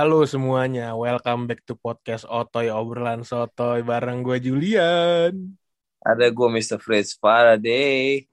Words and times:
Halo 0.00 0.24
semuanya, 0.24 0.96
welcome 0.96 1.44
back 1.44 1.60
to 1.68 1.76
podcast 1.76 2.24
Otoy 2.24 2.72
Obrolan 2.72 3.20
Sotoy 3.20 3.84
bareng 3.84 4.24
gue 4.24 4.40
Julian. 4.40 5.52
Ada 6.00 6.32
gue 6.32 6.48
Mr. 6.56 6.80
Fritz 6.80 7.20
Faraday. 7.20 8.24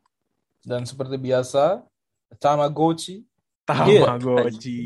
Dan 0.64 0.88
seperti 0.88 1.20
biasa, 1.20 1.84
Tamagotchi. 2.40 3.28
Tamagotchi. 3.68 4.80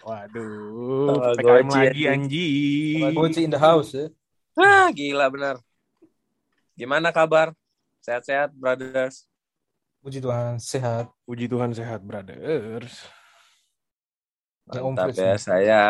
Waduh, 0.00 1.36
PKM 1.36 1.44
Tamagotchi, 1.44 1.76
lagi 1.76 2.02
anjing. 2.08 2.08
anjing. 2.08 3.00
Tamagotchi 3.12 3.40
in 3.44 3.52
the 3.52 3.60
house 3.60 3.92
ya. 3.92 4.08
Ah, 4.56 4.88
gila 4.96 5.28
benar. 5.28 5.60
Gimana 6.72 7.12
kabar? 7.12 7.52
Sehat-sehat, 8.00 8.56
brothers? 8.56 9.28
Puji 10.00 10.24
Tuhan, 10.24 10.56
sehat. 10.56 11.12
Puji 11.28 11.52
Tuhan 11.52 11.76
sehat, 11.76 12.00
brothers. 12.00 13.17
Mantap 14.68 15.16
ya, 15.16 15.34
saya 15.36 15.80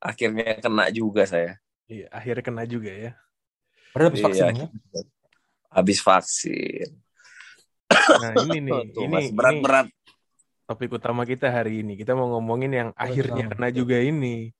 akhirnya 0.00 0.56
kena 0.58 0.88
juga 0.88 1.22
saya. 1.28 1.60
Iya, 1.86 2.06
akhirnya 2.10 2.42
kena 2.42 2.64
juga 2.64 2.90
ya. 2.90 3.12
Padahal 3.92 4.08
habis 4.10 4.20
Iya. 4.20 4.26
vaksin 4.26 4.46
ya. 4.52 4.68
Habis 5.70 5.98
vaksin. 6.00 6.88
Nah, 8.22 8.32
ini 8.50 8.58
nih, 8.62 8.80
Tuh, 8.94 9.02
ini, 9.02 9.30
berat-berat. 9.30 9.86
topik 10.66 10.98
utama 10.98 11.22
kita 11.22 11.46
hari 11.46 11.82
ini. 11.86 11.94
Kita 11.94 12.14
mau 12.14 12.26
ngomongin 12.34 12.70
yang 12.70 12.88
akhirnya 12.94 13.46
kena 13.46 13.70
juga 13.70 13.98
ini. 13.98 14.50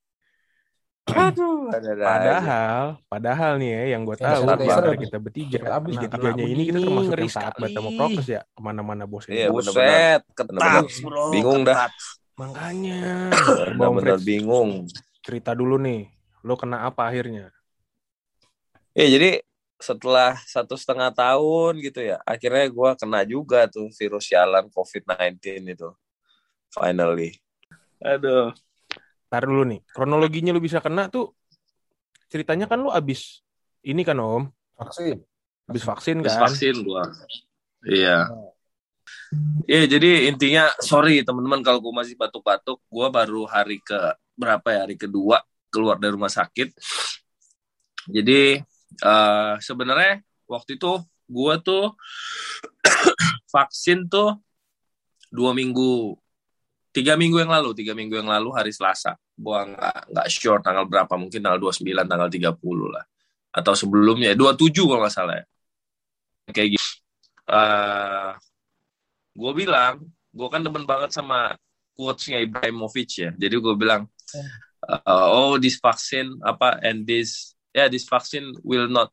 Aduh. 1.07 1.71
Padahal, 1.71 2.99
padahal 3.07 3.53
nih 3.63 3.71
ya, 3.71 3.83
yang 3.95 4.03
gue 4.03 4.19
tahu 4.19 4.43
antara 4.43 4.91
habis- 4.91 5.07
kita 5.07 5.19
bertiga, 5.23 5.59
habis 5.71 5.95
nah, 5.95 6.03
gitu. 6.07 6.15
tiganya 6.19 6.45
ini 6.47 6.63
kita 6.67 6.79
termasuk 6.83 7.13
yang 7.15 7.31
taat 7.31 7.55
banget 7.59 7.71
sama 7.79 7.91
prokes 7.95 8.27
ya, 8.27 8.41
ke 8.43 8.61
mana-mana 8.63 9.05
bosen. 9.07 9.31
Iya. 9.35 9.49
Buset, 9.55 10.23
ketat. 10.35 10.83
Bingung 11.31 11.63
dah. 11.63 11.87
Makanya, 12.37 13.33
Bang 13.81 13.97
Benar-benar 13.97 14.21
bingung. 14.21 14.85
cerita 15.25 15.57
dulu 15.57 15.81
nih, 15.81 16.13
lo 16.45 16.53
kena 16.53 16.85
apa 16.85 17.09
akhirnya? 17.09 17.49
Ya, 18.93 19.09
jadi 19.09 19.41
setelah 19.81 20.37
satu 20.45 20.77
setengah 20.77 21.13
tahun 21.17 21.81
gitu 21.81 22.05
ya, 22.05 22.21
akhirnya 22.29 22.69
gue 22.69 22.91
kena 23.01 23.21
juga 23.25 23.65
tuh 23.69 23.89
virus 23.97 24.29
sialan 24.29 24.69
COVID-19 24.69 25.65
itu. 25.65 25.89
Finally. 26.69 27.41
Aduh. 28.05 28.53
Ntar 29.33 29.43
dulu 29.49 29.65
nih, 29.73 29.81
kronologinya 29.97 30.53
lo 30.53 30.61
bisa 30.61 30.79
kena 30.85 31.09
tuh, 31.09 31.33
ceritanya 32.29 32.69
kan 32.69 32.85
lo 32.85 32.93
abis 32.93 33.41
ini 33.81 34.05
kan 34.05 34.21
Om, 34.21 34.53
Vaksin. 34.77 35.25
abis 35.73 35.83
vaksin 35.89 36.17
kan? 36.21 36.47
vaksin 36.47 36.85
gua. 36.85 37.09
Iya. 37.87 38.29
Iya, 39.67 39.99
jadi 39.99 40.31
intinya 40.31 40.71
sorry 40.79 41.27
teman-teman 41.27 41.61
kalau 41.61 41.83
gua 41.83 42.03
masih 42.03 42.15
batuk-batuk, 42.15 42.79
gua 42.87 43.11
baru 43.11 43.47
hari 43.51 43.83
ke 43.83 43.99
berapa 44.39 44.67
ya? 44.71 44.81
Hari 44.87 44.97
kedua 44.97 45.43
keluar 45.71 45.99
dari 45.99 46.15
rumah 46.15 46.31
sakit. 46.31 46.73
Jadi 48.07 48.63
eh 49.03 49.53
sebenarnya 49.59 50.23
waktu 50.47 50.79
itu 50.79 51.03
gua 51.27 51.59
tuh 51.59 51.99
vaksin 53.55 54.07
tuh 54.07 54.39
dua 55.29 55.51
minggu 55.51 56.15
tiga 56.95 57.19
minggu 57.19 57.43
yang 57.43 57.51
lalu 57.51 57.75
tiga 57.75 57.93
minggu 57.93 58.15
yang 58.15 58.31
lalu 58.31 58.55
hari 58.55 58.71
Selasa 58.71 59.19
gua 59.37 59.67
nggak 59.69 60.17
nggak 60.17 60.27
sure 60.31 60.63
tanggal 60.63 60.87
berapa 60.89 61.13
mungkin 61.19 61.43
tanggal 61.45 61.61
29 61.61 62.09
tanggal 62.09 62.31
30 62.31 62.89
lah 62.89 63.05
atau 63.53 63.75
sebelumnya 63.75 64.33
27 64.33 64.87
kalau 64.87 65.03
nggak 65.03 65.13
salah 65.13 65.35
ya 65.43 65.45
kayak 66.55 66.79
gitu. 66.79 66.89
Eh, 67.47 68.31
gue 69.37 69.53
bilang, 69.53 70.01
gue 70.33 70.49
kan 70.49 70.65
demen 70.65 70.89
banget 70.89 71.13
sama 71.13 71.55
quotes-nya 71.93 72.41
Ibrahimovic 72.41 73.11
ya. 73.21 73.31
Jadi 73.37 73.55
gue 73.57 73.75
bilang, 73.77 74.09
eh, 74.35 74.51
oh 75.33 75.61
this 75.61 75.77
vaccine 75.81 76.37
apa 76.41 76.81
and 76.81 77.05
this 77.05 77.53
ya 77.77 77.85
yeah, 77.85 77.89
this 77.93 78.09
vaccine 78.09 78.53
will 78.65 78.89
not 78.89 79.13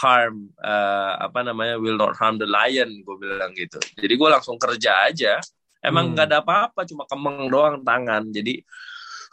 harm 0.00 0.50
eh, 0.58 1.12
apa 1.20 1.44
namanya 1.44 1.76
will 1.76 2.00
not 2.00 2.16
harm 2.16 2.40
the 2.40 2.48
lion. 2.48 2.90
Gue 3.04 3.16
bilang 3.20 3.52
gitu. 3.54 3.78
Jadi 4.00 4.14
gue 4.16 4.28
langsung 4.28 4.56
kerja 4.56 5.08
aja. 5.08 5.40
Emang 5.84 6.08
Hmm. 6.08 6.12
nggak 6.16 6.26
ada 6.32 6.38
apa-apa, 6.40 6.88
cuma 6.88 7.04
kemeng 7.04 7.52
doang 7.52 7.84
tangan. 7.84 8.24
Jadi 8.32 8.64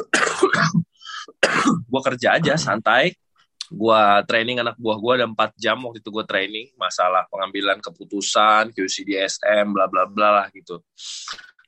gue 1.91 2.01
kerja 2.03 2.35
aja 2.35 2.53
santai 2.59 3.16
gua 3.71 4.19
training 4.27 4.59
anak 4.59 4.75
buah 4.75 4.99
gua 4.99 5.13
ada 5.15 5.27
4 5.31 5.55
jam 5.55 5.79
waktu 5.87 6.03
itu 6.03 6.11
gua 6.11 6.27
training 6.27 6.67
masalah 6.75 7.23
pengambilan 7.31 7.79
keputusan 7.79 8.75
QC 8.75 9.07
DSM 9.07 9.71
bla 9.71 9.87
bla 9.87 10.03
bla 10.03 10.43
lah 10.43 10.47
gitu. 10.51 10.83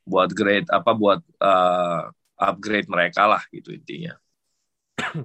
Buat 0.04 0.36
grade 0.36 0.68
apa 0.68 0.92
buat 0.92 1.24
uh, 1.40 2.12
upgrade 2.36 2.92
mereka 2.92 3.24
lah 3.26 3.42
gitu 3.50 3.72
intinya. 3.72 4.14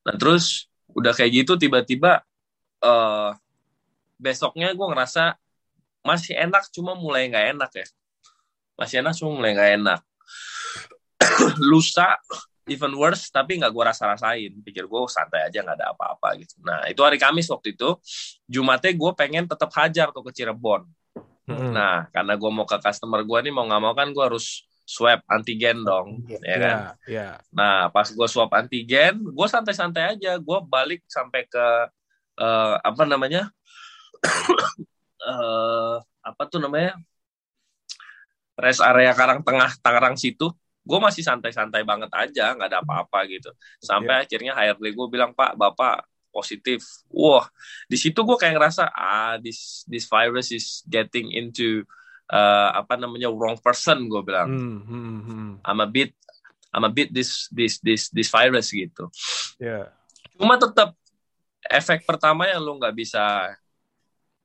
Nah 0.00 0.16
terus 0.16 0.64
udah 0.96 1.12
kayak 1.12 1.44
gitu 1.44 1.60
tiba-tiba 1.60 2.24
uh, 2.80 3.36
besoknya 4.16 4.72
gua 4.72 4.96
ngerasa 4.96 5.36
masih 6.00 6.36
enak 6.36 6.68
cuma 6.72 6.96
mulai 6.96 7.28
nggak 7.28 7.46
enak 7.56 7.70
ya. 7.84 7.86
Masih 8.80 8.96
enak 9.04 9.12
cuma 9.16 9.36
mulai 9.36 9.52
nggak 9.52 9.72
enak. 9.76 10.00
Lusa 11.68 12.16
even 12.70 12.94
worse 12.94 13.28
tapi 13.34 13.58
nggak 13.58 13.74
gue 13.74 13.84
rasa-rasain. 13.84 14.52
Pikir 14.62 14.86
gue 14.86 15.00
santai 15.10 15.50
aja 15.50 15.58
nggak 15.60 15.76
ada 15.76 15.92
apa-apa 15.92 16.38
gitu. 16.38 16.54
Nah 16.62 16.86
itu 16.86 17.02
hari 17.02 17.18
Kamis 17.18 17.50
waktu 17.50 17.74
itu 17.74 17.98
Jumatnya 18.46 18.94
gue 18.94 19.10
pengen 19.18 19.44
tetap 19.50 19.70
hajar 19.74 20.14
tuh 20.14 20.22
ke 20.22 20.30
Cirebon. 20.30 20.86
Mm-mm. 21.50 21.74
nah 21.74 22.06
karena 22.14 22.38
gue 22.38 22.50
mau 22.54 22.62
ke 22.62 22.78
customer 22.78 23.26
gue 23.26 23.38
nih 23.42 23.50
mau 23.50 23.66
nggak 23.66 23.82
mau 23.82 23.90
kan 23.90 24.14
gue 24.14 24.22
harus 24.22 24.70
swab 24.86 25.18
antigen 25.26 25.82
dong 25.82 26.22
ya 26.30 26.38
ya, 26.46 26.56
kan? 26.62 26.76
ya. 27.10 27.28
nah 27.50 27.90
pas 27.90 28.06
gue 28.06 28.28
swab 28.30 28.54
antigen 28.54 29.18
gue 29.18 29.46
santai-santai 29.50 30.14
aja. 30.14 30.38
Gue 30.38 30.58
balik 30.62 31.02
sampai 31.10 31.46
ke 31.50 31.66
eh, 32.38 32.74
apa 32.78 33.02
namanya? 33.02 33.50
Eh 35.20 35.96
apa 36.24 36.42
tuh 36.48 36.64
namanya? 36.64 36.96
Rest 38.56 38.80
area 38.80 39.12
Karang 39.12 39.44
Tengah 39.44 39.76
Tangerang 39.84 40.16
situ 40.16 40.48
gue 40.90 40.98
masih 40.98 41.22
santai-santai 41.22 41.86
banget 41.86 42.10
aja 42.10 42.58
nggak 42.58 42.68
ada 42.74 42.82
apa-apa 42.82 43.22
gitu. 43.30 43.54
Sampai 43.78 44.26
akhirnya 44.26 44.58
HRD 44.58 44.90
gue 44.90 45.06
bilang 45.06 45.30
pak 45.30 45.54
bapak 45.54 46.02
positif. 46.34 46.82
Wah 47.06 47.46
di 47.86 47.94
situ 47.94 48.18
gue 48.26 48.34
kayak 48.34 48.58
ngerasa 48.58 48.90
ah 48.90 49.38
this 49.38 49.86
this 49.86 50.10
virus 50.10 50.50
is 50.50 50.82
getting 50.90 51.30
into 51.30 51.86
eh, 52.26 52.70
apa 52.74 52.98
namanya 52.98 53.30
wrong 53.30 53.54
person 53.62 54.10
gue 54.10 54.22
bilang. 54.26 54.50
Hmm, 54.50 54.80
hmm, 54.82 55.20
hmm. 55.22 55.50
I'm 55.62 55.78
a 55.78 55.86
bit 55.86 56.18
I'm 56.74 56.86
a 56.86 56.90
bit 56.90 57.14
this 57.14 57.46
this 57.54 57.78
this 57.78 58.10
this 58.10 58.30
virus 58.30 58.74
gitu. 58.74 59.06
Ya. 59.62 59.94
cuma 60.40 60.56
tetap 60.56 60.96
efek 61.68 62.08
pertama 62.08 62.48
yang 62.48 62.64
lu 62.64 62.80
nggak 62.80 62.96
bisa 62.96 63.52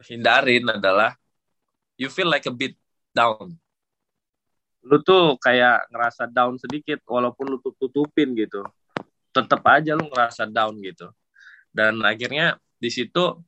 hindarin 0.04 0.68
adalah 0.68 1.16
you 1.96 2.12
feel 2.12 2.28
like 2.28 2.44
a 2.44 2.52
bit 2.52 2.76
down 3.16 3.56
lu 4.86 5.02
tuh 5.02 5.36
kayak 5.42 5.90
ngerasa 5.90 6.30
down 6.30 6.62
sedikit 6.62 7.02
walaupun 7.10 7.46
lu 7.50 7.58
tutup 7.58 7.90
tutupin 7.90 8.38
gitu. 8.38 8.62
Tetap 9.34 9.66
aja 9.66 9.98
lu 9.98 10.06
ngerasa 10.08 10.46
down 10.46 10.78
gitu. 10.80 11.10
Dan 11.74 12.06
akhirnya 12.06 12.62
di 12.78 12.94
situ 12.94 13.42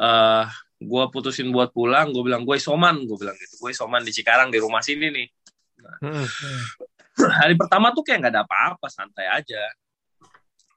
eh 0.00 0.46
gue 0.80 1.04
putusin 1.12 1.52
buat 1.52 1.76
pulang 1.76 2.08
gue 2.08 2.24
bilang 2.24 2.44
gue 2.44 2.56
isoman 2.56 3.04
gue 3.04 3.16
bilang 3.16 3.36
gitu. 3.36 3.56
Gue 3.60 3.72
isoman 3.72 4.04
di 4.04 4.12
Cikarang 4.12 4.52
di 4.52 4.60
rumah 4.60 4.84
sini 4.84 5.08
nih. 5.08 5.28
Hmm. 6.04 6.26
hari 7.40 7.56
pertama 7.56 7.92
tuh 7.96 8.04
kayak 8.04 8.28
nggak 8.28 8.32
ada 8.36 8.42
apa-apa 8.44 8.86
santai 8.92 9.28
aja. 9.32 9.60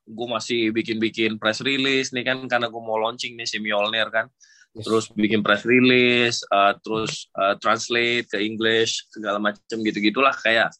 Gue 0.03 0.27
masih 0.27 0.71
bikin-bikin 0.75 1.39
press 1.39 1.59
release 1.63 2.11
nih 2.15 2.23
kan 2.23 2.39
karena 2.47 2.67
gue 2.71 2.81
mau 2.83 2.99
launching 2.99 3.35
nih 3.35 3.47
si 3.47 3.59
Mjolnir 3.59 4.07
kan 4.11 4.27
terus 4.73 5.05
bikin 5.13 5.45
press 5.45 5.69
release 5.69 6.41
uh, 6.49 6.73
terus 6.81 7.29
uh, 7.37 7.53
translate 7.61 8.25
ke 8.25 8.41
English 8.41 9.05
segala 9.13 9.37
macam 9.37 9.77
gitu 9.85 10.01
gitulah 10.01 10.33
kayak 10.33 10.73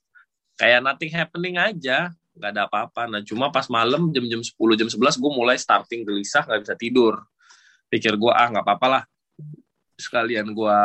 kayak 0.57 0.81
nothing 0.81 1.11
happening 1.13 1.55
aja. 1.57 2.09
Nggak 2.33 2.49
ada 2.49 2.61
apa-apa. 2.65 3.05
Nah 3.05 3.21
cuma 3.21 3.53
pas 3.53 3.69
malam 3.69 4.09
jam-jam 4.09 4.41
10 4.41 4.53
jam 4.79 4.89
11 4.89 5.21
gue 5.21 5.31
mulai 5.33 5.57
starting 5.57 6.01
gelisah 6.01 6.45
nggak 6.49 6.61
bisa 6.65 6.75
tidur. 6.77 7.21
Pikir 7.89 8.17
gue 8.17 8.33
ah 8.33 8.49
nggak 8.49 8.65
apa-apa 8.65 8.87
lah. 8.89 9.03
Sekalian 9.97 10.49
gue 10.49 10.79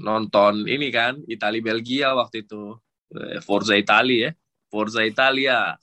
nonton 0.00 0.64
ini 0.68 0.88
kan 0.88 1.20
Itali 1.28 1.60
Belgia 1.60 2.16
waktu 2.16 2.48
itu. 2.48 2.76
Eh, 3.12 3.40
Forza 3.44 3.76
Italia 3.76 4.28
ya. 4.28 4.32
Forza 4.72 5.04
Italia. 5.04 5.76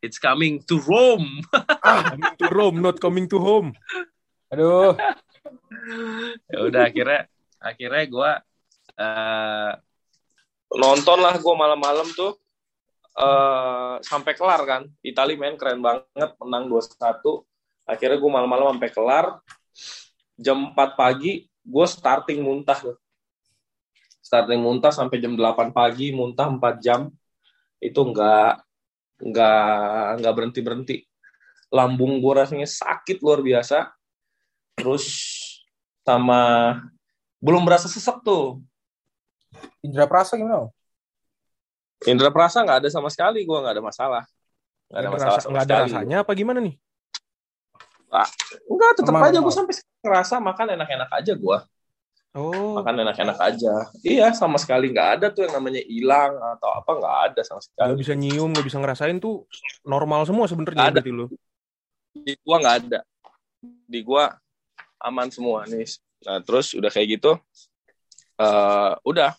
It's 0.00 0.16
coming 0.16 0.64
to 0.64 0.80
Rome. 0.80 1.44
Coming 1.84 2.36
to 2.40 2.48
Rome, 2.48 2.80
not 2.80 2.96
coming 3.04 3.28
to 3.28 3.36
home. 3.36 3.76
Aduh, 4.50 4.98
ya 6.50 6.58
udah 6.66 6.82
akhirnya 6.90 7.20
akhirnya 7.62 8.02
gue 8.10 8.30
eh 9.00 9.72
nonton 10.74 11.18
lah 11.22 11.34
gue 11.38 11.54
malam-malam 11.54 12.08
tuh 12.18 12.34
eh 13.14 13.94
sampai 14.02 14.32
kelar 14.34 14.60
kan. 14.66 14.82
Itali 15.06 15.38
main 15.38 15.54
keren 15.54 15.78
banget 15.78 16.30
menang 16.42 16.66
2-1 16.66 17.46
akhirnya 17.86 18.18
gue 18.18 18.30
malam-malam 18.30 18.74
sampai 18.74 18.90
kelar. 18.90 19.26
Jam 20.34 20.74
4 20.74 20.98
pagi 20.98 21.46
gue 21.46 21.86
starting 21.86 22.40
muntah 22.42 22.78
starting 24.18 24.60
muntah 24.62 24.90
sampai 24.90 25.20
jam 25.22 25.38
8 25.38 25.70
pagi 25.70 26.10
muntah 26.10 26.50
4 26.50 26.74
jam. 26.82 27.00
Itu 27.78 28.02
nggak 28.10 28.52
nggak 29.30 30.04
nggak 30.18 30.34
berhenti 30.34 30.60
berhenti 30.64 30.96
lambung 31.70 32.18
gue 32.18 32.32
rasanya 32.34 32.66
sakit 32.66 33.22
luar 33.22 33.44
biasa 33.46 33.99
terus 34.76 35.04
sama 36.02 36.40
belum 37.38 37.62
berasa 37.64 37.86
sesek 37.86 38.20
tuh 38.20 38.60
Indra 39.82 40.06
Prasa 40.06 40.38
gimana? 40.38 40.70
Indra 42.06 42.30
perasa 42.32 42.64
nggak 42.64 42.86
ada 42.86 42.88
sama 42.88 43.12
sekali 43.12 43.44
gue 43.44 43.58
nggak 43.60 43.74
ada 43.76 43.84
masalah 43.84 44.24
nggak 44.88 44.98
ada 44.98 45.08
Nggak 45.08 45.16
masalah 45.20 45.38
sama 45.40 45.50
nggak 45.52 45.64
ada 45.64 45.74
sekali. 45.74 45.86
rasanya 45.92 46.16
apa 46.24 46.32
gimana 46.32 46.58
nih? 46.64 46.74
Enggak, 48.66 48.90
tetap 48.98 49.14
aja 49.14 49.38
gue 49.38 49.54
sampai 49.54 49.74
ngerasa 50.02 50.34
makan 50.42 50.66
enak-enak 50.74 51.10
aja 51.14 51.34
gue 51.34 51.58
Oh, 52.30 52.78
makan 52.78 53.02
enak-enak 53.02 53.38
aja 53.42 53.90
iya 54.06 54.30
sama 54.30 54.54
sekali 54.54 54.94
nggak 54.94 55.08
ada 55.18 55.26
tuh 55.34 55.50
yang 55.50 55.58
namanya 55.58 55.82
hilang 55.82 56.38
atau 56.38 56.70
apa 56.78 56.90
nggak 56.94 57.16
ada 57.26 57.40
sama 57.42 57.58
nggak 57.58 57.66
sekali 57.74 57.92
bisa 57.98 58.12
nyium, 58.14 58.54
nggak 58.54 58.66
bisa 58.70 58.78
ngerasain 58.78 59.18
tuh 59.18 59.50
normal 59.82 60.22
semua 60.22 60.46
sebenarnya 60.46 60.78
Nggak 60.78 60.90
ada. 60.94 61.00
berarti 61.02 61.10
lu. 61.10 61.26
di 62.22 62.32
gua 62.46 62.56
nggak 62.62 62.76
ada 62.86 63.00
di 63.90 64.00
gua 64.06 64.24
aman 65.00 65.28
semua 65.32 65.64
nih 65.66 65.88
nah 66.22 66.38
terus 66.44 66.76
udah 66.76 66.92
kayak 66.92 67.20
gitu 67.20 67.32
eh 68.40 68.92
udah. 69.04 69.36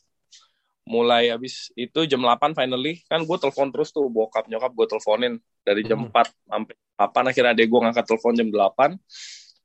Mulai 0.81 1.29
habis 1.29 1.69
itu 1.77 2.03
jam 2.09 2.19
8 2.25 2.57
finally 2.57 3.05
kan 3.05 3.21
gue 3.21 3.37
telepon 3.37 3.69
terus 3.69 3.93
tuh 3.93 4.09
bokap 4.09 4.49
nyokap 4.49 4.73
gue 4.73 4.85
teleponin 4.89 5.33
dari 5.61 5.85
jam 5.85 6.01
Hmm. 6.01 6.09
4 6.09 6.33
sampai 6.49 6.75
8 6.97 7.29
akhirnya 7.31 7.53
adek 7.53 7.67
gue 7.69 7.79
ngangkat 7.85 8.05
telepon 8.09 8.33
jam 8.33 8.49
8 8.49 8.97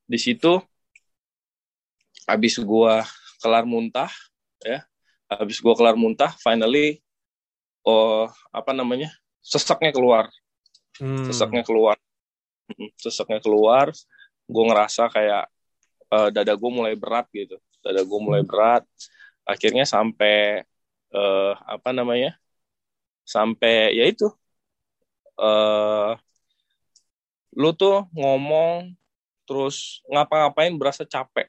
di 0.06 0.18
situ 0.20 0.60
habis 2.26 2.60
gua 2.60 3.02
kelar 3.42 3.64
muntah 3.64 4.12
ya 4.60 4.84
habis 5.30 5.58
gua 5.62 5.74
kelar 5.74 5.96
muntah 5.98 6.30
finally 6.42 7.00
oh 7.86 8.28
apa 8.50 8.74
namanya 8.76 9.10
seseknya 9.40 9.94
keluar. 9.94 10.26
Hmm. 11.00 11.26
seseknya 11.26 11.62
keluar. 11.64 11.96
Mm, 12.66 12.90
seseknya 12.98 13.38
keluar 13.38 13.94
gue 14.46 14.64
ngerasa 14.68 15.10
kayak 15.10 15.46
eh, 16.12 16.28
dada 16.34 16.52
gue 16.54 16.70
mulai 16.70 16.94
berat 16.94 17.26
gitu. 17.32 17.56
Dada 17.82 18.02
gue 18.02 18.20
mulai 18.20 18.42
berat. 18.46 18.82
Akhirnya 19.46 19.86
sampai 19.86 20.62
eh, 21.14 21.52
apa 21.66 21.90
namanya? 21.94 22.34
Sampai 23.26 23.94
ya 23.96 24.04
itu. 24.06 24.28
Eh 25.38 26.12
lu 27.56 27.72
tuh 27.72 28.04
ngomong 28.12 28.92
terus 29.48 30.04
ngapa-ngapain 30.12 30.76
berasa 30.76 31.08
capek. 31.08 31.48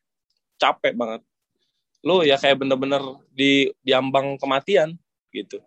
Capek 0.55 0.95
banget. 0.95 1.21
Lu 2.05 2.23
ya 2.23 2.39
kayak 2.39 2.63
bener-bener 2.63 3.03
di 3.35 3.67
diambang 3.83 4.39
kematian 4.39 4.95
gitu. 5.35 5.59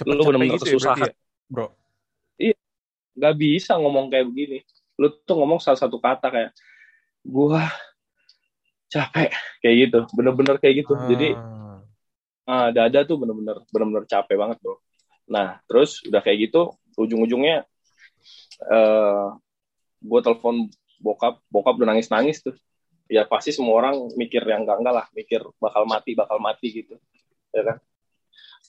Cepet 0.00 0.14
lu 0.16 0.24
bener-bener 0.24 0.56
gitu 0.56 0.66
ya 0.66 0.74
kesusahan. 0.80 1.10
ya, 1.12 1.14
bro. 1.52 1.68
nggak 3.14 3.34
bisa 3.38 3.78
ngomong 3.78 4.10
kayak 4.10 4.26
begini. 4.26 4.58
Lu 4.98 5.06
tuh 5.22 5.38
ngomong 5.38 5.62
salah 5.62 5.78
satu 5.78 6.02
kata 6.02 6.32
kayak 6.32 6.50
gua 7.22 7.70
capek 8.94 9.30
kayak 9.58 9.76
gitu, 9.88 9.98
bener-bener 10.14 10.56
kayak 10.62 10.86
gitu. 10.86 10.94
Jadi 11.10 11.28
Ah. 11.34 11.80
ah, 12.46 12.68
dada 12.70 13.02
tuh 13.02 13.16
bener-bener 13.18 13.58
bener-bener 13.74 14.04
capek 14.06 14.36
banget 14.38 14.58
bro. 14.62 14.78
Nah 15.26 15.58
terus 15.66 16.04
udah 16.06 16.20
kayak 16.22 16.50
gitu, 16.50 16.70
ujung-ujungnya 16.94 17.66
eh 18.70 19.26
gue 20.04 20.20
telepon 20.20 20.68
bokap, 21.00 21.40
bokap 21.48 21.74
udah 21.80 21.88
nangis-nangis 21.96 22.44
tuh. 22.44 22.54
Ya 23.10 23.28
pasti 23.28 23.52
semua 23.52 23.84
orang 23.84 24.16
mikir 24.16 24.40
yang 24.46 24.64
enggak 24.64 24.80
enggak 24.80 24.94
lah, 24.94 25.06
mikir 25.12 25.44
bakal 25.60 25.84
mati, 25.84 26.16
bakal 26.16 26.40
mati 26.40 26.72
gitu, 26.72 26.96
ya 27.52 27.62
kan. 27.64 27.76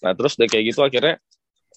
Nah 0.04 0.12
terus 0.12 0.36
udah 0.36 0.48
kayak 0.48 0.75
gitu 0.75 0.83
akhirnya 0.83 1.16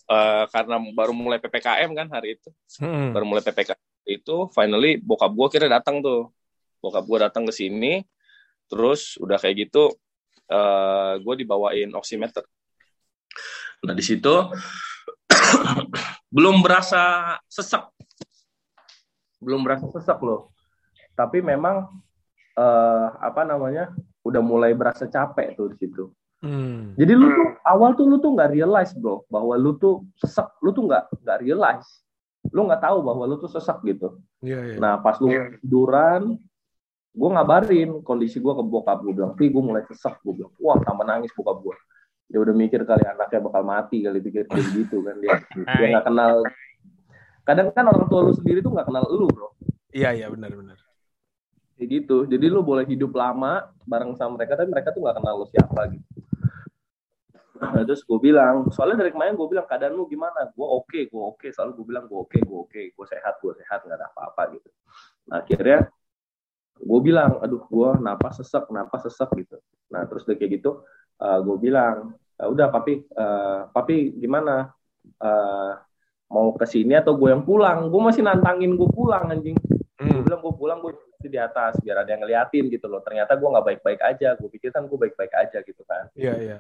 eh, 0.09 0.45
karena 0.51 0.77
baru 0.95 1.13
mulai 1.15 1.39
ppkm 1.39 1.91
kan 1.95 2.09
hari 2.11 2.39
itu 2.41 2.51
Hmm. 2.79 3.11
baru 3.11 3.27
mulai 3.27 3.43
PPK 3.43 3.75
itu 4.07 4.47
finally 4.55 4.97
bokap 5.03 5.35
gue 5.35 5.49
kira 5.51 5.67
datang 5.67 5.99
tuh 6.01 6.31
bokap 6.79 7.05
gue 7.05 7.19
datang 7.27 7.43
ke 7.45 7.53
sini 7.53 8.01
terus 8.69 9.17
udah 9.19 9.41
kayak 9.41 9.69
gitu 9.69 9.91
eh 10.49 11.13
gue 11.21 11.35
dibawain 11.45 11.91
oximeter 11.97 12.45
nah 13.85 13.95
di 13.97 14.05
situ 14.05 14.35
belum 16.37 16.61
berasa 16.61 17.35
sesek 17.49 17.85
belum 19.41 19.65
berasa 19.65 19.89
sesek 19.93 20.19
loh 20.21 20.53
tapi 21.17 21.41
memang 21.41 21.89
eh 22.59 23.09
apa 23.19 23.43
namanya 23.43 23.93
udah 24.23 24.43
mulai 24.43 24.77
berasa 24.77 25.09
capek 25.09 25.57
tuh 25.57 25.73
di 25.73 25.77
situ 25.81 26.05
Hmm. 26.39 26.95
jadi 26.95 27.19
lu 27.19 27.27
tuh 27.35 27.49
awal 27.67 27.99
tuh 27.99 28.07
lu 28.07 28.23
tuh 28.23 28.31
nggak 28.31 28.55
realize 28.55 28.95
bro 28.95 29.27
bahwa 29.27 29.59
lu 29.59 29.75
tuh 29.75 30.07
sesek, 30.23 30.47
lu 30.63 30.71
tuh 30.71 30.87
nggak 30.87 31.27
nggak 31.27 31.39
realize, 31.43 32.07
lu 32.55 32.63
nggak 32.63 32.79
tahu 32.79 33.03
bahwa 33.03 33.27
lu 33.27 33.43
tuh 33.43 33.51
sesek 33.51 33.75
gitu. 33.83 34.23
Iya, 34.47 34.59
iya. 34.63 34.77
Nah 34.79 35.03
pas 35.03 35.19
lu 35.19 35.35
tiduran, 35.59 36.39
gue 37.13 37.29
ngabarin 37.29 37.91
kondisi 38.05 38.39
gue 38.39 38.53
ke 38.53 38.65
bokap 38.65 39.03
gue 39.03 39.13
bilang, 39.17 39.33
"Pi, 39.35 39.49
gue 39.49 39.63
mulai 39.63 39.83
sesek." 39.89 40.21
Gue 40.23 40.39
bilang, 40.43 40.53
wah 40.61 40.79
tambah 40.81 41.05
nangis 41.05 41.33
bokap 41.35 41.59
gue. 41.65 41.77
Dia 42.29 42.39
udah 42.45 42.55
mikir 42.55 42.85
kali 42.85 43.05
anaknya 43.09 43.41
bakal 43.41 43.63
mati 43.65 44.05
kali 44.05 44.21
pikir 44.21 44.45
kayak 44.45 44.69
gitu 44.77 45.01
kan 45.01 45.17
dia. 45.19 45.37
Dia 45.57 45.87
nggak 45.97 46.07
kenal. 46.07 46.35
Kadang 47.49 47.69
kan 47.73 47.85
orang 47.89 48.07
tua 48.13 48.21
lu 48.29 48.33
sendiri 48.37 48.61
tuh 48.61 48.73
nggak 48.77 48.87
kenal 48.93 49.05
lu 49.09 49.29
bro. 49.33 49.49
Iya, 49.89 50.13
iya, 50.13 50.27
benar-benar. 50.29 50.77
Kayak 51.81 51.89
gitu. 51.89 52.29
Jadi 52.29 52.47
lu 52.53 52.61
boleh 52.61 52.85
hidup 52.85 53.17
lama 53.17 53.73
bareng 53.89 54.13
sama 54.21 54.37
mereka, 54.37 54.61
tapi 54.61 54.69
mereka 54.69 54.93
tuh 54.93 55.01
nggak 55.01 55.17
kenal 55.17 55.35
lu 55.41 55.47
siapa 55.49 55.81
gitu. 55.89 56.09
Nah, 57.59 57.83
terus 57.83 58.07
gue 58.07 58.19
bilang, 58.23 58.71
soalnya 58.71 59.03
dari 59.03 59.11
kemarin 59.11 59.35
gue 59.35 59.49
bilang 59.51 59.67
keadaan 59.67 59.99
lu 59.99 60.07
gimana? 60.07 60.47
Gue 60.55 60.63
oke, 60.63 61.11
gue 61.11 61.23
oke. 61.23 61.47
Selalu 61.51 61.71
gue 61.83 61.87
bilang 61.91 62.05
gue 62.07 62.19
oke, 62.19 62.39
gue 62.39 62.59
oke, 62.69 62.83
gue 62.95 63.07
sehat, 63.09 63.43
gue 63.43 63.53
sehat, 63.59 63.83
nggak 63.83 63.99
ada 63.99 64.07
apa-apa 64.15 64.43
gitu. 64.55 64.71
Nah, 65.27 65.43
akhirnya 65.43 65.91
gue 66.79 67.01
bilang, 67.03 67.39
aduh, 67.39 67.67
gue 67.67 67.91
napas 67.99 68.39
sesek, 68.39 68.71
napas 68.71 69.07
sesek 69.07 69.29
gitu. 69.37 69.59
Nah, 69.91 70.07
terus 70.07 70.25
udah 70.25 70.37
kayak 70.37 70.53
gitu, 70.61 70.83
gue 71.19 71.57
bilang, 71.59 72.15
"Ah, 72.37 72.47
udah 72.47 72.71
papi, 72.71 73.03
eh, 73.03 73.61
papi 73.69 74.15
gimana? 74.15 74.71
Eh, 75.19 75.73
mau 76.29 76.53
ke 76.55 76.69
sini 76.69 76.93
atau 76.95 77.17
gue 77.17 77.33
yang 77.33 77.43
pulang? 77.43 77.89
Gue 77.89 78.03
masih 78.05 78.21
nantangin 78.21 78.77
gue 78.77 78.89
pulang 78.93 79.33
anjing 79.33 79.57
gue 79.99 80.07
Hmm. 80.15 80.23
bilang 80.23 80.39
gue 80.39 80.55
pulang 80.55 80.79
gue 80.79 80.95
di 81.27 81.35
atas 81.35 81.75
biar 81.83 82.07
ada 82.07 82.11
yang 82.15 82.23
ngeliatin 82.23 82.71
gitu 82.71 82.87
loh 82.87 83.03
ternyata 83.03 83.35
gue 83.35 83.49
nggak 83.51 83.67
baik-baik 83.67 83.99
aja 83.99 84.39
gue 84.39 84.47
pikir 84.47 84.71
kan 84.71 84.87
gue 84.87 84.95
baik-baik 84.95 85.35
aja 85.35 85.59
gitu 85.59 85.83
kan 85.83 86.07
Iya, 86.15 86.35
iya. 86.39 86.57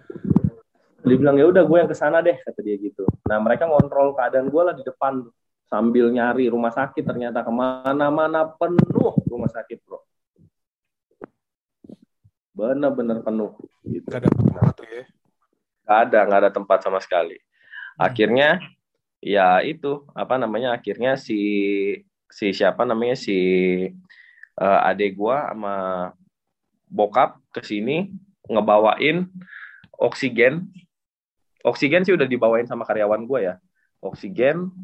dia 1.06 1.16
bilang 1.16 1.38
ya 1.38 1.46
udah 1.46 1.62
gue 1.62 1.76
yang 1.78 1.86
ke 1.86 1.94
sana 1.94 2.18
deh 2.18 2.34
kata 2.34 2.58
dia 2.66 2.74
gitu 2.82 3.06
nah 3.30 3.38
mereka 3.38 3.70
ngontrol 3.70 4.18
keadaan 4.18 4.50
gue 4.50 4.58
lah 4.58 4.74
di 4.74 4.82
depan 4.82 5.22
sambil 5.70 6.10
nyari 6.10 6.50
rumah 6.50 6.74
sakit 6.74 7.06
ternyata 7.06 7.46
ke 7.46 7.52
mana-mana 7.54 8.50
penuh 8.58 9.14
rumah 9.30 9.46
sakit 9.46 9.86
bro 12.58 12.74
bener-bener 12.74 13.22
penuh 13.22 13.54
gitu. 13.86 14.06
Gak 14.10 14.26
ada 14.26 14.30
tempat 14.34 14.74
tuh 14.74 14.88
ya. 14.90 15.04
nggak 15.86 15.98
ada 16.04 16.18
nggak 16.26 16.40
ada 16.42 16.50
tempat 16.50 16.78
sama 16.82 16.98
sekali. 16.98 17.38
Akhirnya 17.94 18.58
ya 19.22 19.62
itu 19.62 20.02
apa 20.10 20.34
namanya 20.34 20.74
akhirnya 20.74 21.14
si 21.14 21.38
si 22.26 22.50
siapa 22.50 22.82
namanya 22.82 23.14
si 23.14 23.38
eh, 24.58 24.80
adek 24.90 25.14
gua 25.14 25.54
sama 25.54 25.76
bokap 26.90 27.38
ke 27.54 27.62
sini 27.62 28.10
ngebawain 28.50 29.30
oksigen. 29.94 30.66
Oksigen 31.62 32.02
sih 32.02 32.14
udah 32.18 32.26
dibawain 32.26 32.66
sama 32.66 32.82
karyawan 32.82 33.22
gua 33.22 33.38
ya. 33.38 33.54
Oksigen 34.02 34.74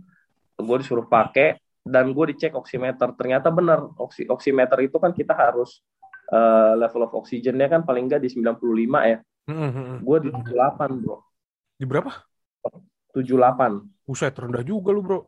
gue 0.55 0.77
disuruh 0.79 1.07
pakai 1.11 1.59
dan 1.83 2.15
gue 2.15 2.25
dicek 2.33 2.55
oximeter 2.55 3.11
ternyata 3.19 3.51
benar 3.51 3.83
oksi 3.99 4.31
oximeter 4.31 4.79
itu 4.87 4.97
kan 5.03 5.11
kita 5.11 5.35
harus 5.35 5.83
eh, 6.29 6.73
level 6.79 7.05
of 7.05 7.13
oksigennya 7.15 7.69
kan 7.69 7.83
paling 7.83 8.09
nggak 8.09 8.23
di 8.23 8.31
95 8.31 8.57
ya. 9.05 9.19
Hmm, 9.45 9.71
hmm, 9.71 9.97
gue 10.01 10.17
di 10.25 10.29
78 10.33 11.05
bro. 11.05 11.21
Di 11.77 11.85
berapa? 11.85 12.11
78 13.13 14.09
Buset, 14.09 14.33
rendah 14.37 14.65
juga 14.65 14.91
lu, 14.93 15.01
bro. 15.01 15.21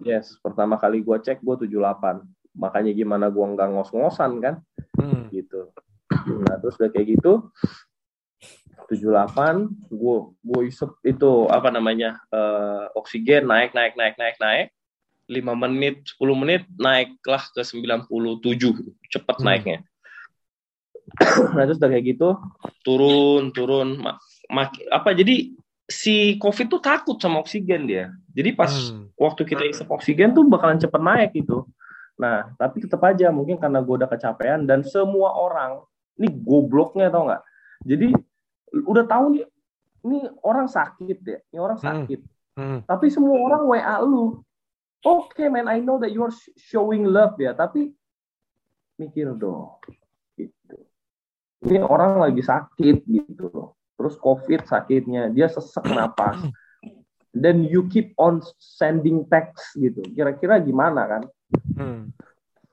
yes 0.00 0.38
pertama 0.40 0.78
kali 0.78 1.02
gue 1.02 1.16
cek 1.18 1.42
gue 1.42 1.54
78 1.68 2.22
makanya 2.56 2.94
gimana 2.94 3.26
gue 3.28 3.44
nggak 3.44 3.68
ngos-ngosan 3.74 4.38
kan? 4.40 4.54
Hmm. 4.96 5.26
gitu. 5.28 5.70
Nah 6.46 6.56
terus 6.58 6.78
udah 6.78 6.88
kayak 6.88 7.18
gitu 7.18 7.50
78 8.88 9.68
gue 9.92 10.16
gue 10.40 10.60
isep 10.70 10.88
itu 11.04 11.30
apa 11.52 11.68
namanya 11.68 12.16
eh, 12.32 12.86
oksigen 12.96 13.44
naik 13.44 13.76
naik 13.76 13.94
naik 13.98 14.16
naik 14.16 14.36
naik. 14.40 14.68
5 15.28 15.44
menit 15.60 16.00
10 16.16 16.32
menit 16.40 16.62
naiklah 16.80 17.44
ke 17.52 17.60
97 17.60 18.08
cepet 19.12 19.36
Hmm. 19.36 19.44
naiknya 19.44 19.78
nah 21.56 21.64
terus 21.64 21.80
udah 21.80 21.90
kayak 21.90 22.04
gitu 22.16 22.28
turun 22.82 23.50
turun 23.50 23.96
ma- 23.96 24.18
mak- 24.48 24.84
apa 24.92 25.16
jadi 25.16 25.50
si 25.88 26.36
covid 26.36 26.68
tuh 26.68 26.82
takut 26.84 27.16
sama 27.16 27.40
oksigen 27.40 27.88
dia 27.88 28.12
jadi 28.36 28.52
pas 28.52 28.68
Hmm. 28.70 29.08
waktu 29.16 29.42
kita 29.42 29.64
isep 29.66 29.88
oksigen 29.88 30.30
tuh 30.30 30.46
bakalan 30.46 30.78
cepet 30.78 31.00
naik 31.02 31.34
gitu. 31.34 31.66
Nah, 32.18 32.50
tapi 32.54 32.82
tetap 32.82 32.98
aja 33.02 33.30
mungkin 33.30 33.58
karena 33.58 33.78
gue 33.78 33.94
udah 33.94 34.06
kecapean 34.06 34.62
dan 34.62 34.82
semua 34.82 35.34
orang 35.34 35.82
ini 36.14 36.30
gobloknya 36.34 37.10
tau 37.10 37.26
nggak? 37.26 37.42
Jadi 37.82 38.10
udah 38.86 39.04
tahu 39.06 39.24
nih, 39.38 39.46
ini 40.06 40.18
orang 40.42 40.66
sakit 40.66 41.18
ya, 41.22 41.38
ini 41.50 41.58
orang 41.58 41.78
Hmm. 41.78 41.86
sakit. 41.86 42.20
Hmm. 42.58 42.78
Tapi 42.86 43.06
semua 43.10 43.38
orang 43.38 43.62
WA 43.66 43.96
lu. 44.02 44.42
Oke, 45.02 45.46
man, 45.46 45.70
I 45.70 45.78
know 45.78 45.98
that 45.98 46.10
you're 46.10 46.34
showing 46.58 47.06
love 47.06 47.38
ya, 47.38 47.54
tapi 47.54 47.94
mikir 48.98 49.34
dong. 49.34 49.78
Gitu. 50.34 50.78
Ini 51.58 51.82
orang 51.82 52.22
lagi 52.22 52.42
sakit 52.42 53.02
gitu 53.06 53.50
loh. 53.50 53.74
Terus 53.98 54.14
COVID 54.22 54.62
sakitnya, 54.62 55.26
dia 55.34 55.50
sesek 55.50 55.82
napas. 55.90 56.38
Then 57.34 57.66
you 57.66 57.90
keep 57.90 58.14
on 58.14 58.40
sending 58.56 59.26
text 59.26 59.74
gitu. 59.74 60.06
Kira-kira 60.14 60.62
gimana 60.62 61.02
kan? 61.06 61.22
Hmm. 61.74 62.00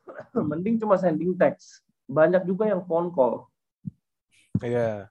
Mending 0.49 0.77
cuma 0.77 1.01
sending 1.01 1.33
text. 1.33 1.81
Banyak 2.05 2.45
juga 2.45 2.69
yang 2.69 2.85
phone 2.85 3.09
call. 3.09 3.49
Iya. 4.61 5.09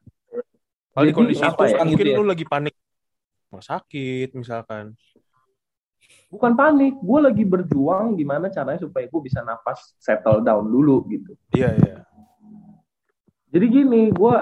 Kalau 0.95 1.05
di 1.05 1.11
Jadi, 1.11 1.19
kondisi 1.19 1.43
itu 1.43 1.63
ya, 1.67 1.83
mungkin 1.83 2.07
gitu 2.07 2.15
ya? 2.15 2.19
lu 2.23 2.27
lagi 2.31 2.47
panik 2.47 2.75
mau 3.51 3.59
sakit 3.59 4.31
misalkan. 4.39 4.95
Bukan 6.31 6.55
panik, 6.55 6.95
gue 6.99 7.19
lagi 7.23 7.43
berjuang 7.43 8.15
gimana 8.15 8.47
caranya 8.51 8.79
supaya 8.79 9.07
gue 9.07 9.21
bisa 9.23 9.43
napas 9.43 9.99
settle 9.99 10.43
down 10.43 10.67
dulu 10.67 11.03
gitu. 11.11 11.35
Iya, 11.51 11.75
iya. 11.83 11.97
Jadi 13.55 13.67
gini, 13.71 14.11
gue 14.11 14.37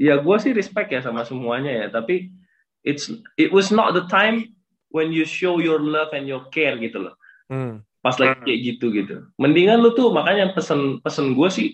ya 0.00 0.16
gue 0.18 0.36
sih 0.40 0.56
respect 0.56 0.88
ya 0.90 1.04
sama 1.04 1.22
semuanya 1.28 1.70
ya, 1.70 1.86
tapi 1.92 2.32
it's 2.80 3.12
it 3.36 3.52
was 3.52 3.68
not 3.68 3.92
the 3.92 4.08
time 4.08 4.56
when 4.88 5.12
you 5.12 5.28
show 5.28 5.60
your 5.60 5.78
love 5.84 6.10
and 6.16 6.24
your 6.24 6.48
care 6.48 6.74
gitu 6.80 7.04
loh. 7.04 7.14
Hmm. 7.52 7.84
Pas 8.00 8.16
lagi 8.16 8.40
kayak 8.40 8.60
gitu 8.64 8.86
gitu. 8.92 9.28
Mendingan 9.36 9.80
lu 9.84 9.92
tuh 9.92 10.12
makanya 10.12 10.52
pesen 10.56 11.00
pesen 11.04 11.36
gue 11.36 11.48
sih 11.52 11.68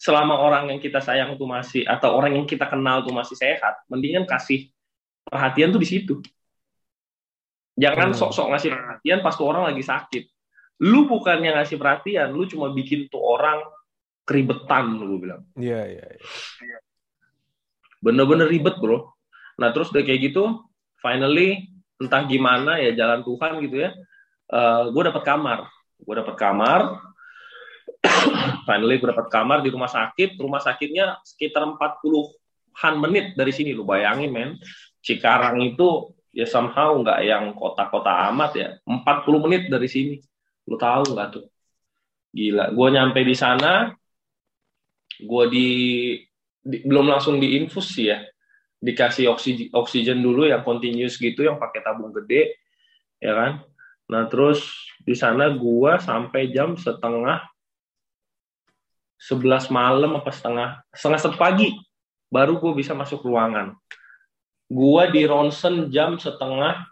selama 0.00 0.36
orang 0.36 0.72
yang 0.72 0.80
kita 0.80 1.00
sayang 1.00 1.36
tuh 1.36 1.44
masih 1.44 1.84
atau 1.84 2.16
orang 2.16 2.36
yang 2.36 2.48
kita 2.48 2.64
kenal 2.64 3.04
tuh 3.04 3.12
masih 3.12 3.36
sehat, 3.36 3.84
mendingan 3.88 4.24
kasih 4.24 4.72
perhatian 5.24 5.72
tuh 5.72 5.80
di 5.80 5.88
situ. 5.88 6.14
Jangan 7.76 8.12
Hmm. 8.12 8.16
sok-sok 8.16 8.46
ngasih 8.52 8.70
perhatian 8.72 9.18
pas 9.24 9.36
tuh 9.36 9.46
orang 9.48 9.72
lagi 9.72 9.84
sakit. 9.84 10.24
Lu 10.80 11.04
bukannya 11.04 11.56
ngasih 11.60 11.76
perhatian, 11.76 12.32
lu 12.32 12.48
cuma 12.48 12.72
bikin 12.72 13.12
tuh 13.12 13.20
orang 13.20 13.60
keribetan, 14.26 14.98
lu 15.00 15.18
bilang. 15.18 15.42
Iya, 15.56 15.80
iya, 15.86 16.04
iya. 16.06 16.78
bener-bener 18.00 18.48
ribet 18.48 18.80
bro. 18.80 19.12
Nah 19.60 19.76
terus 19.76 19.92
udah 19.92 20.00
kayak 20.00 20.32
gitu 20.32 20.64
finally 21.04 21.68
entah 22.00 22.24
gimana 22.24 22.80
ya 22.80 22.96
jalan 22.96 23.20
Tuhan 23.20 23.60
gitu 23.60 23.76
ya 23.76 23.92
gue 24.90 25.02
dapat 25.06 25.22
kamar. 25.22 25.58
Gue 26.00 26.14
dapat 26.18 26.34
kamar. 26.36 26.80
Finally 28.68 28.96
gue 28.98 29.08
dapat 29.12 29.28
kamar 29.28 29.58
di 29.62 29.70
rumah 29.70 29.90
sakit. 29.90 30.40
Rumah 30.40 30.60
sakitnya 30.62 31.20
sekitar 31.22 31.68
40-an 31.76 32.94
menit 32.98 33.36
dari 33.36 33.52
sini 33.52 33.76
lu 33.76 33.84
bayangin 33.84 34.30
men. 34.32 34.50
Cikarang 35.00 35.60
itu 35.64 36.12
ya 36.30 36.46
somehow 36.46 36.94
nggak 36.98 37.18
yang 37.26 37.44
kota-kota 37.58 38.30
amat 38.30 38.50
ya 38.56 38.68
40 38.84 39.44
menit 39.44 39.62
dari 39.68 39.88
sini. 39.88 40.16
Lu 40.66 40.80
tahu 40.80 41.14
nggak 41.14 41.28
tuh? 41.30 41.44
Gila 42.30 42.72
gue 42.72 42.88
nyampe 42.94 43.20
di 43.26 43.34
sana 43.34 43.90
gue 45.24 45.44
di 45.52 45.68
di- 46.60 46.84
belum 46.84 47.08
langsung 47.08 47.40
diinfus 47.40 47.96
sih 47.96 48.12
ya. 48.12 48.20
Dikasih 48.80 49.28
oksigen, 49.28 49.68
oksigen 49.76 50.18
dulu 50.24 50.48
yang 50.48 50.64
continuous 50.64 51.20
gitu 51.20 51.44
yang 51.44 51.60
pakai 51.60 51.84
tabung 51.84 52.12
gede 52.16 52.56
ya 53.20 53.36
kan? 53.36 53.52
Nah 54.08 54.26
terus 54.26 54.64
di 55.04 55.12
sana 55.12 55.52
gua 55.52 56.00
sampai 56.00 56.50
jam 56.50 56.74
setengah 56.74 57.44
11 59.20 59.68
malam 59.68 60.16
apa 60.16 60.32
setengah 60.32 60.80
setengah 60.96 61.20
satu 61.20 61.36
pagi 61.36 61.76
baru 62.32 62.56
gue 62.56 62.72
bisa 62.80 62.96
masuk 62.96 63.20
ruangan. 63.20 63.76
Gua 64.70 65.12
di 65.12 65.28
ronsen 65.28 65.92
jam 65.92 66.16
setengah 66.16 66.88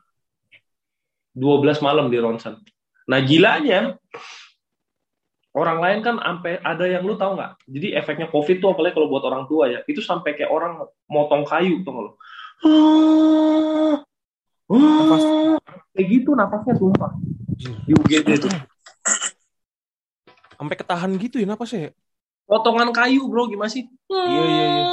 12 1.32 1.80
malam 1.80 2.12
di 2.12 2.20
ronsen. 2.20 2.61
Nah 3.08 3.20
gilanya 3.25 3.97
orang 5.59 5.79
lain 5.83 5.99
kan 6.07 6.17
sampai 6.23 6.62
ada 6.62 6.87
yang 6.87 7.03
lu 7.03 7.19
tahu 7.19 7.35
nggak? 7.35 7.53
Jadi 7.67 7.88
efeknya 7.99 8.31
COVID 8.31 8.57
tuh 8.62 8.71
apalagi 8.71 8.95
kalau 8.95 9.11
buat 9.11 9.25
orang 9.27 9.45
tua 9.50 9.67
ya, 9.67 9.83
itu 9.91 9.99
sampai 9.99 10.38
kayak 10.38 10.55
orang 10.55 10.87
motong 11.11 11.43
kayu 11.43 11.83
tuh 11.83 11.93
lo. 11.99 12.11
Nafas. 14.71 15.25
Kayak 15.99 16.07
gitu 16.15 16.31
napasnya 16.38 16.75
sumpah. 16.79 17.11
Di 17.59 17.93
UGD 17.93 18.29
itu. 18.38 18.49
Sampai 20.55 20.77
ketahan 20.79 21.11
gitu 21.19 21.43
ya 21.43 21.47
napasnya. 21.50 21.91
ya? 21.91 21.93
Potongan 22.47 22.95
kayu 22.95 23.27
bro 23.29 23.50
gimana 23.50 23.69
sih? 23.69 23.85
Iya, 24.09 24.43
iya, 24.47 24.67
iya. 24.73 24.85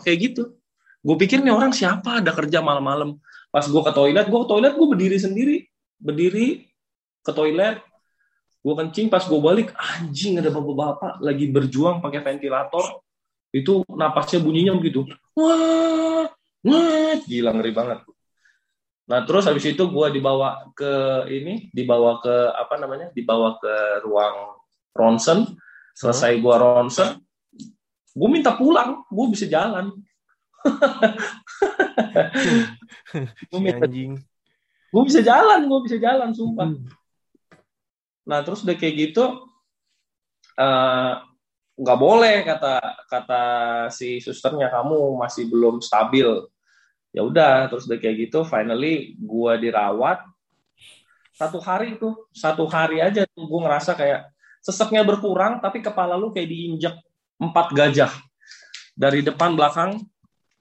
Kayak 0.00 0.18
gitu. 0.30 0.42
Gue 1.04 1.16
pikir 1.20 1.44
nih 1.44 1.52
orang 1.52 1.76
siapa 1.76 2.24
ada 2.24 2.32
kerja 2.32 2.64
malam-malam. 2.64 3.20
Pas 3.52 3.68
gue 3.68 3.82
ke 3.84 3.92
toilet, 3.92 4.26
gue 4.26 4.40
ke 4.40 4.48
toilet 4.48 4.72
gue 4.72 4.88
berdiri 4.88 5.18
sendiri. 5.20 5.56
Berdiri 6.00 6.64
ke 7.24 7.32
toilet, 7.32 7.80
gue 8.64 8.74
kencing 8.80 9.12
pas 9.12 9.20
gue 9.20 9.36
balik 9.36 9.76
anjing 9.76 10.40
ada 10.40 10.48
bapak-bapak 10.48 11.20
lagi 11.20 11.52
berjuang 11.52 12.00
pakai 12.00 12.24
ventilator. 12.24 13.04
Itu 13.52 13.84
napasnya 13.92 14.40
bunyinya 14.40 14.72
begitu. 14.72 15.04
Wah 15.36 16.32
wah 16.64 17.14
gila 17.28 17.52
ngeri 17.52 17.72
banget. 17.76 18.00
Nah 19.04 19.20
terus 19.28 19.44
habis 19.44 19.68
itu 19.68 19.84
gue 19.84 20.06
dibawa 20.16 20.72
ke 20.72 21.28
ini 21.28 21.68
dibawa 21.76 22.24
ke 22.24 22.34
apa 22.56 22.80
namanya 22.80 23.12
dibawa 23.12 23.60
ke 23.60 24.00
ruang 24.08 24.56
ronsen. 24.96 25.60
Selesai 25.92 26.40
gue 26.40 26.54
ronsen 26.56 27.20
gue 28.14 28.28
minta 28.32 28.56
pulang 28.56 29.04
gue 29.12 29.26
bisa 29.28 29.44
jalan. 29.44 29.92
Gue 33.52 33.60
minta 33.60 33.84
gue 34.94 35.02
bisa 35.04 35.20
jalan 35.20 35.68
gue 35.68 35.80
bisa 35.84 36.00
jalan 36.00 36.32
sumpah. 36.32 36.72
Hmm. 36.72 37.03
Nah 38.24 38.40
terus 38.44 38.64
udah 38.64 38.76
kayak 38.76 38.94
gitu 39.10 39.24
eh, 40.56 41.12
nggak 41.74 41.98
boleh 41.98 42.46
kata 42.46 42.74
kata 43.10 43.42
si 43.90 44.22
susternya 44.22 44.70
kamu 44.70 45.18
masih 45.18 45.48
belum 45.50 45.80
stabil. 45.82 46.28
Ya 47.14 47.22
udah 47.22 47.70
terus 47.70 47.86
udah 47.86 47.98
kayak 48.00 48.28
gitu 48.28 48.42
finally 48.42 49.14
gua 49.22 49.54
dirawat 49.54 50.24
satu 51.34 51.58
hari 51.58 51.98
itu 51.98 52.14
satu 52.30 52.64
hari 52.70 53.02
aja 53.02 53.26
tuh 53.26 53.44
gue 53.50 53.60
ngerasa 53.66 53.98
kayak 53.98 54.30
seseknya 54.62 55.02
berkurang 55.02 55.58
tapi 55.58 55.82
kepala 55.82 56.14
lu 56.14 56.30
kayak 56.30 56.46
diinjek 56.46 56.94
empat 57.42 57.74
gajah 57.74 58.12
dari 58.94 59.20
depan 59.20 59.58
belakang 59.58 59.98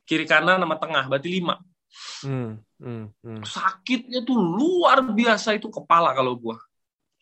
kiri 0.04 0.26
kanan 0.26 0.60
sama 0.60 0.76
tengah 0.82 1.06
berarti 1.08 1.30
lima 1.30 1.62
Hmm. 2.26 2.58
Hmm. 2.82 3.14
Hmm. 3.22 3.46
sakitnya 3.46 4.26
tuh 4.26 4.34
luar 4.34 5.06
biasa 5.14 5.54
itu 5.54 5.70
kepala 5.70 6.10
kalau 6.18 6.34
gua 6.34 6.58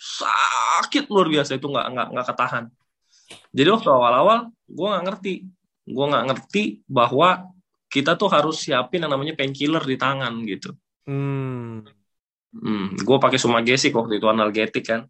sakit 0.01 1.05
luar 1.13 1.29
biasa 1.29 1.61
itu 1.61 1.69
nggak 1.69 1.87
nggak 1.93 2.07
nggak 2.17 2.27
ketahan 2.33 2.65
jadi 3.53 3.69
waktu 3.69 3.89
awal-awal 3.93 4.49
gua 4.65 4.87
nggak 4.97 5.05
ngerti 5.07 5.33
gua 5.85 6.05
nggak 6.09 6.25
ngerti 6.33 6.63
bahwa 6.89 7.45
kita 7.91 8.17
tuh 8.17 8.31
harus 8.33 8.65
siapin 8.65 9.05
yang 9.05 9.13
namanya 9.13 9.37
painkiller 9.37 9.83
di 9.85 9.95
tangan 9.99 10.33
gitu 10.49 10.73
Hmm. 11.05 11.81
Hmm, 12.51 12.99
gue 12.99 13.17
pakai 13.17 13.39
Sumagesik 13.39 13.95
waktu 13.95 14.19
itu 14.19 14.27
analgetik 14.27 14.83
kan. 14.83 15.07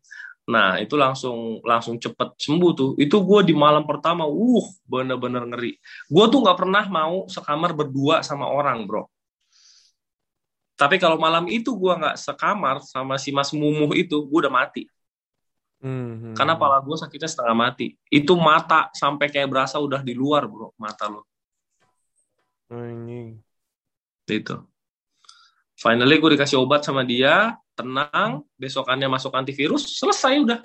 Nah 0.50 0.78
itu 0.78 0.94
langsung 0.94 1.62
langsung 1.66 1.98
cepet 1.98 2.38
sembuh 2.38 2.72
tuh. 2.78 2.92
Itu 3.02 3.26
gue 3.26 3.42
di 3.50 3.54
malam 3.58 3.84
pertama, 3.90 4.30
uh 4.30 4.66
bener-bener 4.86 5.44
ngeri. 5.50 5.74
Gue 6.06 6.26
tuh 6.30 6.46
nggak 6.46 6.58
pernah 6.58 6.86
mau 6.86 7.26
sekamar 7.26 7.74
berdua 7.74 8.22
sama 8.22 8.46
orang 8.46 8.86
bro. 8.86 9.10
Tapi 10.82 10.98
kalau 10.98 11.22
malam 11.22 11.46
itu 11.46 11.78
gue 11.78 11.94
nggak 11.94 12.18
sekamar 12.18 12.82
sama 12.82 13.22
si 13.22 13.30
Mas 13.30 13.54
Mumuh 13.54 13.94
itu, 13.94 14.18
gue 14.26 14.40
udah 14.42 14.50
mati. 14.50 14.90
Hmm. 15.78 16.34
Karena 16.34 16.58
pala 16.58 16.82
gue 16.82 16.98
sakitnya 16.98 17.30
setengah 17.30 17.54
mati. 17.54 17.94
Itu 18.10 18.34
mata 18.34 18.90
sampai 18.90 19.30
kayak 19.30 19.46
berasa 19.46 19.78
udah 19.78 20.02
di 20.02 20.18
luar 20.18 20.50
bro, 20.50 20.74
mata 20.82 21.06
lo. 21.06 21.30
Anjing. 22.74 23.38
Itu. 24.26 24.66
Finally 25.78 26.18
gue 26.18 26.34
dikasih 26.34 26.58
obat 26.58 26.82
sama 26.82 27.06
dia, 27.06 27.54
tenang, 27.78 28.42
besokannya 28.58 29.06
masuk 29.06 29.38
antivirus, 29.38 30.02
selesai 30.02 30.34
udah. 30.42 30.60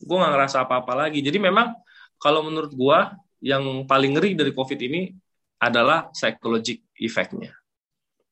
Gue 0.00 0.16
nggak 0.16 0.32
ngerasa 0.32 0.64
apa-apa 0.64 0.96
lagi. 0.96 1.20
Jadi 1.20 1.36
memang 1.36 1.76
kalau 2.16 2.40
menurut 2.40 2.72
gue 2.72 2.98
yang 3.44 3.84
paling 3.84 4.16
ngeri 4.16 4.32
dari 4.32 4.56
COVID 4.56 4.80
ini 4.80 5.12
adalah 5.60 6.08
psychological 6.16 6.88
effect-nya. 6.96 7.52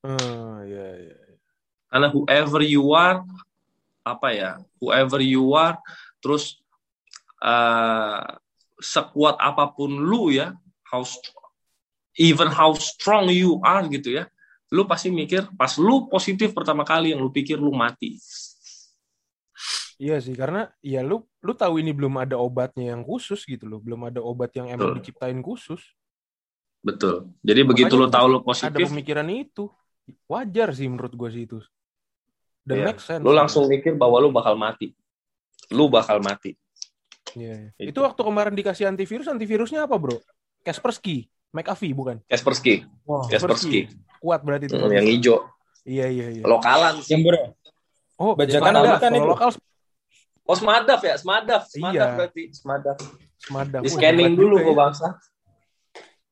Ya, 0.04 0.88
ya. 1.00 1.16
Karena 1.88 2.08
whoever 2.12 2.60
you 2.60 2.92
are, 2.92 3.24
apa 4.04 4.28
ya, 4.36 4.50
whoever 4.76 5.24
you 5.24 5.56
are, 5.56 5.80
terus 6.20 6.60
uh, 7.40 8.36
sekuat 8.76 9.40
apa 9.40 9.72
pun 9.72 9.96
lu 10.04 10.28
ya, 10.28 10.52
how 10.84 11.00
even 12.20 12.52
how 12.52 12.76
strong 12.76 13.32
you 13.32 13.62
are 13.64 13.86
gitu 13.88 14.20
ya, 14.20 14.24
lu 14.74 14.84
pasti 14.84 15.08
mikir 15.08 15.48
pas 15.56 15.72
lu 15.80 16.10
positif 16.12 16.52
pertama 16.52 16.84
kali 16.84 17.16
yang 17.16 17.24
lu 17.24 17.32
pikir 17.32 17.56
lu 17.56 17.72
mati. 17.72 18.20
Iya 19.94 20.18
sih, 20.18 20.34
karena 20.34 20.68
ya 20.82 21.06
lu 21.06 21.22
lu 21.40 21.54
tahu 21.54 21.78
ini 21.78 21.94
belum 21.94 22.18
ada 22.18 22.34
obatnya 22.36 22.92
yang 22.92 23.06
khusus 23.06 23.46
gitu 23.46 23.64
loh, 23.70 23.78
belum 23.78 24.10
ada 24.10 24.20
obat 24.20 24.50
yang 24.58 24.68
emang 24.68 24.92
Betul. 24.92 25.00
diciptain 25.00 25.38
khusus. 25.40 25.80
Betul. 26.84 27.32
Jadi 27.40 27.60
begitu 27.64 27.94
lu 27.96 28.10
Makanya 28.10 28.16
tahu 28.18 28.26
lu 28.28 28.38
Ada 28.42 28.44
positif, 28.44 28.86
pemikiran 28.92 29.28
itu. 29.30 29.70
Wajar 30.26 30.72
sih 30.72 30.86
menurut 30.86 31.12
gue 31.12 31.28
sih 31.30 31.42
itu. 31.44 31.58
Dan 32.64 32.80
Iya. 32.80 32.86
make 32.88 33.00
sense. 33.00 33.20
Lu 33.20 33.32
langsung 33.32 33.68
mikir 33.68 33.92
bahwa 33.92 34.16
lu 34.18 34.32
bakal 34.32 34.56
mati. 34.56 34.92
Lu 35.68 35.88
bakal 35.88 36.20
mati. 36.20 36.56
Iya. 37.34 37.72
Itu. 37.76 37.90
Itu 37.92 37.98
waktu 38.00 38.20
kemarin 38.20 38.54
dikasih 38.54 38.88
antivirus, 38.88 39.28
antivirusnya 39.28 39.84
apa 39.84 39.96
bro? 39.96 40.16
Kaspersky, 40.64 41.28
McAfee 41.52 41.92
bukan? 41.92 42.16
Kaspersky, 42.24 42.88
Wah. 43.04 43.28
Kaspersky. 43.28 43.92
Kuat 44.16 44.40
berarti 44.40 44.64
itu. 44.68 44.76
Hmm, 44.80 44.88
yang 44.88 45.04
hijau. 45.04 45.44
Iya 45.84 46.08
iya 46.08 46.26
iya. 46.40 46.44
Lokalan 46.48 47.04
sih. 47.04 47.12
Jember. 47.12 47.52
Oh, 48.16 48.32
Bajakan 48.32 48.72
bukan 48.72 49.00
Kalau 49.02 49.18
itu? 49.20 49.28
lokal 49.28 49.48
Oh, 50.44 50.52
Smadaf 50.52 51.00
ya, 51.00 51.16
Smadaf. 51.16 51.64
Smadaf 51.72 51.92
Iya. 51.96 52.16
berarti, 52.20 52.42
Smadaf. 52.52 52.96
Smadaf. 53.40 53.80
Di 53.80 53.88
scanning 53.88 54.36
dulu 54.36 54.60
ya. 54.60 54.72
bangsa. 54.76 55.16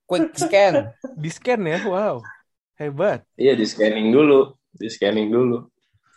Quick 0.05 0.37
scan. 0.37 0.93
Di 1.17 1.31
scan 1.33 1.61
ya, 1.64 1.81
wow. 1.88 2.21
Hebat. 2.83 3.21
Iya, 3.35 3.55
di 3.55 3.62
scanning 3.62 4.11
dulu. 4.11 4.53
Di 4.71 4.89
scanning 4.89 5.29
dulu. 5.29 5.62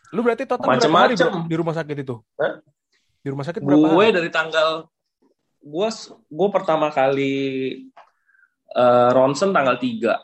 Lu 0.10 0.20
berarti 0.22 0.44
total 0.44 0.64
berapa 0.66 0.74
hari 0.74 1.14
Macem-macem. 1.14 1.46
di 1.46 1.56
rumah 1.56 1.74
sakit 1.74 1.98
itu? 2.00 2.16
Hah? 2.36 2.54
Di 3.20 3.28
rumah 3.30 3.44
sakit 3.44 3.62
berapa 3.62 3.78
Gue 3.86 4.06
hari? 4.06 4.16
dari 4.16 4.30
tanggal 4.30 4.70
gue 5.60 5.90
gue 6.30 6.50
pertama 6.50 6.88
kali 6.90 7.34
eh, 8.72 9.10
ronsen 9.12 9.50
tanggal 9.50 9.76
3. 9.76 10.18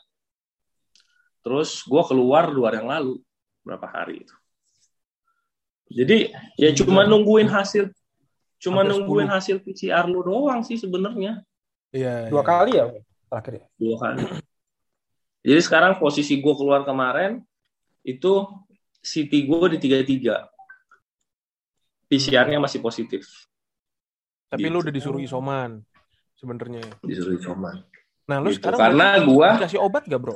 Terus 1.42 1.82
gue 1.82 2.04
keluar 2.06 2.50
dua 2.50 2.70
hari 2.70 2.78
yang 2.80 2.90
lalu 2.90 3.14
berapa 3.62 3.86
hari 3.86 4.22
itu. 4.22 4.36
Jadi 5.92 6.32
ya 6.56 6.70
cuma 6.72 7.04
nungguin 7.04 7.46
hasil 7.46 7.92
cuma 8.62 8.86
Hampir 8.86 8.94
nungguin 8.96 9.28
10. 9.28 9.36
hasil 9.36 9.56
PCR 9.60 10.06
lu 10.06 10.22
doang 10.22 10.62
sih 10.62 10.78
sebenarnya 10.78 11.42
Iya. 11.92 12.30
Dua 12.32 12.40
iya. 12.40 12.48
kali 12.48 12.72
ya 12.78 12.86
terakhir 13.28 13.54
ya. 13.60 13.66
dua 13.76 13.96
kali. 14.00 14.24
Jadi 15.42 15.62
sekarang 15.62 15.98
posisi 15.98 16.38
gue 16.38 16.54
keluar 16.54 16.86
kemarin 16.86 17.42
itu 18.06 18.46
CT 19.02 19.34
gue 19.50 19.68
di 19.74 19.78
33. 19.82 20.46
PCR-nya 22.06 22.60
masih 22.60 22.84
positif. 22.84 23.24
Tapi 24.52 24.68
Gitu. 24.68 24.74
lu 24.74 24.84
udah 24.84 24.94
disuruh 24.94 25.22
isoman 25.24 25.80
sebenarnya. 26.36 26.84
Disuruh 27.02 27.40
isoman. 27.40 27.82
Nah, 28.28 28.38
lu 28.44 28.52
Gitu. 28.52 28.60
sekarang 28.60 28.80
Karena 28.80 29.08
gua 29.24 29.56
dikasih 29.58 29.80
obat 29.80 30.04
gak, 30.06 30.20
Bro? 30.20 30.36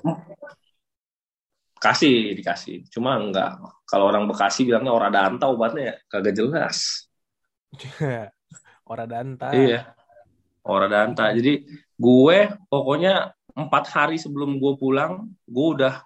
kasih 1.75 2.33
dikasih 2.33 2.88
cuma 2.89 3.13
enggak 3.19 3.62
kalau 3.85 4.09
orang 4.09 4.25
Bekasi 4.25 4.65
bilangnya 4.65 4.89
ora 4.89 5.12
danta 5.13 5.45
obatnya 5.45 5.93
ya 5.93 5.95
kagak 6.09 6.33
jelas 6.33 7.05
Ora 8.89 9.05
danta. 9.05 9.53
iya 9.53 9.93
ora 10.65 10.89
danta 10.89 11.29
jadi 11.38 11.62
gue 11.93 12.38
pokoknya 12.74 13.34
empat 13.55 13.88
hari 13.89 14.19
sebelum 14.19 14.59
gue 14.59 14.74
pulang 14.75 15.31
gue 15.47 15.67
udah 15.79 16.03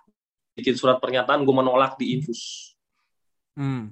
bikin 0.54 0.78
surat 0.78 1.02
pernyataan 1.02 1.44
gue 1.44 1.56
menolak 1.56 1.98
di 1.98 2.16
infus 2.18 2.74
Hmm. 3.60 3.92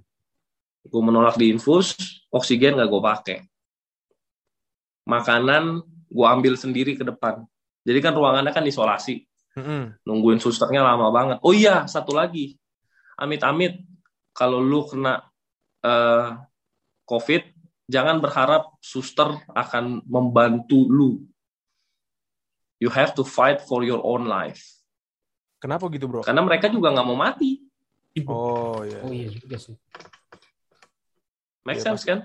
gue 0.88 1.02
menolak 1.04 1.36
di 1.36 1.52
infus 1.52 1.92
oksigen 2.32 2.80
nggak 2.80 2.88
gue 2.88 3.02
pakai 3.04 3.38
makanan 5.04 5.84
gue 6.08 6.24
ambil 6.24 6.56
sendiri 6.56 6.96
ke 6.96 7.04
depan 7.04 7.44
jadi 7.84 8.00
kan 8.00 8.16
ruangannya 8.16 8.56
kan 8.56 8.64
isolasi 8.64 9.28
Mm-mm. 9.58 9.98
nungguin 10.06 10.38
susternya 10.38 10.86
lama 10.86 11.10
banget. 11.10 11.42
Oh 11.42 11.50
iya, 11.50 11.90
satu 11.90 12.14
lagi. 12.14 12.62
Amit-amit 13.18 13.82
kalau 14.30 14.62
lu 14.62 14.86
kena 14.86 15.26
eh, 15.82 16.38
COVID, 17.10 17.44
jangan 17.90 18.22
berharap 18.22 18.78
suster 18.78 19.34
akan 19.50 20.06
membantu 20.06 20.86
lu. 20.86 21.26
You 22.78 22.94
have 22.94 23.18
to 23.18 23.26
fight 23.26 23.66
for 23.66 23.82
your 23.82 24.02
own 24.06 24.30
life. 24.30 24.62
Kenapa 25.58 25.90
gitu, 25.90 26.06
Bro? 26.06 26.22
Karena 26.22 26.46
mereka 26.46 26.70
juga 26.70 26.94
nggak 26.94 27.08
mau 27.08 27.18
mati. 27.18 27.66
Oh, 28.26 28.82
iya. 28.86 29.02
Oh 29.06 29.14
iya 29.14 29.30
juga 29.30 29.58
sih. 29.58 29.74
Make 31.66 31.82
Iya, 31.82 31.86
sense 31.86 32.04
kan? 32.06 32.20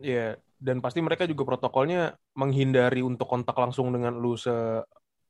Iya, 0.00 0.26
dan 0.60 0.80
pasti 0.80 1.00
mereka 1.00 1.24
juga 1.28 1.44
protokolnya 1.44 2.16
menghindari 2.36 3.00
untuk 3.04 3.28
kontak 3.28 3.56
langsung 3.56 3.92
dengan 3.92 4.16
lu 4.16 4.36
se 4.36 4.52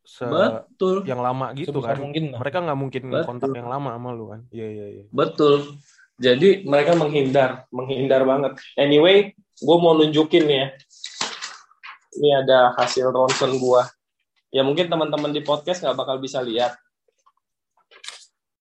se 0.03 0.25
Betul. 0.25 1.05
yang 1.05 1.21
lama 1.21 1.53
gitu 1.53 1.69
Sebesar 1.69 2.01
kan. 2.01 2.09
mungkin 2.09 2.25
lah. 2.33 2.39
Mereka 2.41 2.59
nggak 2.65 2.79
mungkin 2.79 3.03
Betul. 3.13 3.25
kontak 3.29 3.51
yang 3.53 3.69
lama 3.69 3.91
sama 3.99 4.11
lu 4.15 4.25
kan. 4.33 4.41
Iya, 4.55 4.67
iya, 4.73 4.87
iya. 4.89 5.05
Betul. 5.13 5.77
Jadi 6.19 6.67
mereka 6.67 6.99
menghindar, 6.99 7.51
menghindar 7.71 8.23
banget. 8.27 8.59
Anyway, 8.75 9.35
gue 9.39 9.77
mau 9.79 9.95
nunjukin 9.95 10.49
nih 10.49 10.59
ya. 10.59 10.69
Ini 12.19 12.29
ada 12.43 12.75
hasil 12.75 13.07
ronsen 13.15 13.55
gua. 13.63 13.87
Ya 14.49 14.65
mungkin 14.65 14.89
teman-teman 14.89 15.31
di 15.33 15.45
podcast 15.45 15.85
nggak 15.85 15.99
bakal 15.99 16.17
bisa 16.19 16.41
lihat. 16.41 16.73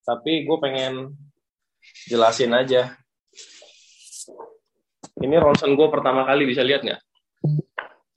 Tapi 0.03 0.43
gue 0.43 0.57
pengen 0.59 1.15
jelasin 2.07 2.51
aja. 2.51 2.95
Ini 5.17 5.35
ronsen 5.41 5.73
gue 5.73 5.87
pertama 5.89 6.27
kali 6.27 6.45
bisa 6.45 6.61
lihat 6.61 6.83
nggak? 6.83 7.01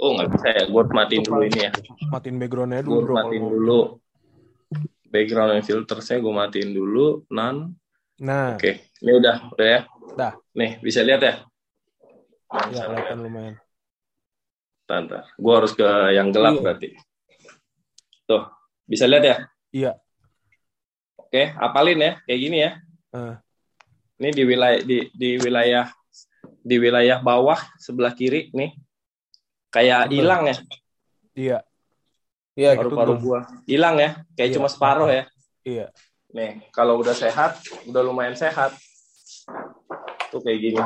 Oh 0.01 0.17
nggak 0.19 0.31
bisa 0.35 0.49
ya. 0.51 0.65
Gue 0.67 0.83
matiin 0.91 1.23
dulu 1.23 1.43
ini 1.47 1.61
ya. 1.67 1.73
Matiin 2.11 2.37
backgroundnya 2.43 2.83
dulu, 2.83 2.99
Gue 3.07 3.17
matiin 3.17 3.45
dulu. 3.47 3.81
Background 5.11 5.51
and 5.59 5.65
filter 5.67 5.99
saya 6.03 6.19
gue 6.23 6.31
matiin 6.35 6.71
dulu. 6.71 7.27
None. 7.31 7.75
Nah, 8.21 8.55
Oke, 8.61 8.93
ini 9.01 9.17
udah, 9.17 9.49
udah 9.57 9.67
ya. 9.67 9.81
Dah. 10.13 10.33
Nih, 10.53 10.77
bisa 10.85 11.01
lihat 11.01 11.25
ya? 11.25 11.35
ya 12.69 12.85
kelihatan 12.85 13.19
lumayan. 13.25 13.57
Tante, 14.85 15.25
gue 15.41 15.53
harus 15.57 15.73
ke 15.73 15.89
yang 16.13 16.29
gelap 16.29 16.61
Iya. 16.61 16.63
berarti. 16.63 16.89
Tuh, 18.31 18.47
bisa 18.87 19.11
lihat 19.11 19.25
ya? 19.27 19.37
Iya. 19.75 19.93
Oke, 21.19 21.51
apalin 21.59 21.99
ya, 21.99 22.13
kayak 22.23 22.41
gini 22.47 22.59
ya. 22.63 22.71
Eh. 23.11 23.35
Ini 24.23 24.29
di 24.31 24.43
wilayah 24.47 24.79
di, 24.87 24.99
di 25.11 25.29
wilayah 25.35 25.87
di 26.63 26.77
wilayah 26.79 27.19
bawah 27.19 27.59
sebelah 27.75 28.15
kiri 28.15 28.55
nih, 28.55 28.71
kayak 29.75 30.07
Betul. 30.07 30.15
hilang 30.15 30.43
ya 30.47 30.57
Iya, 31.35 31.59
Iya, 32.55 32.71
Baru- 32.79 32.93
paru-paru 32.95 33.15
gua. 33.19 33.41
Hilang 33.67 33.97
ya, 33.99 34.11
kayak 34.39 34.51
Iya. 34.53 34.57
cuma 34.61 34.69
separuh 34.71 35.09
ya. 35.11 35.25
iya. 35.67 35.87
Nih, 36.31 36.63
kalau 36.71 37.03
udah 37.03 37.15
sehat, 37.17 37.59
udah 37.91 38.03
lumayan 38.07 38.39
sehat. 38.39 38.77
Tuh 40.31 40.39
kayak 40.39 40.59
gini. 40.63 40.83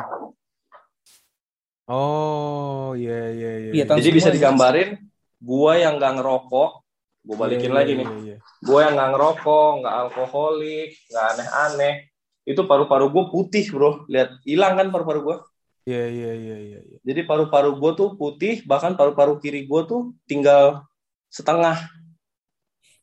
Oh, 1.85 2.97
iya, 2.97 3.29
iya, 3.29 3.51
iya. 3.61 3.73
Iya, 3.77 3.85
Jadi 3.85 4.09
bisa 4.09 4.33
digambarin, 4.33 4.97
gua 5.43 5.77
yang 5.77 6.01
nggak 6.01 6.17
ngerokok, 6.21 6.84
gua 7.25 7.37
balikin 7.49 7.73
Iya, 7.73 7.77
lagi 7.81 7.93
iya, 7.97 8.01
nih. 8.01 8.09
iya, 8.09 8.19
iya. 8.21 8.37
gue 8.61 8.79
yang 8.85 8.95
nggak 9.01 9.11
ngerokok, 9.17 9.71
nggak 9.81 9.95
alkoholik, 9.97 10.91
nggak 11.09 11.27
aneh-aneh, 11.35 11.95
itu 12.45 12.61
paru-paru 12.69 13.07
gue 13.09 13.25
putih 13.33 13.65
bro, 13.73 14.05
lihat 14.13 14.37
hilang 14.45 14.77
kan 14.77 14.93
paru-paru 14.93 15.21
gue. 15.25 15.37
Iya, 15.85 16.05
iya, 16.09 16.33
iya, 16.37 16.57
iya, 16.61 16.79
iya. 16.85 16.99
Jadi 17.01 17.21
paru-paru 17.25 17.77
gue 17.77 17.93
tuh 17.97 18.09
putih, 18.17 18.65
bahkan 18.65 18.93
paru-paru 18.93 19.37
kiri 19.37 19.65
gue 19.65 19.81
tuh 19.85 20.13
tinggal 20.25 20.85
setengah, 21.29 21.81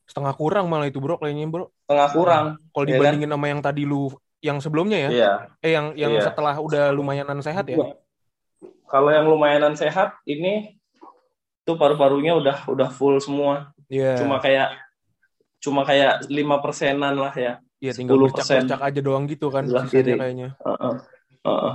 Setengah 0.02 0.34
kurang 0.36 0.68
malah 0.68 0.90
itu, 0.90 0.98
Bro, 1.00 1.16
kayaknya, 1.22 1.48
Bro. 1.48 1.72
setengah 1.86 2.08
kurang. 2.12 2.46
Kalau 2.74 2.84
Iya 2.84 2.90
dibandingin 3.00 3.30
sama 3.32 3.46
yang 3.48 3.60
tadi 3.64 3.82
lu 3.86 4.12
yang 4.42 4.58
sebelumnya 4.58 4.98
ya. 4.98 5.10
Iya. 5.14 5.32
Eh 5.62 5.70
yang 5.72 5.86
yang 5.96 6.12
Iya. 6.18 6.26
setelah 6.28 6.58
udah 6.58 6.90
lumayanan 6.92 7.38
sehat 7.40 7.64
ya. 7.70 7.78
Kalau 8.90 9.08
yang 9.08 9.24
lumayanan 9.24 9.72
sehat, 9.72 10.12
ini 10.28 10.76
tuh 11.64 11.78
paru-parunya 11.80 12.36
udah 12.36 12.66
udah 12.68 12.88
full 12.92 13.16
semua. 13.22 13.72
Iya. 13.92 14.16
Cuma 14.24 14.40
kayak 14.40 14.72
cuma 15.60 15.84
kayak 15.84 16.24
lima 16.32 16.56
persenan 16.64 17.12
lah 17.20 17.34
ya. 17.36 17.60
Iya 17.82 17.92
tinggal 17.92 18.16
10%. 18.16 18.32
bercak-bercak 18.32 18.80
aja 18.80 19.00
doang 19.04 19.24
gitu 19.28 19.52
kan 19.52 19.68
Sebelah 19.68 19.86
kiri. 19.92 20.12
kayaknya. 20.16 20.48
Heeh. 20.56 20.94
Heeh. 21.44 21.74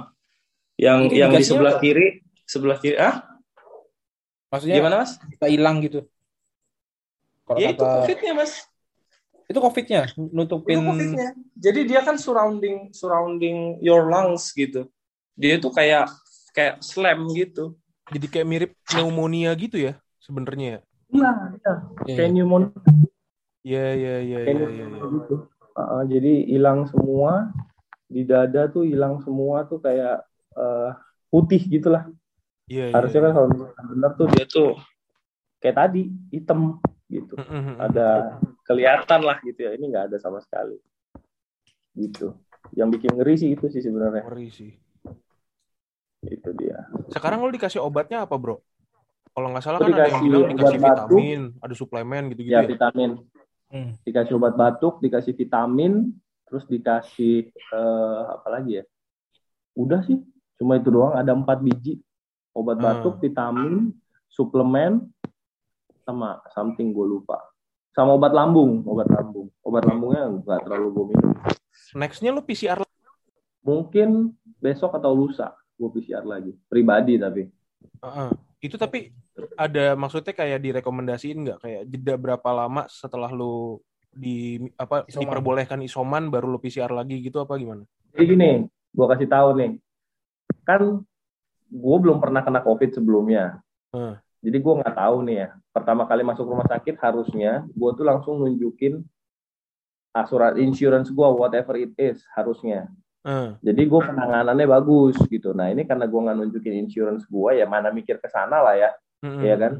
Yang 0.77 0.99
Ini 1.09 1.15
yang 1.21 1.31
di 1.37 1.45
sebelah 1.45 1.73
apa? 1.77 1.81
kiri, 1.83 2.07
sebelah 2.49 2.77
kiri, 2.81 2.97
ah 2.97 3.15
Maksudnya 4.47 4.79
gimana 4.79 4.95
mas? 5.03 5.19
kita 5.19 5.45
hilang 5.51 5.77
gitu. 5.83 6.07
Kalau 7.43 7.59
Ya 7.59 7.69
itu 7.75 7.83
kata 7.83 7.93
covidnya 8.01 8.33
mas. 8.33 8.53
itu 9.47 9.59
covidnya 9.63 10.01
nutupin 10.17 10.75
Itu 10.75 10.87
COVID-nya. 10.91 11.27
Jadi 11.55 11.79
dia 11.87 12.01
kan 12.03 12.19
surrounding 12.19 12.91
surrounding 12.91 13.79
your 13.79 14.07
lungs 14.11 14.51
gitu. 14.51 14.87
Dia 15.39 15.55
tuh 15.59 15.71
kayak 15.71 16.11
kayak 16.51 16.83
slam 16.83 17.27
gitu. 17.31 17.75
Jadi 18.11 18.27
kayak 18.27 18.47
mirip 18.47 18.71
pneumonia 18.87 19.51
gitu 19.59 19.79
ya 19.79 19.99
sebenarnya 20.19 20.67
ya. 20.67 20.79
Iya, 21.07 21.31
iya. 21.55 21.73
Kayak 22.03 22.29
pneumonia 22.35 22.71
Iya 23.67 23.85
iya 23.99 24.15
iya 24.23 24.39
iya 24.47 24.67
iya. 24.71 24.85
gitu. 24.87 25.51
Uh, 25.75 26.03
jadi 26.07 26.47
hilang 26.47 26.87
semua 26.87 27.51
di 28.07 28.23
dada 28.23 28.71
tuh 28.71 28.87
hilang 28.87 29.19
semua 29.19 29.67
tuh 29.67 29.83
kayak 29.83 30.23
uh, 30.55 30.95
putih 31.27 31.59
gitulah. 31.67 32.07
Iya. 32.71 32.95
Harusnya 32.95 33.27
kan 33.27 33.31
kalau 33.35 33.47
benar 33.91 34.11
tuh 34.15 34.27
dia 34.31 34.45
tuh 34.47 34.79
kayak 35.59 35.75
tadi 35.83 36.15
hitam 36.31 36.79
gitu. 37.11 37.35
Ada 37.75 38.39
kelihatan 38.63 39.27
lah 39.27 39.43
gitu 39.43 39.67
ya. 39.67 39.75
Ini 39.75 39.85
nggak 39.91 40.15
ada 40.15 40.17
sama 40.23 40.39
sekali. 40.39 40.79
Gitu. 41.91 42.31
Yang 42.71 42.89
bikin 42.99 43.11
ngeri 43.19 43.35
sih 43.35 43.49
itu 43.51 43.67
sih 43.67 43.83
sebenarnya. 43.83 44.23
Ngeri 44.23 44.47
sih. 44.47 44.71
Itu 46.23 46.55
dia. 46.55 46.87
Sekarang 47.11 47.43
lu 47.43 47.51
dikasih 47.51 47.83
obatnya 47.83 48.23
apa, 48.23 48.39
Bro? 48.39 48.63
Kalau 49.37 49.53
nggak 49.53 49.61
salah 49.61 49.77
kan 49.77 49.93
ada 49.93 50.09
yang 50.09 50.17
dikasih 50.17 50.25
bilang 50.25 50.49
dikasih 50.49 50.65
obat 50.73 50.81
batuk. 50.81 51.05
vitamin, 51.13 51.41
ada 51.61 51.73
suplemen 51.77 52.23
gitu-gitu 52.33 52.49
Ya 52.49 52.59
ya. 52.59 52.67
vitamin. 52.67 53.11
Hmm. 53.69 53.91
Dikasih 54.01 54.33
obat 54.33 54.53
batuk, 54.57 54.93
dikasih 54.97 55.33
vitamin, 55.37 55.93
terus 56.43 56.65
dikasih 56.65 57.35
eh, 57.53 58.21
apa 58.33 58.47
lagi 58.49 58.81
ya? 58.81 58.83
Udah 59.77 60.01
sih, 60.01 60.17
cuma 60.57 60.75
itu 60.75 60.89
doang. 60.89 61.13
Ada 61.13 61.37
empat 61.37 61.61
biji 61.61 62.01
obat 62.51 62.75
Hmm. 62.75 62.85
batuk, 62.89 63.21
vitamin, 63.21 63.93
suplemen, 64.25 65.05
sama 66.01 66.41
something 66.49 66.89
gue 66.89 67.05
lupa. 67.05 67.37
Sama 67.93 68.17
obat 68.17 68.33
lambung, 68.33 68.81
obat 68.85 69.05
lambung. 69.05 69.53
Obat 69.61 69.85
lambungnya 69.85 70.33
nggak 70.33 70.65
terlalu 70.65 70.87
gue 70.89 71.05
minum. 71.13 71.33
Nextnya 71.93 72.33
lu 72.33 72.41
PCR 72.41 72.81
Mungkin 73.61 74.31
besok 74.57 74.95
atau 74.95 75.11
lusa 75.11 75.51
gue 75.75 75.89
PCR 75.91 76.23
lagi. 76.23 76.57
Pribadi 76.65 77.19
tapi. 77.19 77.45
Heeh. 78.01 78.29
Itu 78.57 78.79
tapi 78.79 79.13
ada 79.57 79.93
maksudnya 79.93 80.33
kayak 80.33 80.59
direkomendasiin 80.61 81.37
nggak 81.45 81.59
kayak 81.61 81.81
jeda 81.89 82.15
berapa 82.17 82.49
lama 82.53 82.89
setelah 82.89 83.29
lu 83.29 83.77
di 84.17 84.57
apa 84.81 85.05
Isoman. 85.05 85.21
diperbolehkan 85.21 85.79
isoman 85.85 86.33
baru 86.33 86.49
lu 86.49 86.59
PCR 86.61 86.89
lagi 86.89 87.21
gitu 87.21 87.37
apa 87.37 87.53
gimana? 87.55 87.85
Jadi 88.17 88.23
gini, 88.25 88.51
gue 88.65 89.05
kasih 89.05 89.29
tahu 89.29 89.49
nih. 89.61 89.71
Kan 90.65 91.05
gue 91.69 91.97
belum 92.01 92.17
pernah 92.17 92.41
kena 92.41 92.65
COVID 92.65 92.97
sebelumnya. 92.97 93.61
Hmm. 93.93 94.17
Jadi 94.41 94.57
gue 94.57 94.73
nggak 94.81 94.95
tahu 94.97 95.17
nih 95.29 95.37
ya. 95.45 95.49
Pertama 95.69 96.09
kali 96.09 96.25
masuk 96.25 96.49
rumah 96.49 96.65
sakit 96.65 96.97
harusnya 96.97 97.65
gue 97.69 97.89
tuh 97.93 98.05
langsung 98.05 98.41
nunjukin 98.41 99.05
asuran 100.17 100.57
insurance 100.57 101.13
gue 101.13 101.27
whatever 101.29 101.77
it 101.77 101.93
is 102.01 102.25
harusnya. 102.33 102.89
Eh, 103.27 103.49
Jadi 103.59 103.81
gue 103.85 104.01
penanganannya 104.01 104.65
bagus 104.65 105.19
gitu. 105.29 105.53
Nah 105.53 105.69
ini 105.69 105.85
karena 105.85 106.09
gue 106.09 106.19
nggak 106.25 106.37
nunjukin 106.41 106.73
insurance 106.79 107.27
gue 107.29 107.51
ya 107.59 107.69
mana 107.69 107.93
mikir 107.93 108.17
ke 108.17 108.31
sana 108.31 108.63
lah 108.63 108.73
ya, 108.73 108.89
mm-mm. 109.23 109.43
ya 109.45 109.55
kan. 109.57 109.73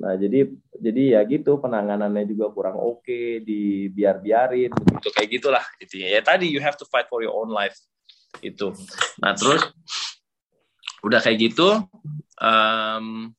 Nah 0.00 0.16
jadi 0.16 0.48
jadi 0.80 1.02
ya 1.18 1.20
gitu 1.28 1.60
penanganannya 1.60 2.24
juga 2.24 2.48
kurang 2.54 2.80
oke, 2.80 3.44
di 3.44 3.92
biar 3.92 4.22
biarin 4.24 4.72
Gitu 4.72 5.08
kayak 5.12 5.28
gitulah 5.28 5.64
intinya. 5.76 6.08
Ya 6.08 6.20
tadi 6.24 6.48
you 6.48 6.60
have 6.64 6.78
to 6.78 6.88
fight 6.88 7.08
for 7.12 7.20
your 7.20 7.36
own 7.36 7.52
life 7.52 7.76
itu. 8.40 8.72
Nah 9.20 9.36
terus 9.36 9.68
udah 11.04 11.20
kayak 11.20 11.52
gitu. 11.52 11.84
em, 12.40 13.36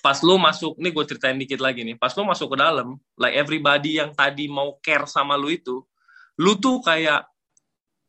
pas 0.00 0.18
lu 0.24 0.40
masuk, 0.40 0.78
nih 0.80 0.94
gue 0.94 1.04
ceritain 1.04 1.36
dikit 1.36 1.60
lagi 1.60 1.84
nih. 1.84 1.98
Pas 2.00 2.14
lu 2.16 2.24
masuk 2.24 2.54
ke 2.54 2.56
dalam, 2.56 2.96
like 3.20 3.36
everybody 3.36 4.00
yang 4.00 4.16
tadi 4.16 4.48
mau 4.48 4.80
care 4.80 5.04
sama 5.04 5.36
lu 5.36 5.52
itu, 5.52 5.84
lu 6.40 6.56
tuh 6.56 6.80
kayak 6.80 7.28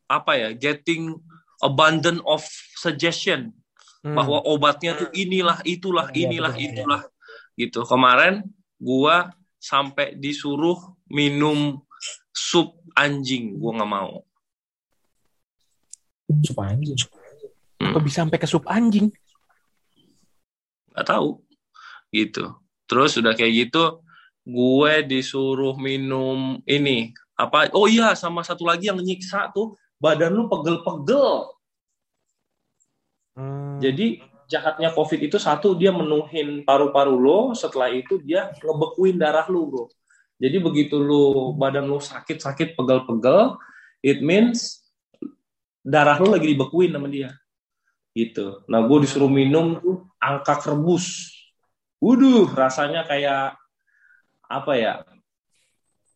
apa 0.08 0.32
ya, 0.38 0.48
getting 0.56 1.20
abundant 1.60 2.24
of 2.24 2.40
suggestion 2.80 3.52
Hmm. 4.00 4.16
bahwa 4.16 4.40
obatnya 4.48 4.96
tuh 4.96 5.12
inilah 5.12 5.60
itulah 5.68 6.08
Iya, 6.16 6.32
inilah 6.32 6.54
betul. 6.56 6.66
itulah 6.72 7.02
gitu 7.52 7.80
kemarin 7.84 8.48
gua 8.80 9.28
sampai 9.60 10.16
disuruh 10.16 10.96
minum 11.04 11.84
sup 12.32 12.80
anjing 12.96 13.60
gua 13.60 13.76
nggak 13.76 13.92
mau 13.92 14.24
Sup 16.46 16.62
anjing. 16.62 16.94
Kok 17.80 18.00
bisa 18.06 18.22
sampai 18.24 18.38
ke 18.38 18.46
sup 18.48 18.64
anjing? 18.70 19.10
nggak 20.90 21.06
tahu 21.06 21.38
gitu 22.10 22.50
terus 22.90 23.14
udah 23.16 23.32
kayak 23.32 23.68
gitu 23.68 24.02
gue 24.42 24.92
disuruh 25.06 25.78
minum 25.78 26.58
ini 26.66 27.14
apa 27.38 27.70
oh 27.72 27.86
iya 27.86 28.12
sama 28.18 28.42
satu 28.42 28.66
lagi 28.66 28.90
yang 28.90 28.98
nyiksa 28.98 29.48
tuh 29.54 29.78
badan 30.02 30.34
lu 30.34 30.50
pegel-pegel 30.50 31.46
Hmm. 33.34 33.78
Jadi 33.78 34.20
jahatnya 34.50 34.90
COVID 34.90 35.20
itu 35.30 35.38
satu 35.38 35.78
dia 35.78 35.94
menuhin 35.94 36.66
paru-paru 36.66 37.14
lo, 37.14 37.40
setelah 37.54 37.86
itu 37.90 38.18
dia 38.18 38.50
ngebekuin 38.58 39.14
darah 39.14 39.46
lu, 39.46 39.70
bro. 39.70 39.84
Jadi 40.40 40.56
begitu 40.58 40.96
lu 40.98 41.54
badan 41.54 41.86
lu 41.86 42.00
sakit-sakit 42.00 42.74
pegel-pegel, 42.74 43.54
it 44.02 44.18
means 44.24 44.80
darah 45.84 46.18
lu 46.18 46.32
lagi 46.32 46.50
dibekuin 46.50 46.90
sama 46.90 47.06
dia. 47.06 47.30
Gitu. 48.16 48.66
Nah, 48.66 48.82
gue 48.82 48.98
disuruh 49.06 49.30
minum 49.30 49.78
tuh 49.78 50.08
angka 50.18 50.58
rebus. 50.66 51.30
Waduh, 52.00 52.48
rasanya 52.56 53.04
kayak 53.04 53.54
apa 54.48 54.72
ya? 54.74 54.92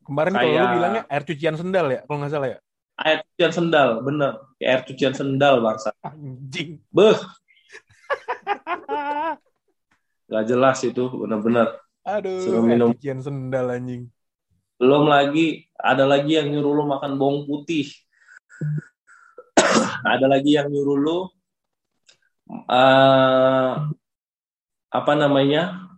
Kemarin 0.02 0.32
kalau 0.34 0.48
lu 0.48 0.56
kayak- 0.56 0.74
bilangnya 0.74 1.02
air 1.06 1.22
cucian 1.22 1.56
sendal 1.60 1.86
ya, 1.92 2.00
kalau 2.08 2.18
nggak 2.24 2.32
salah 2.32 2.48
ya. 2.50 2.58
Air 2.94 3.26
cucian 3.26 3.50
sendal, 3.50 4.00
bener. 4.00 4.38
Kayak 4.54 4.70
air 4.70 4.80
cucian 4.86 5.12
sendal, 5.12 5.58
bangsa. 5.58 5.90
Anjing. 6.00 6.78
Beh, 6.88 7.14
gak 10.30 10.44
jelas 10.46 10.78
itu, 10.80 11.04
bener-bener. 11.10 11.74
Aduh, 12.04 12.36
Suruh 12.38 12.60
air 12.60 12.68
minum. 12.76 12.90
cucian 12.92 13.18
sendal 13.18 13.70
anjing. 13.70 14.10
belum 14.74 15.06
lagi 15.06 15.70
ada 15.72 16.02
lagi 16.02 16.34
yang 16.34 16.50
nyuruh 16.50 16.74
lu 16.74 16.84
makan 16.84 17.14
bawang 17.14 17.46
putih 17.46 17.86
ada 20.04 20.26
lagi 20.26 20.58
yang 20.58 20.66
nyuruh 20.66 20.98
lu 20.98 21.18
eh, 22.68 23.72
apa 24.90 25.12
namanya 25.14 25.94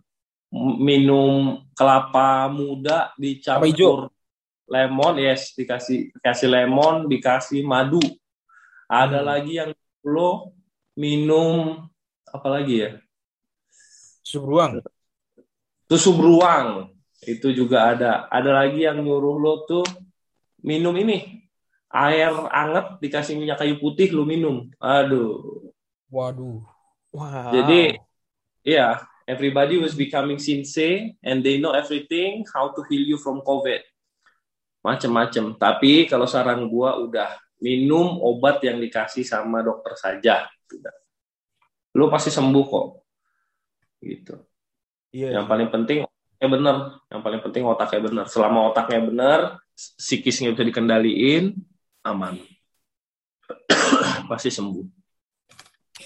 minum 0.77 1.65
kelapa 1.73 2.45
muda 2.47 3.11
Kelapa 3.17 3.65
hijau. 3.65 4.05
dicampur 4.05 4.13
lemon 4.67 5.17
yes. 5.17 5.55
Dikasih 5.55 6.11
kasih 6.21 6.47
lemon 6.51 7.07
dikasih 7.07 7.63
madu. 7.63 7.99
Ada 8.87 9.19
Hmm. 9.19 9.27
lagi 9.27 9.53
yang 9.59 9.71
lu 10.03 10.51
minum 10.95 11.87
apa 12.27 12.47
lagi 12.47 12.75
ya? 12.87 12.91
Sup 14.23 14.43
beruang. 14.43 14.83
susu 15.87 16.11
beruang. 16.11 16.91
Itu 17.23 17.51
juga 17.55 17.95
ada. 17.95 18.27
Ada 18.27 18.51
lagi 18.63 18.83
yang 18.83 18.99
nyuruh 18.99 19.39
lo 19.39 19.53
tuh 19.63 19.87
minum 20.61 20.91
ini. 20.95 21.41
Air 21.87 22.35
anget 22.51 22.99
dikasih 22.99 23.39
minyak 23.39 23.63
kayu 23.63 23.79
putih 23.79 24.11
lu 24.11 24.27
minum. 24.27 24.67
Aduh. 24.77 25.71
Waduh. 26.07 26.63
Wow. 27.07 27.49
jadi 27.55 27.97
ya 28.61 28.99
everybody 29.25 29.79
was 29.79 29.95
becoming 29.95 30.37
sensei 30.37 31.15
and 31.23 31.39
they 31.41 31.55
know 31.57 31.71
everything 31.71 32.43
how 32.51 32.69
to 32.75 32.83
heal 32.91 33.01
you 33.01 33.15
from 33.17 33.39
covid 33.41 33.79
macem-macem. 34.87 35.59
Tapi 35.59 36.07
kalau 36.07 36.23
saran 36.23 36.63
gua 36.71 36.95
udah 36.95 37.35
minum 37.59 38.23
obat 38.23 38.63
yang 38.63 38.79
dikasih 38.79 39.27
sama 39.27 39.59
dokter 39.59 39.99
saja. 39.99 40.47
Lu 41.97 42.07
pasti 42.07 42.31
sembuh 42.31 42.65
kok. 42.65 42.87
Gitu. 43.99 44.35
Iya. 45.07 45.39
yang 45.39 45.47
paling 45.47 45.71
penting 45.71 46.03
otaknya 46.03 46.47
bener 46.51 46.75
yang 47.07 47.21
paling 47.23 47.41
penting 47.41 47.63
otaknya 47.63 47.99
bener 48.03 48.25
selama 48.27 48.69
otaknya 48.69 48.99
bener 49.07 49.39
psikisnya 49.73 50.53
bisa 50.53 50.67
dikendaliin 50.67 51.57
aman. 52.05 52.37
Pasti 54.29 54.51
sembuh. 54.51 54.85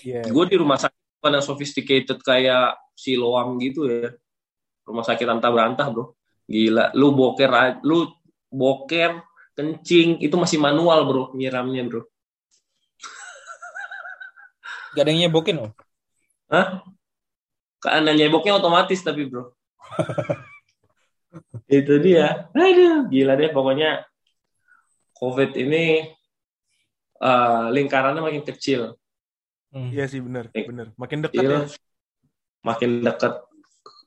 Iya. 0.02 0.24
gue 0.30 0.46
di 0.48 0.56
rumah 0.56 0.80
sakit 0.80 1.20
bukan 1.20 1.32
yang 1.38 1.46
sophisticated 1.46 2.20
kayak 2.24 2.80
Siloam 2.96 3.58
gitu 3.60 3.90
ya. 3.90 4.14
Rumah 4.86 5.04
sakit 5.06 5.28
antah 5.28 5.52
berantah 5.52 5.88
bro. 5.90 6.14
Gila. 6.46 6.94
Lu 6.96 7.12
boker 7.12 7.82
lu 7.82 8.06
boker 8.52 9.24
kencing 9.56 10.20
itu 10.20 10.36
masih 10.36 10.60
manual 10.60 11.08
bro 11.08 11.24
nyiramnya 11.34 11.88
bro 11.88 12.04
Gak 14.92 15.08
ada 15.08 15.12
yang 15.16 15.32
nyebokin 15.32 15.56
loh. 15.56 15.72
Hah? 16.52 16.84
Karena 17.80 18.12
nyeboknya 18.12 18.60
otomatis 18.60 19.00
tapi 19.00 19.24
bro. 19.24 19.56
itu 21.72 21.94
dia. 22.04 22.52
Aduh, 22.52 23.08
gila 23.08 23.40
deh 23.40 23.56
pokoknya 23.56 24.04
COVID 25.16 25.56
ini 25.56 26.12
eh, 27.24 27.64
lingkarannya 27.72 28.20
makin 28.20 28.44
kecil. 28.44 29.00
Hmm. 29.72 29.96
Iya 29.96 30.12
sih 30.12 30.20
benar, 30.20 30.52
Eh, 30.52 30.68
benar. 30.68 30.92
Makin 31.00 31.24
dekat 31.24 31.40
Gila. 31.40 31.56
ya. 31.56 31.60
Makin 32.68 32.92
dekat. 33.08 33.34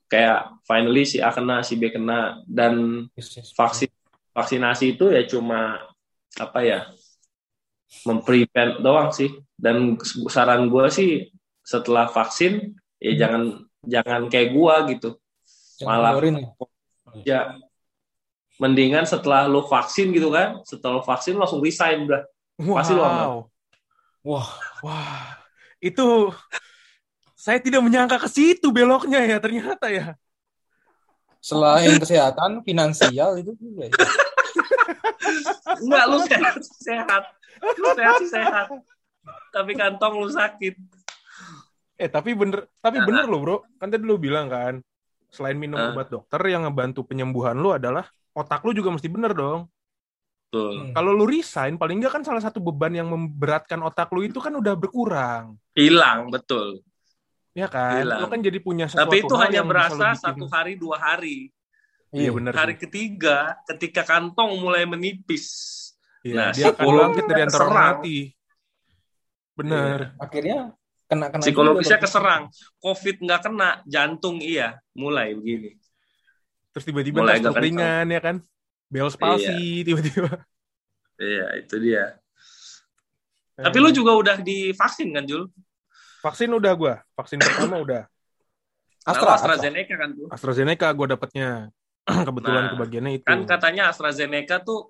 Kayak 0.05 0.53
finally 0.69 1.01
si 1.01 1.17
A 1.17 1.33
kena, 1.33 1.65
si 1.65 1.73
B 1.81 1.89
kena 1.89 2.45
dan 2.45 3.09
Yes, 3.17 3.33
yes. 3.41 3.49
vaksin 3.57 3.89
vaksinasi 4.35 4.99
itu 4.99 5.09
ya 5.15 5.23
cuma 5.23 5.79
apa 6.35 6.59
ya 6.61 6.79
memprevent 8.03 8.83
doang 8.83 9.15
sih 9.15 9.31
dan 9.55 9.95
saran 10.27 10.67
gue 10.67 10.85
sih 10.91 11.09
setelah 11.63 12.11
vaksin 12.11 12.75
ya 12.99 13.15
jangan 13.15 13.63
jangan 13.87 14.27
kayak 14.27 14.51
gua 14.51 14.83
gitu 14.91 15.15
Jangan 15.79 15.87
malah 15.87 16.11
ngeluarin 16.13 16.35
ya. 16.35 16.49
ya 17.23 17.39
mendingan 18.59 19.07
setelah 19.07 19.47
lo 19.47 19.63
vaksin 19.65 20.11
gitu 20.11 20.29
kan 20.29 20.59
setelah 20.67 20.99
lo 20.99 21.03
vaksin 21.03 21.39
lo 21.39 21.47
langsung 21.47 21.63
resign 21.63 22.05
udah 22.05 22.23
Pasti 22.55 22.93
lu 22.95 23.03
aman. 23.03 23.27
Wow. 23.27 23.39
Wah, 24.25 24.49
Wah. 24.81 25.27
Itu 25.83 26.33
saya 27.35 27.61
tidak 27.61 27.83
menyangka 27.83 28.17
ke 28.17 28.29
situ 28.31 28.71
beloknya 28.71 29.21
ya 29.21 29.37
ternyata 29.37 29.91
ya. 29.91 30.15
Selain 31.45 31.93
kesehatan, 32.01 32.65
finansial 32.65 33.37
itu 33.37 33.53
juga. 33.61 33.85
ya. 33.85 33.93
enggak 35.77 36.05
lu 36.09 36.17
sehat 36.25 36.55
sehat 36.81 37.23
lu 37.77 37.87
sehat 37.93 38.21
sehat 38.25 38.67
tapi 39.53 39.71
kantong 39.77 40.17
lu 40.17 40.29
sakit 40.31 40.73
Eh 41.95 42.11
tapi 42.11 42.35
bener, 42.35 42.67
tapi 42.83 42.99
bener 42.99 43.23
loh 43.23 43.39
bro. 43.39 43.57
Kan 43.79 43.87
tadi 43.87 44.03
lu 44.03 44.19
bilang 44.19 44.51
kan, 44.51 44.83
selain 45.31 45.55
minum 45.55 45.79
Ah. 45.79 45.95
obat 45.95 46.11
dokter 46.11 46.43
yang 46.43 46.67
ngebantu 46.67 47.07
penyembuhan 47.07 47.55
lu 47.55 47.71
adalah 47.71 48.11
otak 48.35 48.67
lu 48.67 48.75
juga 48.75 48.91
mesti 48.91 49.07
bener 49.07 49.31
dong. 49.31 49.71
Betul. 50.51 50.75
Hmm. 50.75 50.91
Kalau 50.91 51.11
lu 51.15 51.23
resign, 51.23 51.79
paling 51.79 52.03
nggak 52.03 52.19
kan 52.19 52.23
salah 52.27 52.43
satu 52.43 52.59
beban 52.59 52.91
yang 52.91 53.07
memberatkan 53.07 53.79
otak 53.79 54.11
lu 54.11 54.27
itu 54.27 54.43
kan 54.43 54.51
udah 54.51 54.75
berkurang. 54.75 55.55
Hilang, 55.71 56.35
betul. 56.35 56.83
Ya 57.55 57.71
kan? 57.71 58.03
Hilang. 58.03 58.19
Lu 58.19 58.27
kan 58.27 58.39
jadi 58.43 58.59
punya 58.59 58.85
sesuatu 58.85 59.07
Tapi 59.07 59.17
itu 59.23 59.33
hal 59.33 59.43
hanya 59.47 59.57
yang 59.63 59.69
berasa 59.71 60.05
bikin- 60.11 60.21
satu 60.21 60.45
hari 60.51 60.73
dua 60.75 60.97
hari. 60.99 61.37
Iya 62.11 62.31
benar. 62.31 62.51
Hari 62.53 62.75
ketiga, 62.75 63.55
ketika 63.65 64.03
kantong 64.03 64.59
mulai 64.59 64.83
menipis. 64.83 65.47
Iya, 66.19 66.35
Nah, 66.35 66.49
dia 66.51 66.65
akan 66.69 66.85
bangkit 66.85 67.23
dari 67.25 67.41
antara 67.43 67.67
mati. 67.67 68.17
Bener. 69.53 70.15
Akhirnya 70.17 70.75
kena 71.05 71.27
kena 71.29 71.43
Psikologisnya 71.43 71.95
juga. 71.95 72.05
keserang. 72.07 72.43
Covid 72.77 73.15
nggak 73.19 73.41
kena, 73.41 73.69
jantung 73.85 74.37
iya. 74.39 74.79
Mulai 74.91 75.31
begini. 75.31 75.75
Terus 76.71 76.83
tiba-tiba 76.83 77.23
Mulai 77.23 77.39
kencang. 77.39 77.63
ringan 77.63 78.05
ya 78.09 78.19
kan? 78.19 78.35
Bell's 78.87 79.15
palsy 79.15 79.83
tiba-tiba. 79.83 80.43
Iya, 81.15 81.45
itu 81.57 81.75
dia. 81.79 82.19
Tapi 83.55 83.77
lu 83.79 83.87
juga 83.89 84.11
udah 84.13 84.35
divaksin 84.37 85.15
kan, 85.15 85.23
Jul? 85.23 85.47
Vaksin 86.25 86.49
udah 86.49 86.73
gua. 86.73 86.95
Vaksin 87.13 87.37
pertama 87.37 87.77
udah. 87.77 88.03
Astra, 89.05 89.37
Astra, 89.37 89.53
Astra. 89.53 89.53
AstraZeneca 89.61 89.95
kan 90.01 90.09
tuh. 90.17 90.27
AstraZeneca 90.33 90.87
gua 90.97 91.07
dapetnya. 91.13 91.49
Kebetulan 92.27 92.63
Nah, 92.65 92.71
kebagiannya 92.73 93.11
itu. 93.21 93.25
Kan 93.29 93.45
katanya 93.45 93.93
AstraZeneca 93.93 94.65
tuh 94.65 94.89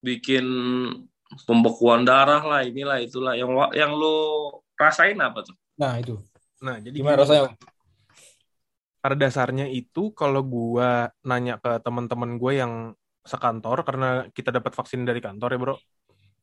bikin 0.00 0.44
pembekuan 1.44 2.08
darah 2.08 2.40
lah, 2.40 2.64
inilah 2.64 3.04
itulah. 3.04 3.36
Yang 3.36 3.52
yang 3.76 3.92
lu 3.92 4.16
rasain 4.80 5.20
apa 5.20 5.44
tuh? 5.44 5.56
Nah 5.76 6.00
itu. 6.00 6.16
Nah, 6.64 6.80
jadi 6.80 6.96
Gimana 6.96 7.20
rasanya? 7.20 7.52
Pada 8.98 9.14
dasarnya 9.14 9.68
itu 9.70 10.10
kalau 10.16 10.42
gua 10.42 11.12
nanya 11.22 11.60
ke 11.62 11.78
teman-teman 11.84 12.34
gue 12.34 12.52
yang 12.58 12.72
sekantor 13.22 13.86
karena 13.86 14.26
kita 14.32 14.50
dapat 14.50 14.72
vaksin 14.74 15.04
dari 15.04 15.20
kantor 15.20 15.54
ya, 15.54 15.58
Bro. 15.60 15.76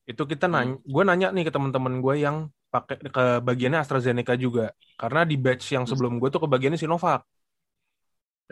Itu 0.05 0.29
kita 0.29 0.45
nanya, 0.45 0.77
gue 0.85 1.03
nanya 1.03 1.27
nih 1.33 1.49
ke 1.49 1.51
teman-teman 1.51 1.99
gue 1.99 2.15
yang 2.21 2.47
pakai 2.75 2.95
ke 3.15 3.23
bagiannya 3.47 3.79
AstraZeneca 3.83 4.33
juga. 4.45 4.63
Karena 5.01 5.21
di 5.31 5.35
batch 5.43 5.65
yang 5.75 5.85
sebelum 5.91 6.13
gue 6.21 6.29
tuh 6.33 6.41
kebagiannya 6.45 6.79
Sinovac. 6.83 7.21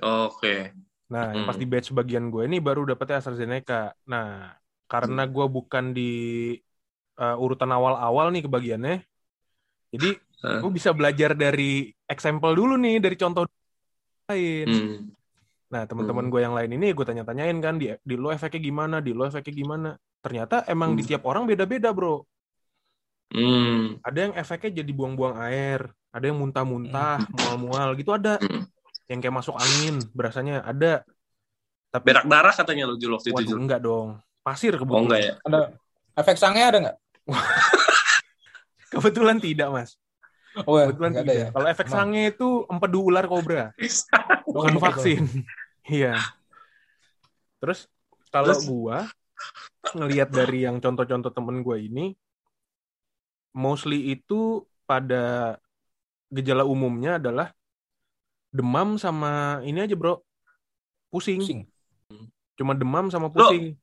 Oke. 0.01 0.47
Nah, 1.13 1.23
yang 1.35 1.45
pas 1.47 1.57
Hmm. 1.57 1.61
di 1.61 1.67
batch 1.71 1.89
bagian 1.97 2.25
gue 2.33 2.41
ini 2.49 2.57
baru 2.67 2.81
dapetnya 2.89 3.15
AstraZeneca. 3.21 3.75
Nah, 4.11 4.25
karena 4.91 5.21
gue 5.33 5.45
bukan 5.55 5.85
di 5.97 6.01
uh, 7.21 7.35
urutan 7.43 7.69
awal-awal 7.77 8.25
nih 8.33 8.41
kebagiannya, 8.45 8.93
jadi 9.93 10.07
gue 10.59 10.69
bisa 10.77 10.91
belajar 10.97 11.31
dari 11.43 11.63
example 12.13 12.53
dulu 12.59 12.73
nih, 12.83 12.95
dari 13.03 13.15
contoh 13.21 13.43
lain. 14.29 14.67
Hmm. 14.67 15.13
Nah, 15.73 15.83
teman-teman 15.89 16.25
Hmm. 16.25 16.33
gue 16.33 16.41
yang 16.45 16.55
lain 16.57 16.71
ini 16.77 16.85
gue 16.97 17.05
tanya-tanyain 17.09 17.57
kan, 17.65 17.75
di, 17.81 17.85
di 18.09 18.15
lo 18.21 18.29
efeknya 18.35 18.61
gimana, 18.67 18.95
di 19.05 19.11
lo 19.17 19.23
efeknya 19.29 19.53
gimana. 19.61 19.89
Ternyata 20.23 20.55
emang 20.73 20.91
di 20.97 21.01
Hmm. 21.01 21.09
tiap 21.09 21.23
orang 21.29 21.43
beda-beda, 21.49 21.89
bro. 21.97 22.23
Hmm. 23.31 23.97
Ada 24.03 24.19
yang 24.29 24.33
efeknya 24.35 24.83
jadi 24.83 24.91
buang-buang 24.91 25.35
air, 25.47 25.87
ada 26.11 26.25
yang 26.25 26.37
muntah-muntah, 26.37 27.23
mual-mual 27.31 27.95
gitu 27.95 28.11
ada. 28.11 28.37
Hmm. 28.41 28.67
Yang 29.07 29.19
kayak 29.23 29.35
masuk 29.35 29.55
angin, 29.55 29.95
berasanya 30.11 30.63
ada. 30.63 31.03
Tapi 31.93 32.05
Berak 32.09 32.25
darah 32.25 32.53
katanya 32.53 32.89
lu 32.89 32.97
waktu 32.97 33.29
itu 33.29 33.37
Waduh, 33.37 33.57
enggak 33.61 33.79
dong. 33.85 34.17
Pasir 34.41 34.73
Oh 34.73 34.81
kebetulan. 34.81 35.03
enggak 35.05 35.21
ya? 35.21 35.33
Ada 35.45 35.59
efek 36.17 36.35
sangnya 36.41 36.65
ada 36.73 36.77
nggak? 36.83 36.97
Kebetulan 38.93 39.37
tidak, 39.41 39.69
Mas. 39.73 39.91
Oh, 40.69 40.77
ya, 40.77 40.85
Kebetulan 40.89 41.11
tidak. 41.17 41.23
ada 41.25 41.33
ya. 41.33 41.47
Kalau 41.49 41.67
efek 41.69 41.87
Emang. 41.89 41.97
sange 42.13 42.21
itu 42.29 42.47
empedu 42.69 42.99
ular 43.09 43.25
kobra, 43.25 43.73
bukan 44.53 44.73
Oh, 44.77 44.81
vaksin. 44.81 45.23
Iya. 45.83 46.15
Terus 47.59 47.91
kalau 48.31 48.55
Terus? 48.55 48.63
gua 48.63 48.97
ngelihat 49.91 50.31
dari 50.31 50.63
yang 50.63 50.79
contoh-contoh 50.79 51.27
temen 51.35 51.59
gue 51.59 51.75
ini, 51.75 52.15
mostly 53.53 54.17
itu 54.17 54.65
pada 54.83 55.55
gejala 56.33 56.65
umumnya 56.65 57.21
adalah 57.21 57.53
demam 58.49 58.97
sama 58.97 59.61
ini 59.63 59.81
aja 59.85 59.93
bro, 59.93 60.19
pusing. 61.13 61.39
Pusing. 61.41 61.61
Cuma 62.53 62.73
demam 62.77 63.09
sama 63.09 63.29
pusing. 63.29 63.77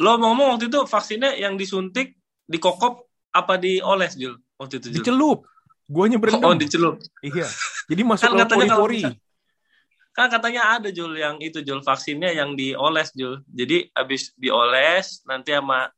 Lo 0.00 0.16
ngomong 0.16 0.56
waktu 0.56 0.72
itu 0.72 0.80
vaksinnya 0.88 1.36
yang 1.36 1.60
disuntik, 1.60 2.16
dikokop, 2.48 3.04
apa 3.30 3.60
dioles 3.60 4.16
Jul? 4.16 4.38
Waktu 4.56 4.80
itu 4.80 4.86
Jul. 4.90 4.96
Dicelup. 5.04 5.38
Guanya 5.90 6.16
berendam. 6.22 6.50
Oh, 6.50 6.56
dicelup. 6.56 7.02
Iya. 7.20 7.46
Jadi 7.90 8.02
masuk 8.06 8.30
Kan 8.30 8.32
ke 8.32 8.38
katanya 8.46 8.74
bisa- 8.86 9.18
Kan 10.10 10.26
katanya 10.26 10.62
ada 10.78 10.88
Jul 10.90 11.14
yang 11.14 11.38
itu 11.38 11.62
Jul 11.62 11.82
vaksinnya 11.84 12.34
yang 12.34 12.58
dioles 12.58 13.14
Jul. 13.14 13.42
Jadi 13.46 13.90
habis 13.94 14.34
dioles 14.34 15.22
nanti 15.28 15.54
sama 15.54 15.90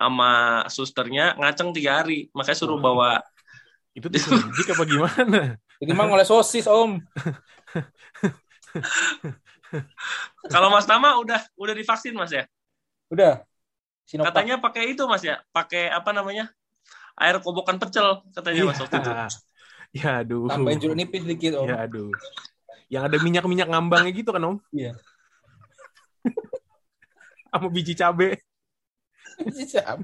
sama 0.00 0.64
susternya 0.72 1.36
ngaceng 1.36 1.76
tiga 1.76 2.00
hari. 2.00 2.32
Makanya 2.32 2.56
suruh 2.56 2.80
bawa 2.80 3.20
Itu 3.90 4.06
disuntik 4.06 4.70
apa 4.70 4.86
gimana? 4.86 5.58
Jadi 5.82 5.90
mah 5.92 6.06
oleh 6.06 6.22
sosis 6.22 6.64
om. 6.70 6.96
kalau 10.54 10.70
Mas 10.70 10.86
Tama 10.86 11.18
udah 11.18 11.42
udah 11.58 11.74
divaksin 11.74 12.14
Mas 12.14 12.30
ya? 12.30 12.46
Udah. 13.10 13.42
Sinovac. 14.06 14.30
Katanya 14.30 14.62
pakai 14.62 14.94
itu 14.94 15.02
Mas 15.10 15.26
ya? 15.26 15.42
Pakai 15.50 15.90
apa 15.90 16.14
namanya? 16.14 16.54
Air 17.18 17.42
kobokan 17.42 17.82
pecel 17.82 18.22
katanya 18.30 18.70
Mas 18.70 18.78
waktu 18.78 18.96
itu. 19.02 19.10
Ya 19.90 20.22
aduh. 20.22 20.46
Tambahin 20.46 20.78
jeruk 20.78 20.94
nipis 20.94 21.26
dikit 21.26 21.58
om. 21.58 21.66
Ya 21.66 21.82
aduh. 21.82 22.14
Yang 22.90 23.02
ada 23.06 23.16
minyak-minyak 23.22 23.68
ngambangnya 23.70 24.10
gitu 24.10 24.34
kan, 24.34 24.42
Om? 24.42 24.56
Iya. 24.74 24.98
Sama 27.54 27.70
biji 27.70 27.94
cabe. 27.94 28.42
Siap. 29.72 29.98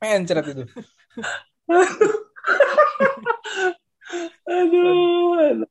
Mencret 0.00 0.46
itu. 0.52 0.64
Aduh. 4.46 5.66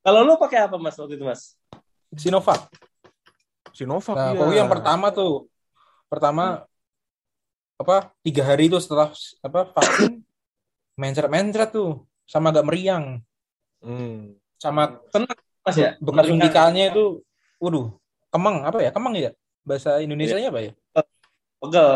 Kalau 0.00 0.20
lu 0.24 0.34
pakai 0.40 0.64
apa 0.64 0.76
Mas 0.80 0.96
waktu 0.96 1.18
itu 1.18 1.24
Mas? 1.26 1.54
Sinovac. 2.16 2.70
Sinovac 3.74 4.16
Nah, 4.16 4.32
iya. 4.34 4.62
yang 4.64 4.68
pertama 4.70 5.12
tuh, 5.12 5.46
pertama 6.10 6.64
apa 7.80 8.12
tiga 8.20 8.44
hari 8.44 8.68
itu 8.68 8.76
setelah 8.76 9.08
apa 9.40 9.60
vaksin 9.72 10.20
mencret-mencret 11.00 11.72
tuh 11.72 12.04
sama 12.28 12.52
agak 12.52 12.68
meriang 12.68 13.24
Hmm. 13.80 14.36
sama 14.60 15.00
Mas 15.64 15.76
ya? 15.80 15.96
bekas 16.04 16.28
suntikannya 16.28 16.92
itu, 16.92 17.24
waduh, 17.56 17.96
kemang 18.28 18.60
apa 18.68 18.84
ya 18.84 18.92
kemang 18.92 19.16
ya 19.16 19.32
bahasa 19.64 19.96
Indonesia-nya 20.04 20.52
apa 20.52 20.60
ya? 20.60 20.72
Pegel. 21.60 21.90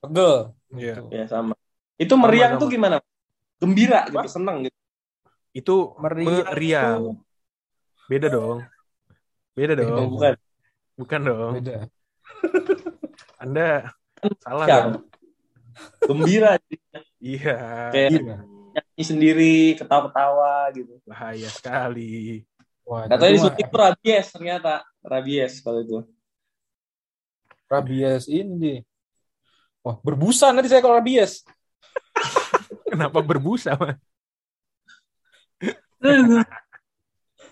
Pegel. 0.00 0.34
Iya. 0.74 0.94
Gitu. 0.98 1.08
Ya 1.12 1.24
sama. 1.28 1.54
Itu 1.94 2.14
meriang 2.18 2.56
Sama, 2.56 2.60
tuh 2.60 2.68
sama. 2.68 2.74
gimana? 2.74 2.96
Gembira 3.60 4.00
gitu, 4.10 4.18
Apa? 4.18 4.28
seneng 4.28 4.56
gitu. 4.66 4.78
Itu 5.54 5.74
Meriang 6.02 6.50
meriang. 6.50 7.00
tuh 7.00 7.14
Beda 8.10 8.26
dong. 8.28 8.58
Beda 9.54 9.72
Beda. 9.78 9.82
dong. 9.86 9.98
Oh, 10.02 10.08
bukan. 10.10 10.34
Bukan 10.94 11.20
dong. 11.22 11.52
beda. 11.58 11.76
Anda 13.42 13.68
salah 14.42 14.66
Ya. 14.66 14.76
dong. 14.82 14.92
Gembira 16.04 16.50
Iya. 17.18 17.56
kayak 17.94 18.10
Iya. 18.14 18.36
nyanyi 18.74 19.02
sendiri, 19.06 19.54
ketawa-ketawa 19.78 20.74
gitu. 20.74 20.98
Bahaya 21.06 21.48
sekali. 21.48 22.42
Wah, 22.84 23.06
Katanya 23.08 23.30
itu 23.30 23.36
disuntik 23.40 23.66
tuh 23.70 23.78
rabies 23.80 24.26
ternyata. 24.28 24.74
Rabies 25.00 25.52
kalau 25.62 25.80
itu. 25.80 25.98
rabies 27.64 28.28
ini. 28.28 28.84
Wah, 29.84 30.00
berbusa 30.00 30.48
nanti 30.48 30.72
saya 30.72 30.80
kalau 30.80 30.96
rabies. 30.96 31.44
Kenapa 32.90 33.20
berbusa, 33.20 33.76
Mas? 33.76 34.00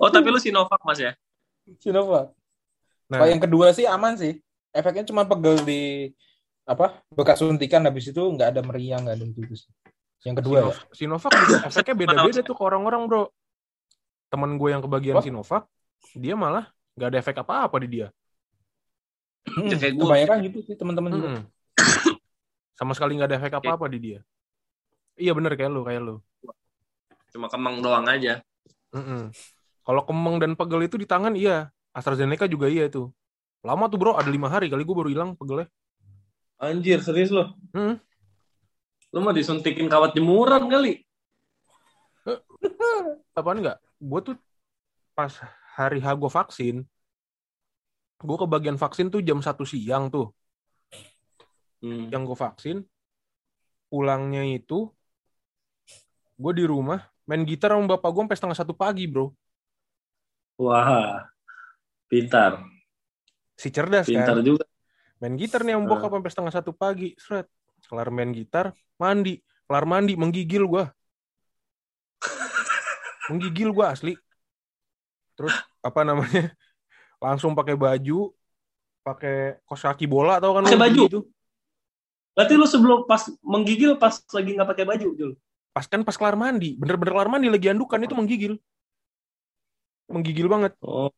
Oh, 0.00 0.08
tapi 0.08 0.32
lu 0.32 0.40
Sinovac 0.40 0.80
Mas 0.80 0.98
ya? 0.98 1.12
Sinovac. 1.76 2.32
Nah, 3.12 3.20
Kalau 3.20 3.28
yang 3.28 3.42
kedua 3.44 3.76
sih 3.76 3.84
aman 3.84 4.16
sih. 4.16 4.40
Efeknya 4.72 5.04
cuma 5.04 5.28
pegel 5.28 5.60
di 5.68 5.82
apa 6.64 7.04
bekas 7.12 7.42
suntikan 7.42 7.84
habis 7.84 8.08
itu 8.08 8.22
nggak 8.22 8.56
ada 8.56 8.60
meriang 8.64 9.04
nggak 9.04 9.16
ada 9.20 9.26
itu 9.28 9.52
sih. 9.52 9.70
Yang 10.24 10.36
kedua 10.40 10.56
ya. 10.56 10.64
Sinovac, 10.72 10.88
Sinovac 10.96 11.32
juga 11.36 11.56
efeknya 11.68 11.94
beda-beda 12.00 12.40
tuh 12.40 12.56
ke 12.56 12.62
orang-orang, 12.64 13.04
bro. 13.04 13.24
Temen 14.32 14.56
gue 14.56 14.68
yang 14.72 14.80
kebagian 14.80 15.20
Wah. 15.20 15.24
Sinovac, 15.24 15.62
dia 16.16 16.32
malah 16.32 16.72
nggak 16.96 17.08
ada 17.12 17.18
efek 17.20 17.36
apa-apa 17.44 17.76
di 17.84 17.88
dia. 18.00 18.08
Hmm, 19.42 19.68
Ya, 19.68 19.90
kebanyakan 19.92 20.36
gitu 20.48 20.58
sih 20.64 20.74
teman-teman 20.80 21.10
juga. 21.12 21.28
Sama 22.82 22.98
sekali 22.98 23.14
nggak 23.14 23.30
ada 23.30 23.38
efek 23.38 23.62
apa-apa 23.62 23.86
di 23.86 23.98
dia. 24.02 24.18
Iya 25.14 25.38
bener 25.38 25.54
kayak 25.54 25.70
lu, 25.70 25.86
kayak 25.86 26.02
lu. 26.02 26.18
Cuma 27.30 27.46
kemang 27.46 27.78
doang 27.78 28.02
aja. 28.10 28.42
Kalau 29.86 30.02
kemeng 30.02 30.42
dan 30.42 30.58
pegel 30.58 30.90
itu 30.90 30.98
di 30.98 31.06
tangan, 31.06 31.38
iya. 31.38 31.70
AstraZeneca 31.94 32.50
juga 32.50 32.66
iya 32.66 32.90
itu. 32.90 33.06
Lama 33.62 33.86
tuh 33.86 34.02
bro, 34.02 34.18
ada 34.18 34.26
lima 34.26 34.50
hari 34.50 34.66
kali 34.66 34.82
gue 34.82 34.96
baru 34.98 35.06
hilang 35.14 35.38
pegelnya. 35.38 35.70
Anjir, 36.58 36.98
serius 37.06 37.30
lu? 37.30 37.46
Hmm. 37.70 38.02
Lu 39.14 39.22
mau 39.22 39.30
disuntikin 39.30 39.86
kawat 39.86 40.18
jemuran 40.18 40.66
kali? 40.66 41.06
Apaan 43.38 43.62
enggak? 43.62 43.78
Gue 44.02 44.20
tuh 44.26 44.34
pas 45.14 45.30
hari 45.78 46.02
H 46.02 46.18
gue 46.18 46.30
vaksin, 46.34 46.82
gue 48.18 48.36
kebagian 48.42 48.74
vaksin 48.74 49.06
tuh 49.06 49.22
jam 49.22 49.38
1 49.38 49.54
siang 49.62 50.10
tuh. 50.10 50.34
Hmm. 51.82 52.14
yang 52.14 52.22
gue 52.22 52.38
vaksin 52.38 52.76
pulangnya 53.90 54.46
itu 54.46 54.86
gue 56.38 56.52
di 56.54 56.64
rumah 56.64 57.02
main 57.26 57.42
gitar 57.42 57.74
sama 57.74 57.86
bapak 57.98 58.08
gue 58.14 58.22
sampai 58.26 58.38
setengah 58.38 58.58
satu 58.58 58.74
pagi 58.74 59.06
bro. 59.06 59.30
Wah, 60.62 61.26
pintar, 62.06 62.62
si 63.58 63.68
cerdas 63.74 64.06
pintar 64.06 64.38
kan 64.38 64.46
juga. 64.46 64.64
main 65.18 65.34
gitar 65.34 65.62
nih 65.66 65.74
sama 65.74 65.86
bokap 65.90 66.10
sampai 66.14 66.30
setengah 66.30 66.54
satu 66.54 66.70
pagi 66.74 67.14
seret 67.18 67.46
kelar 67.86 68.08
main 68.14 68.30
gitar 68.30 68.70
mandi. 68.98 69.42
Kelar 69.66 69.84
mandi 69.88 70.14
menggigil 70.18 70.64
gue 70.68 70.84
menggigil 73.30 73.70
gue 73.72 73.86
asli. 73.86 74.14
Terus 75.38 75.54
apa 75.82 76.00
namanya 76.06 76.52
langsung 77.24 77.54
pakai 77.58 77.74
baju 77.78 78.30
pakai 79.02 79.58
kos 79.66 79.82
kaki 79.82 80.06
bola 80.06 80.38
tau 80.38 80.54
kan 80.54 80.62
Pakai 80.62 80.78
baju? 80.78 81.02
gitu 81.10 81.20
Berarti 82.32 82.54
lu 82.56 82.64
sebelum 82.64 83.04
pas 83.04 83.28
menggigil 83.44 83.96
pas 84.00 84.16
lagi 84.16 84.50
nggak 84.56 84.68
pakai 84.72 84.84
baju, 84.88 85.08
Jul? 85.16 85.32
pas 85.72 85.88
kan 85.88 86.04
pas 86.04 86.14
kelar 86.14 86.36
mandi. 86.36 86.76
Bener-bener 86.76 87.12
kelar 87.16 87.28
mandi 87.32 87.48
lagi 87.48 87.72
andukan 87.72 88.04
itu 88.04 88.14
menggigil. 88.14 88.52
Menggigil 90.12 90.46
banget. 90.46 90.76
Oh, 90.84 91.08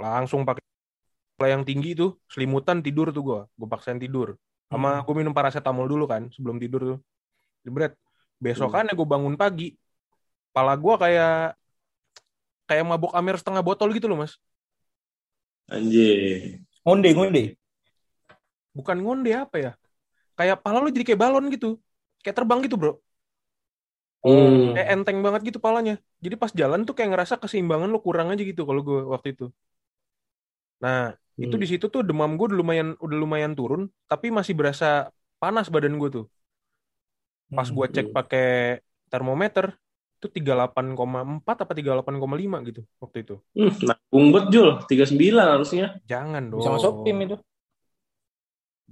langsung 0.00 0.48
pakai 0.48 0.64
yang 1.42 1.66
tinggi 1.66 1.92
tuh 1.98 2.22
selimutan 2.30 2.80
tidur 2.80 3.10
tuh 3.10 3.22
gue 3.22 3.40
gue 3.44 3.68
paksain 3.68 4.00
tidur. 4.00 4.40
Sama 4.72 5.04
gue 5.04 5.14
minum 5.14 5.36
paracetamol 5.36 5.84
dulu 5.84 6.08
kan 6.08 6.32
sebelum 6.32 6.56
tidur 6.56 6.96
tuh. 6.96 6.98
Jebret. 7.68 7.92
Besokannya 8.40 8.96
gue 8.96 9.06
bangun 9.06 9.36
pagi 9.36 9.76
pala 10.52 10.76
gue 10.76 10.94
kayak 10.96 11.56
kayak 12.68 12.84
mabok 12.88 13.12
amer 13.12 13.36
setengah 13.36 13.60
botol 13.60 13.92
gitu 13.92 14.08
loh 14.08 14.24
mas. 14.24 14.40
Anjir. 15.68 16.60
Ngonde, 16.82 17.10
ngonde. 17.14 17.44
bukan 18.72 19.04
ngonde 19.04 19.36
apa 19.36 19.56
ya 19.60 19.72
kayak 20.38 20.56
pala 20.64 20.78
lu 20.84 20.88
jadi 20.96 21.04
kayak 21.08 21.22
balon 21.24 21.44
gitu 21.54 21.66
kayak 22.22 22.36
terbang 22.38 22.58
gitu 22.64 22.76
bro 22.80 22.92
Hmm. 24.24 24.74
kayak 24.74 24.88
enteng 24.94 25.18
banget 25.24 25.40
gitu 25.48 25.58
palanya 25.66 25.92
jadi 26.24 26.34
pas 26.42 26.52
jalan 26.60 26.80
tuh 26.86 26.94
kayak 26.96 27.10
ngerasa 27.12 27.34
keseimbangan 27.42 27.88
lu 27.94 27.98
kurang 28.06 28.28
aja 28.32 28.42
gitu 28.50 28.62
kalau 28.68 28.80
gue 28.88 28.98
waktu 29.12 29.28
itu 29.34 29.44
nah 30.82 30.98
itu 31.42 31.54
Hmm. 31.54 31.62
di 31.62 31.66
situ 31.70 31.86
tuh 31.94 32.00
demam 32.08 32.30
gue 32.38 32.44
udah 32.48 32.58
lumayan 32.62 32.88
udah 33.04 33.16
lumayan 33.22 33.52
turun 33.58 33.82
tapi 34.10 34.26
masih 34.38 34.54
berasa 34.60 34.86
panas 35.42 35.66
badan 35.74 35.94
gue 36.00 36.08
tuh 36.16 36.24
pas 37.56 37.68
Hmm. 37.68 37.76
gue 37.76 37.86
cek 37.94 38.06
pakai 38.16 38.44
termometer 39.12 39.66
itu 40.18 40.26
38,4 40.36 41.56
apa 41.62 41.72
38,5 41.78 42.56
gitu 42.68 42.80
waktu 43.02 43.18
itu 43.24 43.34
Hmm, 43.56 43.72
nanggung 43.88 44.26
bet, 44.34 44.44
Jul. 44.52 44.68
39 44.88 45.46
harusnya. 45.56 45.86
jangan 46.10 46.44
dong 46.52 46.58
Bisa 46.58 46.68
masuk 46.74 46.92
tim 47.04 47.16
itu. 47.26 47.36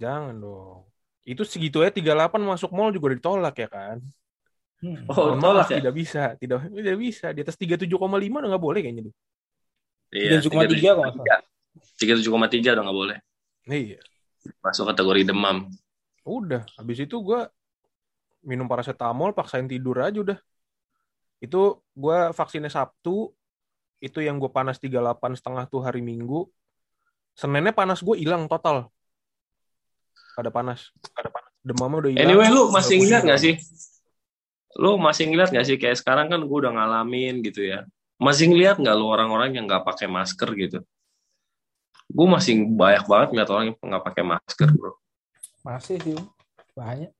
jangan 0.01 0.37
dong 0.43 0.90
itu 1.25 1.43
segitu 1.45 1.85
ya 1.85 1.91
38 1.93 2.41
masuk 2.41 2.71
mall 2.73 2.91
juga 2.95 3.13
ditolak 3.17 3.57
ya 3.59 3.69
kan 3.71 3.99
Hmm. 4.81 5.05
Oh, 5.13 5.37
tolak 5.37 5.69
ya? 5.69 5.77
tidak 5.77 5.93
bisa 5.93 6.23
tidak 6.41 6.65
tidak 6.73 6.97
bisa 6.97 7.37
di 7.37 7.45
atas 7.45 7.53
37,5 7.61 7.85
udah 8.41 8.49
nggak 8.49 8.65
boleh 8.65 8.81
kayaknya 8.81 9.13
tuh 9.13 9.15
Iya, 10.11 10.41
37,3 10.41 10.97
kalau 10.97 11.05
nggak 11.05 11.15
salah. 11.21 11.43
37,3 12.01 12.73
udah 12.75 12.85
nggak 12.89 12.99
boleh. 12.99 13.19
iya 13.69 14.01
Masuk 14.65 14.89
kategori 14.89 15.29
demam. 15.29 15.69
Udah, 16.25 16.65
habis 16.81 17.05
itu 17.05 17.13
gue 17.21 17.45
minum 18.41 18.65
paracetamol, 18.65 19.37
paksain 19.37 19.69
tidur 19.69 20.01
aja 20.01 20.17
udah. 20.17 20.39
Itu 21.45 21.85
gue 21.93 22.33
vaksinnya 22.33 22.73
Sabtu, 22.73 23.31
itu 24.01 24.19
yang 24.25 24.41
gue 24.41 24.49
panas 24.49 24.81
38 24.81 25.37
setengah 25.37 25.69
tuh 25.69 25.85
hari 25.85 26.01
Minggu. 26.01 26.49
Seninnya 27.37 27.77
panas 27.77 28.01
gue 28.01 28.17
hilang 28.17 28.49
total. 28.49 28.89
Ada 30.41 30.49
panas, 30.49 30.89
ada 31.13 31.29
panas. 31.29 31.53
Demamnya 31.61 31.97
udah 32.01 32.11
hilang. 32.17 32.25
Anyway, 32.25 32.49
lu 32.49 32.73
masih 32.73 32.97
ngeliat 32.97 33.21
hilang. 33.21 33.25
nggak 33.29 33.41
sih? 33.45 33.55
Lu 34.81 34.97
masih 34.97 35.25
ngeliat 35.29 35.49
nggak 35.53 35.67
sih 35.69 35.77
kayak 35.77 36.01
sekarang 36.01 36.33
kan 36.33 36.41
gue 36.41 36.59
udah 36.65 36.73
ngalamin 36.73 37.45
gitu 37.45 37.69
ya. 37.69 37.85
Masih 38.17 38.49
ngeliat 38.49 38.81
nggak 38.81 38.97
lu 38.97 39.05
orang-orang 39.13 39.53
yang 39.53 39.69
nggak 39.69 39.85
pakai 39.85 40.09
masker 40.09 40.49
gitu? 40.57 40.81
Gue 42.09 42.27
masih 42.27 42.65
banyak 42.73 43.05
banget 43.05 43.29
ngeliat 43.37 43.51
orang 43.53 43.65
yang 43.69 43.77
nggak 43.77 44.05
pakai 44.09 44.25
masker, 44.25 44.69
bro. 44.73 44.97
Masih 45.61 46.01
sih. 46.01 46.17
Banyak. 46.73 47.13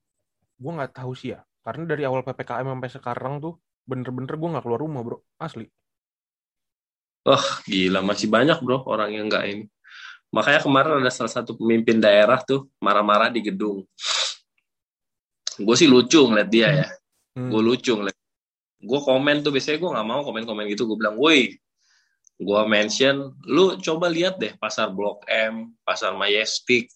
Gue 0.57 0.73
nggak 0.73 0.93
tahu 0.97 1.13
sih 1.13 1.37
ya, 1.37 1.45
karena 1.61 1.85
dari 1.85 2.09
awal 2.09 2.25
ppkm 2.25 2.73
sampai 2.73 2.91
sekarang 2.93 3.35
tuh 3.45 3.61
bener-bener 3.85 4.33
gue 4.33 4.49
nggak 4.57 4.65
keluar 4.65 4.81
rumah 4.81 5.05
bro, 5.05 5.21
asli. 5.37 5.69
Gila, 7.69 8.01
masih 8.01 8.33
banyak 8.33 8.65
bro 8.65 8.81
orang 8.89 9.13
yang 9.13 9.29
nggak 9.29 9.45
ini. 9.45 9.65
Makanya 10.31 10.61
kemarin 10.63 11.03
ada 11.03 11.11
salah 11.11 11.33
satu 11.33 11.59
pemimpin 11.59 11.99
daerah 11.99 12.39
tuh 12.43 12.71
marah-marah 12.79 13.35
di 13.35 13.43
gedung. 13.43 13.83
Gue 15.59 15.77
sih 15.77 15.91
lucu 15.91 16.23
ngeliat 16.23 16.49
dia 16.49 16.69
ya. 16.71 16.89
Hmm. 17.35 17.51
Gue 17.51 17.63
lucu 17.63 17.93
ngeliat. 17.99 18.17
Gue 18.81 19.01
komen 19.03 19.45
tuh, 19.45 19.53
biasanya 19.53 19.79
gue 19.83 19.91
nggak 19.91 20.09
mau 20.09 20.21
komen-komen 20.25 20.65
gitu. 20.73 20.89
Gue 20.89 20.97
bilang, 20.97 21.19
woi, 21.21 21.53
gue 22.41 22.61
mention, 22.65 23.37
lu 23.45 23.77
coba 23.77 24.09
lihat 24.09 24.41
deh 24.41 24.57
pasar 24.57 24.89
Blok 24.89 25.29
M, 25.29 25.77
pasar 25.85 26.17
Majestic, 26.17 26.89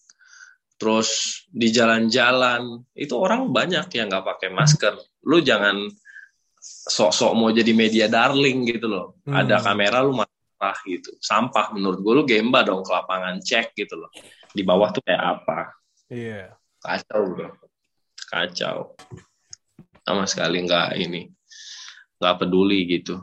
terus 0.81 1.43
di 1.51 1.69
jalan-jalan, 1.69 2.81
itu 2.97 3.13
orang 3.13 3.53
banyak 3.53 3.85
yang 3.93 4.09
nggak 4.09 4.25
pakai 4.25 4.49
masker. 4.49 4.97
Lu 5.29 5.43
jangan 5.45 5.85
sok-sok 6.65 7.31
mau 7.37 7.53
jadi 7.53 7.69
media 7.77 8.09
darling 8.09 8.65
gitu 8.65 8.89
loh. 8.89 9.21
Hmm. 9.27 9.45
Ada 9.45 9.61
kamera 9.61 10.01
lu 10.01 10.17
marah 10.65 10.77
gitu. 10.89 11.13
Sampah 11.21 11.69
menurut 11.77 12.01
gue 12.01 12.13
lu 12.17 12.23
gemba 12.25 12.65
dong 12.65 12.81
ke 12.81 12.89
lapangan 12.89 13.37
cek 13.37 13.77
gitu 13.77 14.01
loh. 14.01 14.09
Di 14.49 14.65
bawah 14.65 14.89
tuh 14.89 15.05
kayak 15.05 15.21
apa? 15.21 15.77
Iya. 16.09 16.57
Kacau 16.81 17.21
bro. 17.29 17.49
Kacau. 18.25 18.97
Sama 20.01 20.25
sekali 20.25 20.65
nggak 20.65 20.97
ini. 20.97 21.29
Nggak 22.17 22.35
peduli 22.41 22.79
gitu. 22.89 23.21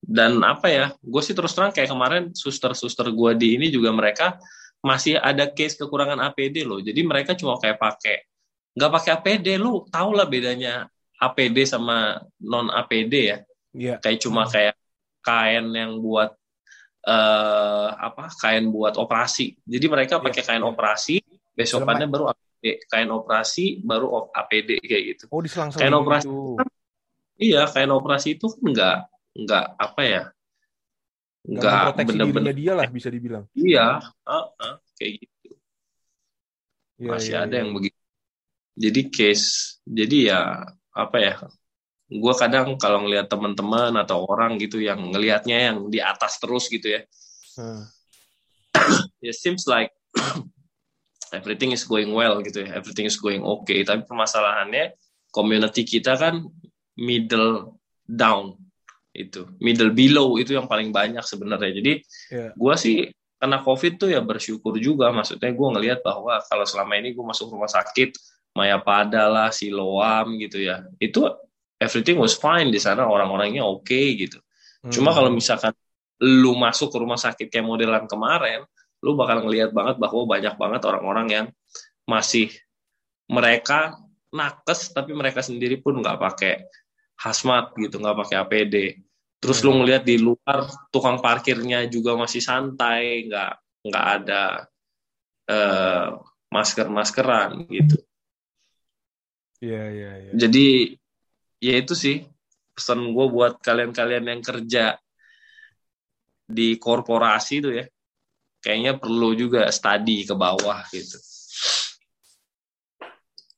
Dan 0.00 0.40
apa 0.46 0.70
ya, 0.70 0.86
gue 0.96 1.22
sih 1.22 1.34
terus 1.36 1.52
terang 1.52 1.74
kayak 1.74 1.90
kemarin 1.90 2.24
suster-suster 2.32 3.10
gue 3.10 3.30
di 3.36 3.58
ini 3.58 3.66
juga 3.68 3.90
mereka 3.92 4.38
masih 4.80 5.20
ada 5.20 5.44
case 5.50 5.76
kekurangan 5.76 6.22
APD 6.30 6.64
loh. 6.64 6.80
Jadi 6.80 7.04
mereka 7.04 7.36
cuma 7.36 7.60
kayak 7.60 7.76
pakai, 7.76 8.24
nggak 8.78 8.90
pakai 8.96 9.10
APD, 9.20 9.60
lu 9.60 9.84
tau 9.92 10.16
lah 10.16 10.24
bedanya 10.24 10.88
APD 11.20 11.68
sama 11.68 12.16
non 12.40 12.72
APD 12.72 13.14
ya 13.28 13.38
Iya. 13.70 14.02
kayak 14.02 14.18
cuma 14.24 14.48
Hmm. 14.48 14.52
kayak 14.56 14.74
kain 15.20 15.66
yang 15.76 16.00
buat 16.00 16.32
eh 17.00 17.88
apa 17.96 18.28
kain 18.36 18.68
buat 18.68 18.94
operasi 19.00 19.56
jadi 19.64 19.86
mereka 19.88 20.14
Iya, 20.20 20.24
pakai 20.28 20.42
kain 20.44 20.62
iya. 20.62 20.68
operasi 20.68 21.14
besokannya 21.56 22.06
baru 22.12 22.24
APD 22.28 22.64
kain 22.92 23.08
operasi 23.08 23.64
baru 23.80 24.06
APD 24.36 24.70
kayak 24.84 25.04
gitu 25.16 25.24
Oh 25.32 25.40
diselang 25.40 25.72
Kayak 25.72 25.96
operasi. 25.96 26.28
gitu. 26.28 26.60
iya 27.40 27.62
kain 27.72 27.88
operasi 27.88 28.28
itu 28.36 28.46
kan 28.52 28.60
nggak 28.68 28.96
nggak 29.40 29.64
apa 29.80 30.02
ya 30.04 30.22
Nggak 31.40 31.56
nggak 31.56 31.72
memproteksi 31.72 32.04
dirinya 32.04 32.24
bener-bener 32.28 32.54
dia 32.60 32.72
lah 32.76 32.88
bisa 32.92 33.08
dibilang. 33.08 33.44
iya 33.56 33.86
ah, 34.28 34.44
ah, 34.60 34.74
kayak 35.00 35.12
gitu 35.24 35.56
Iya, 37.00 37.08
masih 37.16 37.32
iya, 37.32 37.42
ada 37.48 37.54
iya. 37.56 37.60
yang 37.64 37.70
begitu 37.72 37.98
jadi 38.76 39.00
case 39.08 39.46
jadi 39.88 40.16
ya 40.30 40.40
apa 40.92 41.16
ya 41.16 41.34
gue 42.10 42.34
kadang 42.34 42.74
kalau 42.74 43.06
ngelihat 43.06 43.30
teman-teman 43.30 43.94
atau 44.02 44.26
orang 44.26 44.58
gitu 44.58 44.82
yang 44.82 44.98
ngelihatnya 45.14 45.70
yang 45.70 45.86
di 45.86 46.02
atas 46.02 46.42
terus 46.42 46.66
gitu 46.66 46.98
ya 46.98 47.02
Hmm. 47.58 47.82
it 49.26 49.34
seems 49.34 49.66
like 49.66 49.90
everything 51.34 51.70
is 51.74 51.82
going 51.82 52.10
well 52.14 52.38
gitu 52.42 52.62
ya 52.66 52.78
everything 52.78 53.06
is 53.06 53.18
going 53.18 53.42
okay 53.42 53.82
tapi 53.82 54.02
permasalahannya 54.06 54.94
community 55.30 55.82
kita 55.82 56.14
kan 56.14 56.46
middle 56.94 57.78
down 58.06 58.54
itu 59.10 59.46
middle 59.58 59.90
below 59.90 60.38
itu 60.38 60.54
yang 60.54 60.70
paling 60.70 60.94
banyak 60.94 61.22
sebenarnya 61.26 61.70
jadi 61.74 61.92
Iya. 62.30 62.50
gue 62.54 62.74
sih 62.78 62.96
kena 63.36 63.58
covid 63.62 63.98
tuh 63.98 64.08
ya 64.14 64.22
bersyukur 64.22 64.78
juga 64.78 65.10
maksudnya 65.10 65.50
gue 65.50 65.68
ngelihat 65.74 66.00
bahwa 66.06 66.38
kalau 66.46 66.62
selama 66.66 66.98
ini 66.98 67.10
gue 67.14 67.24
masuk 67.24 67.50
rumah 67.50 67.70
sakit 67.70 68.14
Mayapada 68.50 69.30
lah 69.30 69.50
Siloam 69.54 70.34
gitu 70.38 70.58
ya 70.58 70.82
itu 70.98 71.22
everything 71.80 72.20
was 72.20 72.36
fine 72.36 72.68
di 72.68 72.78
sana 72.78 73.08
orang-orangnya 73.08 73.64
oke 73.64 74.00
gitu 74.14 74.38
Cuma 74.88 75.12
Hmm. 75.12 75.16
kalau 75.20 75.30
misalkan 75.36 75.76
lu 76.24 76.56
masuk 76.56 76.88
ke 76.88 76.96
rumah 76.96 77.20
sakit 77.20 77.52
kayak 77.52 77.68
modelan 77.68 78.08
kemarin, 78.08 78.64
lu 79.04 79.12
bakal 79.12 79.44
ngelihat 79.44 79.76
banget 79.76 80.00
bahwa 80.00 80.24
banyak 80.24 80.54
banget 80.56 80.80
orang-orang 80.88 81.26
yang 81.28 81.46
masih 82.08 82.48
mereka 83.28 84.00
nakes 84.32 84.96
tapi 84.96 85.12
mereka 85.12 85.44
sendiri 85.44 85.76
pun 85.84 86.00
nggak 86.00 86.16
pakai 86.16 86.64
hazmat 87.20 87.76
gitu, 87.76 88.00
nggak 88.00 88.18
pakai 88.24 88.36
APD. 88.40 88.76
Terus 89.40 89.60
lu 89.64 89.80
ngelihat 89.80 90.04
di 90.04 90.16
luar 90.20 90.68
tukang 90.92 91.20
parkirnya 91.20 91.84
juga 91.88 92.16
masih 92.16 92.40
santai, 92.40 93.28
nggak 93.28 93.52
nggak 93.84 94.06
ada 94.20 94.44
eh, 95.44 96.08
masker-maskeran 96.48 97.68
gitu. 97.68 98.00
Iya, 99.60 99.82
iya, 99.92 100.10
iya. 100.24 100.32
Jadi 100.36 100.96
ya 101.60 101.76
itu 101.76 101.92
sih 101.92 102.24
pesan 102.72 103.12
gue 103.12 103.26
buat 103.28 103.60
kalian-kalian 103.60 104.24
yang 104.24 104.40
kerja 104.40 104.96
di 106.48 106.80
korporasi 106.80 107.60
tuh 107.60 107.72
ya. 107.76 107.84
Kayaknya 108.60 109.00
perlu 109.00 109.32
juga 109.32 109.64
study 109.72 110.28
ke 110.28 110.36
bawah 110.36 110.84
gitu. 110.92 111.16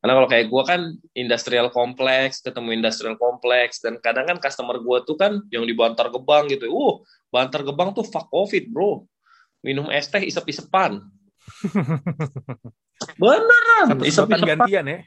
Karena 0.03 0.19
kalau 0.19 0.29
kayak 0.31 0.47
gue 0.51 0.63
kan 0.67 0.81
industrial 1.15 1.71
kompleks, 1.71 2.43
ketemu 2.43 2.75
industrial 2.75 3.15
kompleks, 3.15 3.79
dan 3.79 4.03
kadang 4.03 4.27
kan 4.27 4.43
customer 4.43 4.83
gue 4.83 4.99
tuh 5.07 5.15
kan 5.15 5.39
yang 5.55 5.63
di 5.63 5.79
Bantar 5.79 6.11
Gebang 6.11 6.51
gitu. 6.51 6.67
Uh, 6.67 7.07
Bantar 7.31 7.63
Gebang 7.63 7.95
tuh 7.95 8.03
fuck 8.03 8.27
COVID, 8.27 8.75
bro. 8.75 9.07
Minum 9.63 9.87
es 9.95 10.11
teh 10.11 10.27
isep-isepan. 10.27 10.99
Beneran, 13.23 14.03
isep-isepan. 14.03 14.43
gantian 14.43 14.85
ya. 14.91 14.99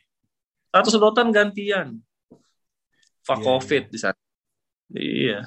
Satu 0.72 0.90
sedotan 0.96 1.28
gantian. 1.36 2.00
Fuck 3.26 3.42
Iya, 3.42 3.46
COVID 3.50 3.84
di 3.90 3.98
sana. 3.98 4.20
Iya. 4.94 5.40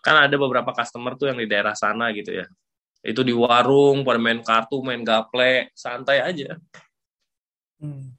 Kan 0.00 0.16
ada 0.24 0.36
beberapa 0.40 0.72
customer 0.72 1.12
tuh 1.20 1.28
yang 1.32 1.38
di 1.38 1.44
daerah 1.48 1.76
sana 1.76 2.08
gitu 2.16 2.32
ya. 2.32 2.48
Itu 3.04 3.20
di 3.20 3.36
warung, 3.36 4.00
pada 4.00 4.16
main 4.16 4.40
kartu, 4.40 4.80
main 4.80 5.04
gaple, 5.04 5.68
santai 5.76 6.24
aja. 6.24 6.56
Hmm. 7.76 8.16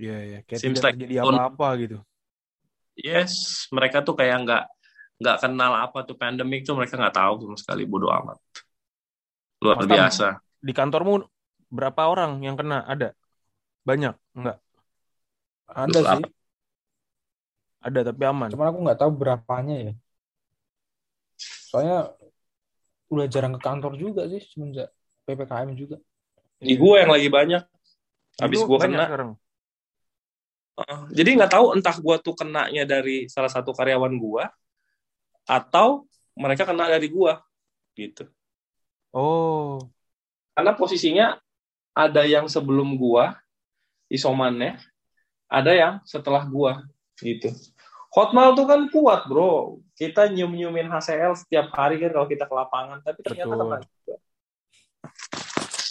Iya, 0.00 0.16
iya. 0.24 0.38
Kayak 0.48 0.60
Seems 0.60 0.80
tidak 0.80 0.96
like 0.96 1.20
on- 1.20 1.36
apa-apa 1.36 1.68
gitu. 1.84 1.98
Yes, 2.96 3.64
mereka 3.68 4.00
tuh 4.00 4.16
kayak 4.16 4.40
nggak 4.48 4.64
nggak 5.20 5.36
kenal 5.40 5.72
apa 5.76 6.04
tuh 6.04 6.16
pandemik 6.16 6.64
tuh 6.64 6.76
mereka 6.76 6.96
nggak 6.96 7.16
tahu 7.16 7.34
sama 7.44 7.56
sekali 7.60 7.84
bodoh 7.84 8.08
amat. 8.08 8.40
Luar 9.60 9.76
Masa- 9.84 9.88
biasa. 9.92 10.28
Di 10.64 10.72
kantormu 10.72 11.20
berapa 11.68 12.08
orang 12.08 12.40
yang 12.40 12.56
kena? 12.56 12.84
Ada? 12.88 13.12
Banyak? 13.84 14.16
Enggak. 14.32 14.58
Ada 15.68 15.92
Terus 15.92 16.06
sih. 16.08 16.24
Ada 17.86 18.10
tapi 18.10 18.22
aman. 18.26 18.50
Cuman 18.50 18.66
aku 18.74 18.78
nggak 18.82 18.98
tahu 18.98 19.10
berapanya 19.14 19.76
ya. 19.78 19.92
Soalnya 21.70 22.10
udah 23.06 23.26
jarang 23.30 23.54
ke 23.54 23.60
kantor 23.62 23.94
juga 23.94 24.26
sih 24.26 24.42
semenjak 24.42 24.90
PPKM 25.22 25.70
juga. 25.78 26.02
Di 26.58 26.74
gue 26.74 26.94
yang 26.98 27.12
lagi 27.14 27.28
banyak. 27.30 27.62
Habis 28.42 28.66
gue 28.66 28.78
kena. 28.82 29.06
sekarang. 29.06 29.30
Heeh. 30.76 31.00
Jadi 31.14 31.28
nggak 31.38 31.52
tahu 31.54 31.66
entah 31.78 31.96
gue 31.96 32.16
tuh 32.20 32.34
kenanya 32.34 32.82
dari 32.82 33.30
salah 33.30 33.48
satu 33.48 33.70
karyawan 33.70 34.12
gue 34.18 34.44
atau 35.46 36.10
mereka 36.34 36.66
kena 36.66 36.90
dari 36.90 37.06
gue 37.06 37.32
gitu. 37.96 38.26
Oh, 39.16 39.80
Karena 40.52 40.76
posisinya 40.76 41.40
ada 41.96 42.28
yang 42.28 42.44
sebelum 42.52 43.00
gua 43.00 43.40
isomannya, 44.12 44.76
ada 45.48 45.72
yang 45.72 45.94
setelah 46.04 46.44
gua 46.44 46.84
gitu. 47.16 47.48
Hotmail 48.16 48.56
tuh 48.56 48.64
kan 48.64 48.80
kuat, 48.88 49.28
Bro. 49.28 49.84
Kita 49.92 50.24
nyium-nyiumin 50.32 50.88
HCL 50.88 51.36
setiap 51.36 51.68
hari 51.76 52.00
kan 52.00 52.16
kalau 52.16 52.24
kita 52.24 52.48
ke 52.48 52.54
lapangan, 52.56 53.04
tapi 53.04 53.20
ternyata 53.20 53.52
Betul. 53.52 53.60
kena 53.60 53.78
juga. 53.84 54.14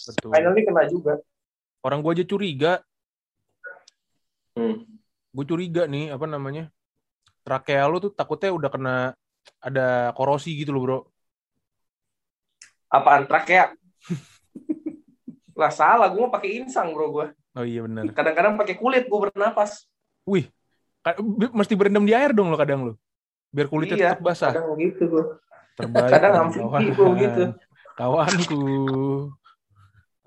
betul. 0.05 0.29
Finally 0.33 0.61
kena 0.65 0.83
juga. 0.89 1.13
Orang 1.85 2.01
gua 2.01 2.17
aja 2.17 2.25
curiga, 2.25 2.81
Hmm. 4.55 4.87
gue 5.35 5.45
curiga 5.45 5.83
nih 5.83 6.15
apa 6.15 6.25
namanya? 6.25 6.71
Trakea 7.43 7.85
lu 7.91 7.99
tuh 7.99 8.15
takutnya 8.15 8.55
udah 8.55 8.69
kena 8.71 8.95
ada 9.59 10.15
korosi 10.15 10.55
gitu 10.55 10.71
loh, 10.71 10.81
Bro. 10.81 10.99
Apaan 12.87 13.27
trakea? 13.27 13.75
lah 15.59 15.71
salah, 15.75 16.07
gua 16.07 16.25
mau 16.25 16.33
pakai 16.33 16.63
insang, 16.63 16.95
Bro, 16.95 17.11
gua. 17.11 17.27
Oh 17.53 17.67
iya 17.67 17.83
benar. 17.83 18.07
Kadang-kadang 18.15 18.55
pakai 18.55 18.79
kulit 18.79 19.05
gua 19.11 19.29
bernapas. 19.29 19.85
Wih, 20.23 20.49
mesti 21.53 21.73
berendam 21.77 22.01
di 22.01 22.17
air 22.17 22.33
dong 22.33 22.49
lo 22.49 22.57
kadang 22.57 22.81
lo. 22.89 22.93
Biar 23.53 23.69
kulitnya 23.69 23.95
Iya, 23.95 24.09
tetap 24.17 24.25
basah. 24.25 24.51
Kadang 24.51 24.73
gitu 24.81 25.03
gua. 25.05 25.23
Terbaik. 25.75 26.09
kadang 26.09 26.33
amfibi 26.47 26.65
kawan. 26.65 26.83
gua 26.95 27.09
gitu. 27.19 27.43
Kawanku. 27.95 28.63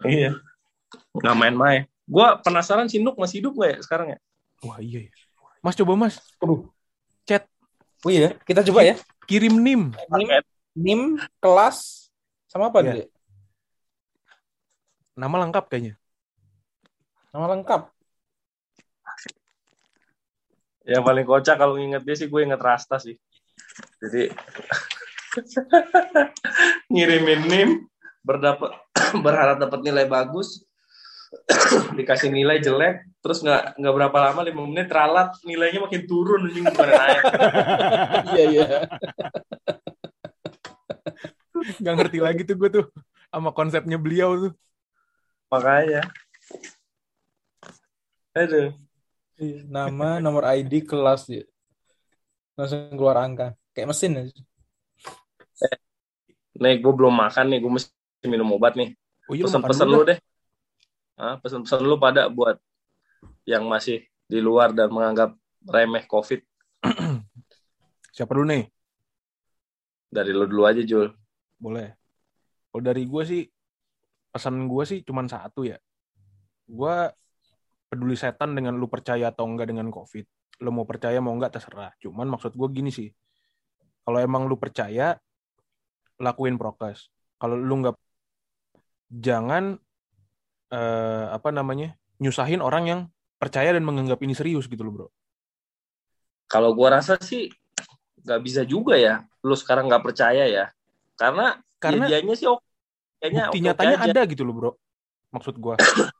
Iya. 0.06 0.30
Nggak 1.18 1.36
main-main. 1.36 1.82
Gua 2.06 2.38
penasaran 2.38 2.86
si 2.86 3.02
Nuk 3.02 3.18
masih 3.18 3.42
hidup 3.42 3.52
nggak 3.52 3.70
ya 3.74 3.78
sekarang 3.82 4.06
ya? 4.14 4.18
Wah 4.62 4.78
iya 4.78 5.06
ya. 5.06 5.12
Mas 5.58 5.74
coba 5.74 5.98
mas, 5.98 6.22
Aduh. 6.38 6.70
Chat. 7.26 7.44
Oh 8.06 8.14
iya, 8.14 8.30
kita 8.46 8.62
coba 8.62 8.86
ya. 8.86 8.94
kirim 9.26 9.58
nim. 9.58 9.90
NIM, 10.08 10.30
NIM, 10.72 11.00
kelas, 11.42 12.08
sama 12.46 12.70
apa 12.70 12.78
Iya. 12.80 13.02
nih? 13.02 13.06
Nama 15.18 15.34
lengkap 15.44 15.64
kayaknya. 15.66 15.94
Nama 17.34 17.58
lengkap. 17.58 17.82
Yang 20.88 21.02
paling 21.04 21.26
kocak 21.28 21.56
kalau 21.60 21.76
nginget 21.76 22.02
dia 22.08 22.16
sih 22.16 22.28
gue 22.32 22.40
inget 22.40 22.56
Rasta 22.56 22.96
sih. 22.96 23.12
Jadi 24.00 24.32
ngirimin 26.92 27.40
nim 27.44 27.70
berdapat 28.24 28.72
berharap 29.24 29.60
dapat 29.60 29.80
nilai 29.84 30.08
bagus 30.08 30.64
dikasih 31.98 32.32
nilai 32.32 32.60
jelek 32.64 33.04
terus 33.20 33.44
nggak 33.44 33.76
nggak 33.76 33.94
berapa 33.94 34.16
lama 34.16 34.40
lima 34.48 34.64
menit 34.64 34.88
ralat 34.88 35.28
nilainya 35.44 35.84
makin 35.84 36.02
turun 36.08 36.48
anjing 36.48 36.64
bukan 36.64 36.88
naik 36.88 37.22
Iya, 38.32 38.44
iya. 38.48 38.66
Gak 41.84 41.94
ngerti 42.00 42.18
lagi 42.22 42.42
tuh 42.48 42.56
gue 42.56 42.70
tuh 42.80 42.84
sama 43.28 43.52
konsepnya 43.52 44.00
beliau 44.00 44.48
tuh. 44.48 44.52
makanya 45.48 46.04
aduh 48.36 48.87
Nama, 49.70 50.18
nomor 50.18 50.42
ID, 50.50 50.82
kelas 50.82 51.30
ya. 51.30 51.46
Langsung 52.58 52.90
keluar 52.98 53.22
angka. 53.22 53.54
Kayak 53.70 53.94
mesin 53.94 54.18
aja. 54.18 54.34
nih 56.58 56.82
gue 56.82 56.90
belum 56.90 57.14
makan 57.14 57.54
nih 57.54 57.58
gue 57.62 57.70
mesti 57.70 58.26
minum 58.26 58.50
obat 58.50 58.74
nih 58.74 58.90
Oh 59.30 59.34
iya 59.38 59.46
dulu 59.46 60.02
lu 60.02 60.10
deh 60.10 60.18
ah 61.14 61.38
pesen-pesen 61.38 61.86
lu 61.86 61.94
pada 62.02 62.26
buat 62.26 62.58
yang 63.46 63.62
masih 63.70 64.02
di 64.26 64.42
luar 64.42 64.74
dan 64.74 64.90
menganggap 64.90 65.38
remeh 65.62 66.02
covid 66.10 66.42
Siapa 68.18 68.34
dulu 68.34 68.50
nih? 68.50 68.66
dari 70.10 70.34
lu 70.34 70.50
dulu 70.50 70.66
aja 70.66 70.82
Jul 70.82 71.14
Boleh. 71.58 71.90
Kalau 72.70 72.82
dari 72.86 73.02
gue 73.02 73.22
sih, 73.26 73.42
pesan 74.30 74.70
gue 74.70 74.84
sih 74.86 75.02
cuman 75.02 75.26
satu 75.26 75.66
ya. 75.66 75.74
Gue 76.70 77.10
peduli 77.88 78.14
setan 78.14 78.52
dengan 78.54 78.76
lu 78.76 78.86
percaya 78.86 79.32
atau 79.32 79.48
enggak 79.48 79.72
dengan 79.72 79.88
COVID. 79.88 80.24
Lu 80.64 80.70
mau 80.70 80.84
percaya 80.84 81.18
mau 81.18 81.32
enggak 81.32 81.56
terserah. 81.58 81.92
Cuman 82.00 82.28
maksud 82.28 82.52
gue 82.54 82.68
gini 82.70 82.92
sih. 82.92 83.08
Kalau 84.04 84.18
emang 84.20 84.44
lu 84.48 84.56
percaya, 84.60 85.16
lakuin 86.20 86.56
prokes. 86.60 87.08
Kalau 87.40 87.56
lu 87.56 87.74
enggak, 87.84 87.96
jangan 89.08 89.80
eh, 90.68 91.26
apa 91.32 91.48
namanya 91.48 91.96
nyusahin 92.20 92.60
orang 92.60 92.84
yang 92.88 93.00
percaya 93.40 93.72
dan 93.72 93.86
menganggap 93.86 94.20
ini 94.20 94.34
serius 94.36 94.66
gitu 94.68 94.82
loh 94.84 94.92
bro. 94.92 95.08
kalau 96.48 96.72
gua 96.74 96.98
rasa 97.00 97.16
sih 97.20 97.48
nggak 98.24 98.40
bisa 98.44 98.62
juga 98.66 98.98
ya 98.98 99.24
lu 99.46 99.54
sekarang 99.56 99.88
nggak 99.88 100.04
percaya 100.04 100.44
ya 100.48 100.64
karena 101.16 101.60
Karena 101.78 102.04
ya 102.10 102.18
dianya 102.18 102.34
sih 102.34 102.48
oke 102.50 102.64
kayaknya 103.22 103.44
Bukti 103.50 103.58
nyatanya 103.62 103.96
aja. 104.02 104.10
ada 104.12 104.20
gitu 104.26 104.42
loh 104.42 104.54
bro. 104.54 104.70
Maksud 105.30 105.54
gue. 105.58 105.74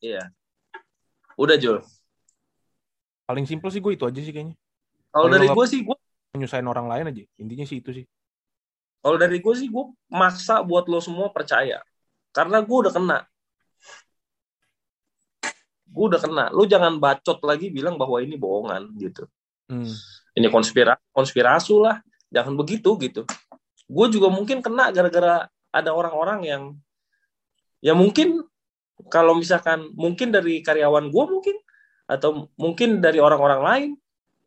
iya 0.00 0.28
udah 1.36 1.56
Jul 1.60 1.80
Paling 3.26 3.42
simpel 3.42 3.74
sih 3.74 3.82
gue 3.82 3.90
itu 3.98 4.06
aja 4.06 4.20
sih 4.22 4.30
kayaknya. 4.30 4.54
kalau 5.10 5.26
dari 5.26 5.50
gua 5.50 5.66
sih 5.66 5.82
gua 5.82 5.98
Nyusahin 6.36 6.68
orang 6.68 6.86
lain 6.86 7.10
aja. 7.10 7.24
Intinya 7.40 7.64
sih 7.66 7.80
itu 7.82 7.90
sih. 7.90 8.04
kalau 9.02 9.18
dari 9.18 9.42
gua 9.42 9.54
sih 9.58 9.66
gua 9.66 9.90
maksa 10.06 10.62
buat 10.62 10.86
lo 10.86 11.02
semua 11.02 11.34
percaya 11.34 11.82
karena 12.30 12.62
gua 12.62 12.86
udah 12.86 12.92
kena 12.94 13.18
gua 15.90 16.04
udah 16.14 16.20
kena 16.20 16.44
lu 16.52 16.66
jangan 16.68 16.98
bacot 17.00 17.40
lagi 17.42 17.72
bilang 17.72 17.96
bahwa 17.96 18.20
ini 18.22 18.34
bohongan 18.38 18.90
gitu 18.98 19.26
Hmm. 19.66 19.90
ini 20.38 20.46
konspirasi 20.46 21.02
konspirasi 21.10 21.74
lah 21.74 21.98
jangan 22.30 22.54
begitu 22.54 22.94
gitu 23.02 23.26
gue 23.90 24.06
juga 24.14 24.30
mungkin 24.30 24.62
kena 24.62 24.94
gara-gara 24.94 25.50
ada 25.74 25.90
orang-orang 25.90 26.38
yang 26.46 26.62
ya 27.82 27.90
mungkin 27.90 28.46
kalau 29.12 29.36
misalkan 29.36 29.92
mungkin 29.92 30.32
dari 30.32 30.64
karyawan 30.64 31.12
gue 31.12 31.24
mungkin 31.28 31.56
atau 32.06 32.48
mungkin 32.56 33.02
dari 33.02 33.18
orang-orang 33.20 33.60
lain 33.62 33.90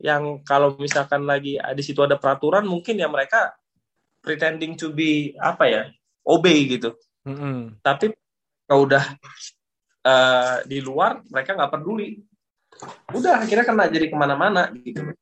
yang 0.00 0.40
kalau 0.42 0.74
misalkan 0.80 1.28
lagi 1.28 1.60
di 1.60 1.82
situ 1.84 2.00
ada 2.00 2.16
peraturan 2.16 2.64
mungkin 2.64 2.96
ya 2.96 3.06
mereka 3.06 3.52
pretending 4.24 4.74
to 4.74 4.90
be 4.90 5.36
apa 5.36 5.64
ya 5.68 5.82
obey 6.24 6.66
gitu. 6.66 6.96
Mm-mm. 7.20 7.76
tapi 7.84 8.16
kalau 8.64 8.88
udah 8.88 9.04
eh, 10.08 10.56
di 10.64 10.80
luar 10.80 11.20
mereka 11.28 11.52
nggak 11.52 11.72
peduli. 11.74 12.16
Udah 13.12 13.44
akhirnya 13.44 13.66
kena 13.66 13.92
jadi 13.92 14.08
ke 14.08 14.16
mana-mana 14.16 14.72
gitu. 14.72 15.12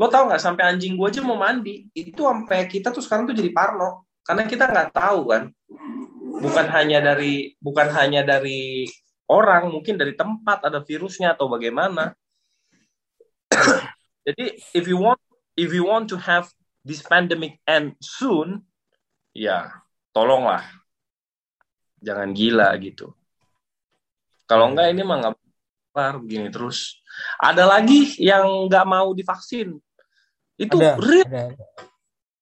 Lo 0.00 0.08
tau 0.08 0.32
nggak 0.32 0.40
sampai 0.40 0.64
anjing 0.64 0.96
gue 0.96 1.08
aja 1.08 1.20
mau 1.20 1.36
mandi 1.36 1.92
itu 1.92 2.24
sampai 2.24 2.64
kita 2.70 2.88
tuh 2.88 3.04
sekarang 3.04 3.28
tuh 3.28 3.36
jadi 3.36 3.52
parno. 3.52 4.08
Karena 4.24 4.48
kita 4.48 4.64
nggak 4.64 4.96
tahu 4.96 5.20
kan 5.28 5.42
bukan 6.40 6.66
hanya 6.72 6.98
dari 7.00 7.56
bukan 7.58 7.88
hanya 7.92 8.22
dari 8.22 8.86
orang 9.26 9.72
mungkin 9.72 9.96
dari 9.96 10.12
tempat 10.14 10.68
ada 10.68 10.80
virusnya 10.84 11.34
atau 11.34 11.48
bagaimana 11.48 12.12
jadi 14.26 14.58
if 14.76 14.84
you 14.86 15.00
want 15.00 15.20
if 15.56 15.70
you 15.72 15.84
want 15.86 16.06
to 16.06 16.18
have 16.20 16.46
this 16.86 17.02
pandemic 17.02 17.58
end 17.66 17.96
soon 17.98 18.62
ya 19.34 19.72
tolonglah 20.14 20.62
jangan 22.00 22.30
gila 22.36 22.70
gitu 22.78 23.16
Kalau 24.46 24.70
enggak 24.70 24.94
ini 24.94 25.02
mah 25.02 25.16
nggak 25.18 25.34
kelar 25.90 26.14
begini 26.22 26.48
terus. 26.54 27.02
Ada 27.42 27.66
lagi 27.66 28.14
yang 28.22 28.70
nggak 28.70 28.86
mau 28.86 29.10
divaksin. 29.10 29.74
Itu 30.54 30.78
Ada, 30.78 30.94
real. 31.02 31.26
ada. 31.26 31.44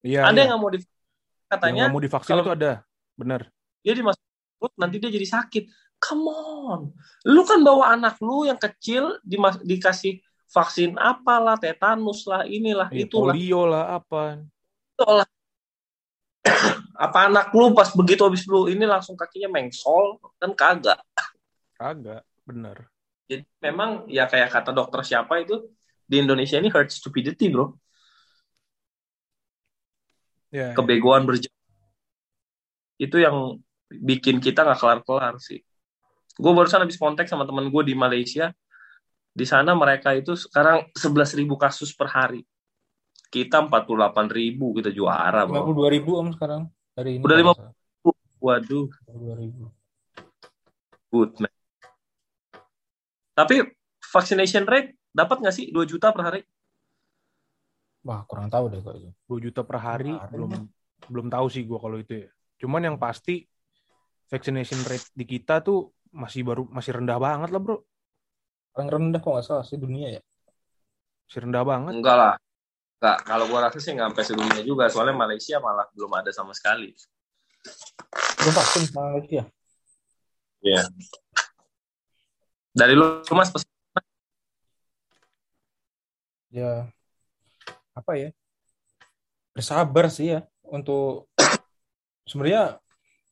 Iya. 0.05 0.19
Ada 0.21 0.31
iya. 0.31 0.39
yang 0.45 0.47
nggak 0.53 0.61
mau 0.61 0.71
divaksin. 0.71 1.01
Katanya 1.49 1.81
nggak 1.81 1.93
mau 1.97 2.03
divaksin 2.05 2.29
kalau- 2.29 2.45
itu 2.45 2.53
ada. 2.53 2.71
Bener. 3.17 3.41
Dia 3.85 3.93
dimasuk 3.93 4.17
nanti 4.81 4.97
dia 4.97 5.13
jadi 5.13 5.27
sakit. 5.29 5.69
Come 6.01 6.25
on. 6.33 6.81
Lu 7.29 7.45
kan 7.45 7.61
bawa 7.61 7.93
anak 7.93 8.17
lu 8.17 8.49
yang 8.49 8.57
kecil 8.57 9.21
dimas- 9.21 9.61
dikasih 9.61 10.25
vaksin 10.49 10.97
apalah, 10.97 11.53
tetanus 11.61 12.25
lah, 12.25 12.49
inilah, 12.49 12.89
Iya, 12.89 13.05
itulah. 13.05 13.37
polio 13.37 13.61
lah 13.69 13.85
apa. 14.01 14.41
Itulah. 14.97 15.27
Apa 17.05 17.27
anak 17.27 17.51
lu 17.51 17.75
pas 17.75 17.91
begitu 17.91 18.23
habis 18.23 18.47
lu 18.47 18.71
ini 18.71 18.87
langsung 18.87 19.19
kakinya 19.19 19.51
mengsol? 19.51 20.21
Kan 20.39 20.55
kagak. 20.55 21.01
Kagak. 21.75 22.23
Bener. 22.45 22.87
Jadi 23.25 23.43
memang 23.59 24.05
ya 24.07 24.29
kayak 24.29 24.53
kata 24.53 24.71
dokter 24.71 25.01
siapa 25.01 25.41
itu 25.41 25.67
di 26.05 26.21
Indonesia 26.21 26.61
ini 26.61 26.69
herd 26.69 26.93
stupidity 26.93 27.49
bro. 27.49 27.73
Ya, 30.53 30.71
ya. 30.71 30.75
Kebegoan 30.77 31.25
berjalan. 31.27 31.51
Itu 32.95 33.19
yang 33.19 33.59
bikin 33.89 34.41
kita 34.41 34.65
nggak 34.65 34.79
kelar-kelar 34.79 35.37
sih. 35.37 35.61
Gue 36.35 36.51
barusan 36.51 36.83
habis 36.83 36.99
kontak 36.99 37.29
sama 37.29 37.47
temen 37.47 37.69
gue 37.69 37.83
di 37.85 37.95
Malaysia. 37.95 38.51
Di 39.35 39.43
sana 39.43 39.75
mereka 39.75 40.15
itu 40.15 40.35
sekarang 40.35 40.87
11.000 40.95 41.43
kasus 41.59 41.91
per 41.91 42.07
hari. 42.07 42.41
Kita 43.27 43.59
48.000 43.67 44.31
kita 44.79 44.89
juara 44.95 45.43
bro. 45.43 45.75
52 45.75 45.95
ribu 45.95 46.11
om 46.15 46.31
sekarang 46.31 46.71
hari 46.95 47.19
ini. 47.19 47.23
Udah 47.23 47.35
kalau 47.35 47.53
nggak 47.55 47.73
Waduh, 48.39 48.85
salah. 48.91 49.15
52 49.19 49.41
ribu. 49.43 49.63
good 51.11 51.31
man. 51.39 51.51
Tapi 53.35 53.55
vaccination 54.11 54.63
rate 54.63 54.95
dapat 55.11 55.37
nggak 55.43 55.55
sih 55.55 55.65
2 55.71 55.83
juta 55.83 56.11
per 56.15 56.23
hari? 56.31 56.41
Wah 58.05 58.23
kurang 58.27 58.47
tahu 58.47 58.71
deh 58.71 58.79
kok 58.79 58.95
itu. 58.95 59.11
2 59.27 59.45
juta 59.49 59.61
per 59.67 59.77
hari 59.79 60.13
Kemarin 60.15 60.31
belum 60.31 60.49
ya. 60.51 60.59
belum 61.11 61.27
tahu 61.27 61.45
sih 61.51 61.63
gua 61.67 61.79
kalau 61.79 61.97
itu 61.99 62.13
ya. 62.23 62.29
Cuman 62.59 62.87
yang 62.87 62.95
pasti 62.95 63.43
vaccination 64.29 64.81
rate 64.85 65.07
di 65.13 65.25
kita 65.27 65.61
tuh 65.61 65.93
masih 66.15 66.41
baru 66.47 66.63
masih 66.71 66.95
rendah 66.95 67.19
banget 67.19 67.49
lah, 67.51 67.61
Bro. 67.61 67.77
Paling 68.75 68.89
rendah 68.91 69.19
kok 69.19 69.31
nggak 69.31 69.45
salah 69.45 69.65
sih 69.67 69.79
dunia 69.79 70.19
ya. 70.19 70.21
Masih 71.27 71.39
rendah 71.47 71.63
banget. 71.63 71.93
Enggak 71.95 72.15
lah. 72.17 72.33
Enggak, 72.99 73.17
kalau 73.27 73.45
gua 73.51 73.59
rasa 73.69 73.77
sih 73.79 73.91
nggak 73.93 74.07
sampai 74.11 74.23
sedunia 74.25 74.61
juga. 74.63 74.87
Soalnya 74.87 75.15
Malaysia 75.15 75.59
malah 75.59 75.87
belum 75.93 76.11
ada 76.15 76.31
sama 76.31 76.51
sekali. 76.55 76.95
Belum 78.39 78.53
vaksin 78.55 78.83
ya. 79.29 79.43
Iya. 80.65 80.83
Dari 82.75 82.93
lu 82.97 83.23
Mas 83.31 83.53
pes- 83.53 83.67
Ya 86.51 86.87
apa 87.95 88.11
ya? 88.15 88.29
Bersabar 89.55 90.11
sih 90.11 90.35
ya 90.35 90.43
untuk 90.67 91.31
sebenarnya 92.27 92.79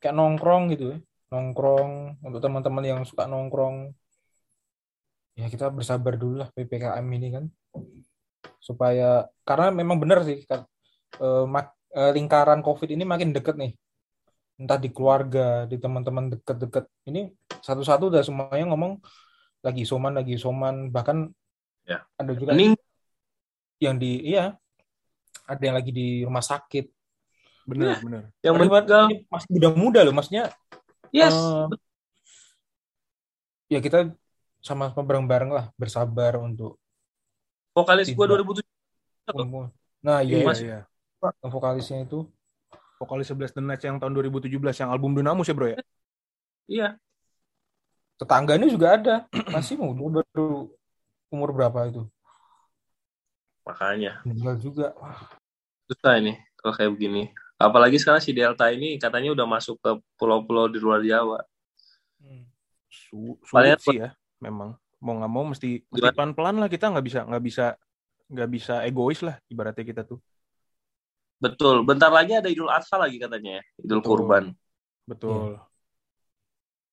kayak 0.04 0.16
nongkrong 0.20 0.76
gitu 0.76 0.92
ya. 0.92 0.98
Nongkrong 1.32 2.20
untuk 2.20 2.44
teman-teman 2.44 2.84
yang 2.84 3.00
suka 3.08 3.24
nongkrong. 3.24 3.96
Ya 5.40 5.48
kita 5.48 5.72
bersabar 5.72 6.20
dulu 6.20 6.44
lah 6.44 6.52
PPKM 6.52 7.08
ini 7.16 7.28
kan. 7.32 7.48
Supaya 8.60 9.32
karena 9.48 9.72
memang 9.72 9.98
benar 10.04 10.28
sih 10.28 10.44
kan, 10.44 10.68
eh, 11.24 11.46
mak- 11.48 11.80
eh, 11.96 12.12
lingkaran 12.12 12.60
COVID 12.60 12.92
ini 12.92 13.08
makin 13.08 13.32
deket 13.32 13.56
nih. 13.56 13.72
Entah 14.60 14.78
di 14.78 14.92
keluarga, 14.92 15.64
di 15.66 15.80
teman-teman 15.80 16.36
deket-deket. 16.38 16.86
Ini 17.08 17.32
satu-satu 17.64 18.12
udah 18.12 18.22
semuanya 18.22 18.68
ngomong 18.76 19.00
lagi 19.64 19.88
isoman, 19.88 20.14
lagi 20.20 20.36
isoman, 20.36 20.92
bahkan 20.92 21.32
Ya. 21.88 22.04
ada 22.20 22.32
juga 22.36 22.56
Mending 22.56 22.80
yang 23.84 24.00
di 24.00 24.24
iya 24.24 24.56
ada 25.44 25.60
yang 25.60 25.76
lagi 25.76 25.92
di 25.92 26.24
rumah 26.24 26.40
sakit 26.40 26.93
Bener, 27.64 27.96
bener. 28.00 28.24
yang 28.44 28.54
Padahal 28.56 28.70
meninggal. 28.70 29.04
ini 29.08 29.16
masih 29.28 29.48
muda-muda 29.52 30.00
loh 30.04 30.14
maksudnya 30.14 30.44
Yes. 31.14 31.32
eh, 31.32 31.68
ya 33.70 33.80
kita 33.80 34.12
sama-sama 34.60 35.04
bareng-bareng 35.04 35.52
lah 35.52 35.66
bersabar 35.76 36.36
untuk 36.38 36.76
Vokalis 37.72 38.10
gua 38.12 38.26
Tidak. 38.28 38.42
2007 39.30 39.40
umur 39.40 39.66
nah 40.00 40.20
iya, 40.20 40.42
Iya, 40.42 40.52
iya. 40.54 40.60
iya. 40.60 40.80
yang 41.40 41.52
vokalisnya 41.52 42.04
itu 42.04 42.28
Vokalis 43.00 43.28
11 43.30 43.52
The 43.52 43.62
Nights 43.62 43.84
yang 43.84 43.98
tahun 43.98 44.14
2017 44.16 44.48
yang 44.80 44.90
album 44.90 45.12
Dunamus 45.14 45.48
ya, 45.48 45.56
Bro 45.56 45.68
ya? 45.70 45.80
Iya. 46.66 46.88
tetangganya 48.16 48.68
juga 48.68 48.88
ada 48.96 49.16
masih 49.56 49.76
muda 49.76 50.24
baru 50.24 50.72
umur 51.30 51.50
berapa 51.52 51.88
itu 51.88 52.04
Makanya 53.64 54.20
meninggal 54.28 54.60
juga 54.60 54.92
susah 55.88 56.20
ini 56.20 56.36
kalau 56.60 56.76
kayak 56.76 56.92
begini. 56.96 57.32
Apalagi 57.64 57.96
sekarang 57.96 58.20
si 58.20 58.36
Delta 58.36 58.68
ini 58.68 59.00
katanya 59.00 59.32
udah 59.32 59.48
masuk 59.48 59.80
ke 59.80 59.92
pulau-pulau 60.20 60.68
di 60.68 60.84
luar 60.84 61.00
Jawa. 61.00 61.40
hmm. 62.20 62.44
Su 62.92 63.40
Paling- 63.48 63.80
sulit 63.80 63.82
sih 63.82 63.98
ya, 64.04 64.12
memang. 64.44 64.76
Mau 65.00 65.20
nggak 65.20 65.32
mau 65.32 65.44
mesti, 65.48 65.84
pelan-pelan 65.88 66.60
lah 66.60 66.68
kita 66.68 66.92
nggak 66.92 67.06
bisa 67.08 67.20
nggak 67.28 67.44
bisa 67.44 67.66
nggak 68.32 68.50
bisa 68.52 68.76
egois 68.88 69.20
lah 69.24 69.36
ibaratnya 69.52 69.84
kita 69.84 70.02
tuh. 70.04 70.20
Betul. 71.40 71.84
Bentar 71.84 72.08
lagi 72.08 72.40
ada 72.40 72.48
Idul 72.48 72.72
Adha 72.72 72.96
lagi 72.96 73.20
katanya 73.20 73.60
ya. 73.60 73.64
Idul 73.84 74.00
Betul. 74.00 74.08
Kurban. 74.08 74.44
Betul. 75.04 75.60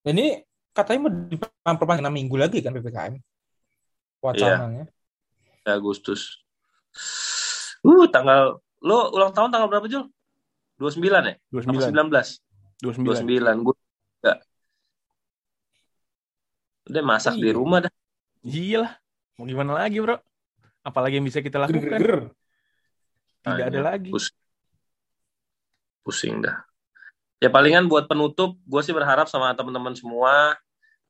Dan 0.02 0.14
ini 0.18 0.42
katanya 0.74 1.06
mau 1.06 1.12
diperpanjang 1.12 2.02
enam 2.02 2.14
minggu 2.14 2.36
lagi 2.38 2.58
kan 2.62 2.72
ppkm 2.74 3.14
wacananya 4.22 4.86
Ya, 5.66 5.76
Agustus. 5.76 6.40
Uh, 7.84 8.08
tanggal 8.08 8.58
lo 8.80 9.12
ulang 9.12 9.30
tahun 9.36 9.52
tanggal 9.52 9.68
berapa, 9.68 9.86
Jul? 9.86 10.08
29 10.80 10.96
ya? 11.28 11.34
Apa 11.36 11.60
29. 11.60 11.92
19? 12.08 12.40
29. 12.80 13.04
29. 13.04 13.64
Gue 13.68 13.74
enggak. 14.24 14.38
Udah 16.88 17.02
masak 17.04 17.34
di 17.36 17.46
Iya. 17.46 17.54
rumah 17.54 17.78
dah. 17.84 17.92
Iya 18.40 18.76
lah. 18.82 18.92
Mau 19.36 19.44
gimana 19.44 19.72
lagi, 19.76 20.00
Bro? 20.00 20.16
Apalagi 20.80 21.20
yang 21.20 21.28
bisa 21.28 21.44
kita 21.44 21.60
lakukan? 21.60 21.76
Ger-ger-ger. 21.84 22.32
Tidak 23.44 23.66
ada 23.68 23.70
Tanya. 23.70 23.82
lagi. 23.84 24.10
Pus- 24.10 24.32
Pusing 26.00 26.40
dah. 26.40 26.64
Ya 27.40 27.48
palingan 27.48 27.88
buat 27.88 28.08
penutup, 28.08 28.56
gue 28.64 28.80
sih 28.80 28.92
berharap 28.92 29.28
sama 29.28 29.52
teman-teman 29.52 29.92
semua 29.92 30.56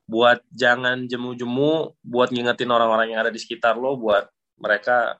buat 0.03 0.43
jangan 0.51 1.07
jemu-jemu, 1.07 1.95
buat 2.03 2.27
ngingetin 2.35 2.67
orang-orang 2.67 3.15
yang 3.15 3.23
ada 3.23 3.31
di 3.31 3.39
sekitar 3.39 3.79
lo, 3.79 3.95
buat 3.95 4.27
mereka 4.59 5.15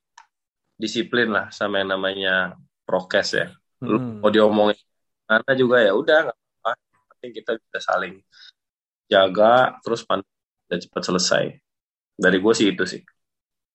disiplin 0.75 1.31
lah 1.31 1.47
sama 1.51 1.79
yang 1.79 1.95
namanya 1.95 2.59
prokes 2.83 3.39
ya. 3.39 3.47
Lu 3.81 3.97
Mm-mm. 3.97 4.21
mau 4.21 4.29
diomongin 4.29 4.77
mana 5.25 5.51
juga 5.55 5.79
ya 5.81 5.95
udah 5.95 6.29
nggak 6.29 6.37
apa-apa. 6.37 6.71
Penting 7.15 7.31
kita 7.41 7.51
bisa 7.57 7.79
saling 7.81 8.19
jaga 9.07 9.79
terus 9.81 10.03
pan 10.03 10.21
dan 10.69 10.79
cepat 10.79 11.03
selesai. 11.03 11.43
Dari 12.15 12.37
gue 12.37 12.53
sih 12.53 12.67
itu 12.71 12.83
sih. 12.85 13.01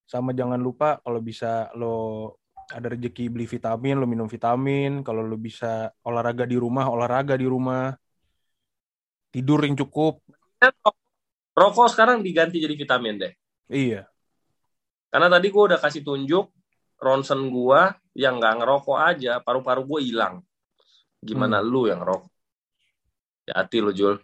Sama 0.07 0.30
jangan 0.30 0.61
lupa 0.61 1.02
kalau 1.02 1.18
bisa 1.18 1.72
lo 1.74 2.38
ada 2.66 2.90
rezeki 2.90 3.30
beli 3.30 3.46
vitamin, 3.46 3.98
lo 3.98 4.07
minum 4.07 4.30
vitamin. 4.30 5.02
Kalau 5.02 5.22
lo 5.22 5.34
bisa 5.38 5.90
olahraga 6.07 6.46
di 6.46 6.54
rumah, 6.54 6.86
olahraga 6.86 7.34
di 7.34 7.46
rumah. 7.46 7.94
Tidur 9.34 9.66
yang 9.66 9.74
cukup. 9.74 10.22
Rokok 11.57 11.88
sekarang 11.88 12.20
diganti 12.20 12.61
jadi 12.61 12.74
vitamin 12.76 13.16
deh. 13.16 13.32
Iya. 13.72 14.07
Karena 15.11 15.32
tadi 15.32 15.48
gue 15.48 15.62
udah 15.72 15.80
kasih 15.80 16.04
tunjuk 16.04 16.52
ronsen 17.00 17.48
gue 17.48 17.80
yang 18.17 18.41
nggak 18.41 18.64
ngerokok 18.64 18.99
aja, 18.99 19.33
paru-paru 19.45 19.85
gue 19.85 20.01
hilang. 20.09 20.41
Gimana 21.21 21.61
lu 21.61 21.85
yang 21.85 22.01
ngerokok? 22.01 22.33
Hati 23.53 23.79
lu 23.85 23.93
Jul. 23.93 24.17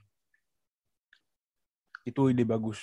Itu 2.09 2.33
ide 2.33 2.43
bagus. 2.43 2.81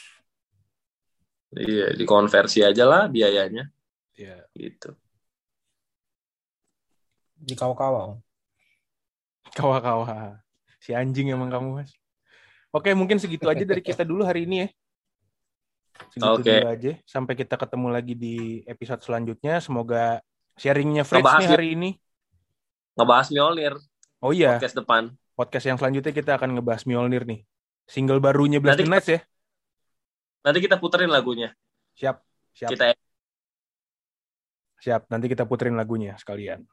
Iya, 1.50 1.98
dikonversi 1.98 2.62
aja 2.62 2.86
lah 2.86 3.10
biayanya. 3.10 3.66
Iya. 4.14 4.46
Gitu. 4.54 4.94
di 7.40 7.56
kawa-kawa 7.56 8.12
Om. 8.12 8.20
Kawa-kawa. 9.56 10.44
Si 10.84 10.92
anjing 10.92 11.32
emang 11.32 11.48
kamu, 11.48 11.80
Mas. 11.80 11.96
Oke, 12.76 12.92
mungkin 12.92 13.16
segitu 13.16 13.48
aja 13.48 13.64
dari 13.64 13.80
kita 13.80 14.04
dulu 14.04 14.28
hari 14.28 14.44
ini 14.44 14.68
ya. 14.68 14.70
Segitu 16.12 16.36
Oke. 16.36 16.52
dulu 16.52 16.68
aja. 16.68 16.92
Sampai 17.08 17.40
kita 17.40 17.56
ketemu 17.56 17.88
lagi 17.90 18.12
di 18.12 18.60
episode 18.68 19.00
selanjutnya. 19.00 19.64
Semoga 19.64 20.20
sharingnya 20.60 21.08
Fritz 21.08 21.24
Ngebahas 21.24 21.42
nih 21.42 21.50
hari 21.50 21.68
ini. 21.80 21.90
Ngebahas 23.00 23.28
Mjolnir 23.32 23.74
Oh 24.20 24.36
iya, 24.36 24.60
podcast 24.60 24.76
depan. 24.76 25.04
podcast 25.40 25.66
yang 25.72 25.78
selanjutnya 25.80 26.12
kita 26.12 26.32
akan 26.36 26.60
ngebahas 26.60 26.84
Mjolnir 26.84 27.24
nih. 27.24 27.48
Single 27.88 28.20
barunya 28.20 28.60
Blast 28.60 28.84
Nights 28.84 29.10
ya. 29.10 29.20
Nanti 30.44 30.60
kita 30.60 30.76
puterin 30.78 31.08
lagunya. 31.10 31.56
Siap, 31.96 32.20
siap, 32.54 32.70
Kita 32.70 32.92
siap. 34.80 35.02
Nanti 35.12 35.26
kita 35.32 35.44
puterin 35.48 35.76
lagunya 35.80 36.16
sekalian. 36.20 36.64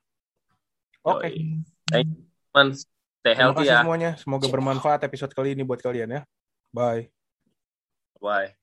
Oke. 1.07 1.31
Yoi. 1.31 2.03
teman 2.51 2.73
stay 2.75 3.35
Terima 3.35 3.55
kasih 3.55 3.71
ya. 3.71 3.81
semuanya. 3.83 4.11
Semoga 4.19 4.47
bermanfaat 4.51 5.07
episode 5.07 5.31
kali 5.35 5.55
ini 5.55 5.63
buat 5.63 5.79
kalian 5.79 6.11
ya. 6.11 6.21
Bye. 6.75 7.11
Bye. 8.19 8.59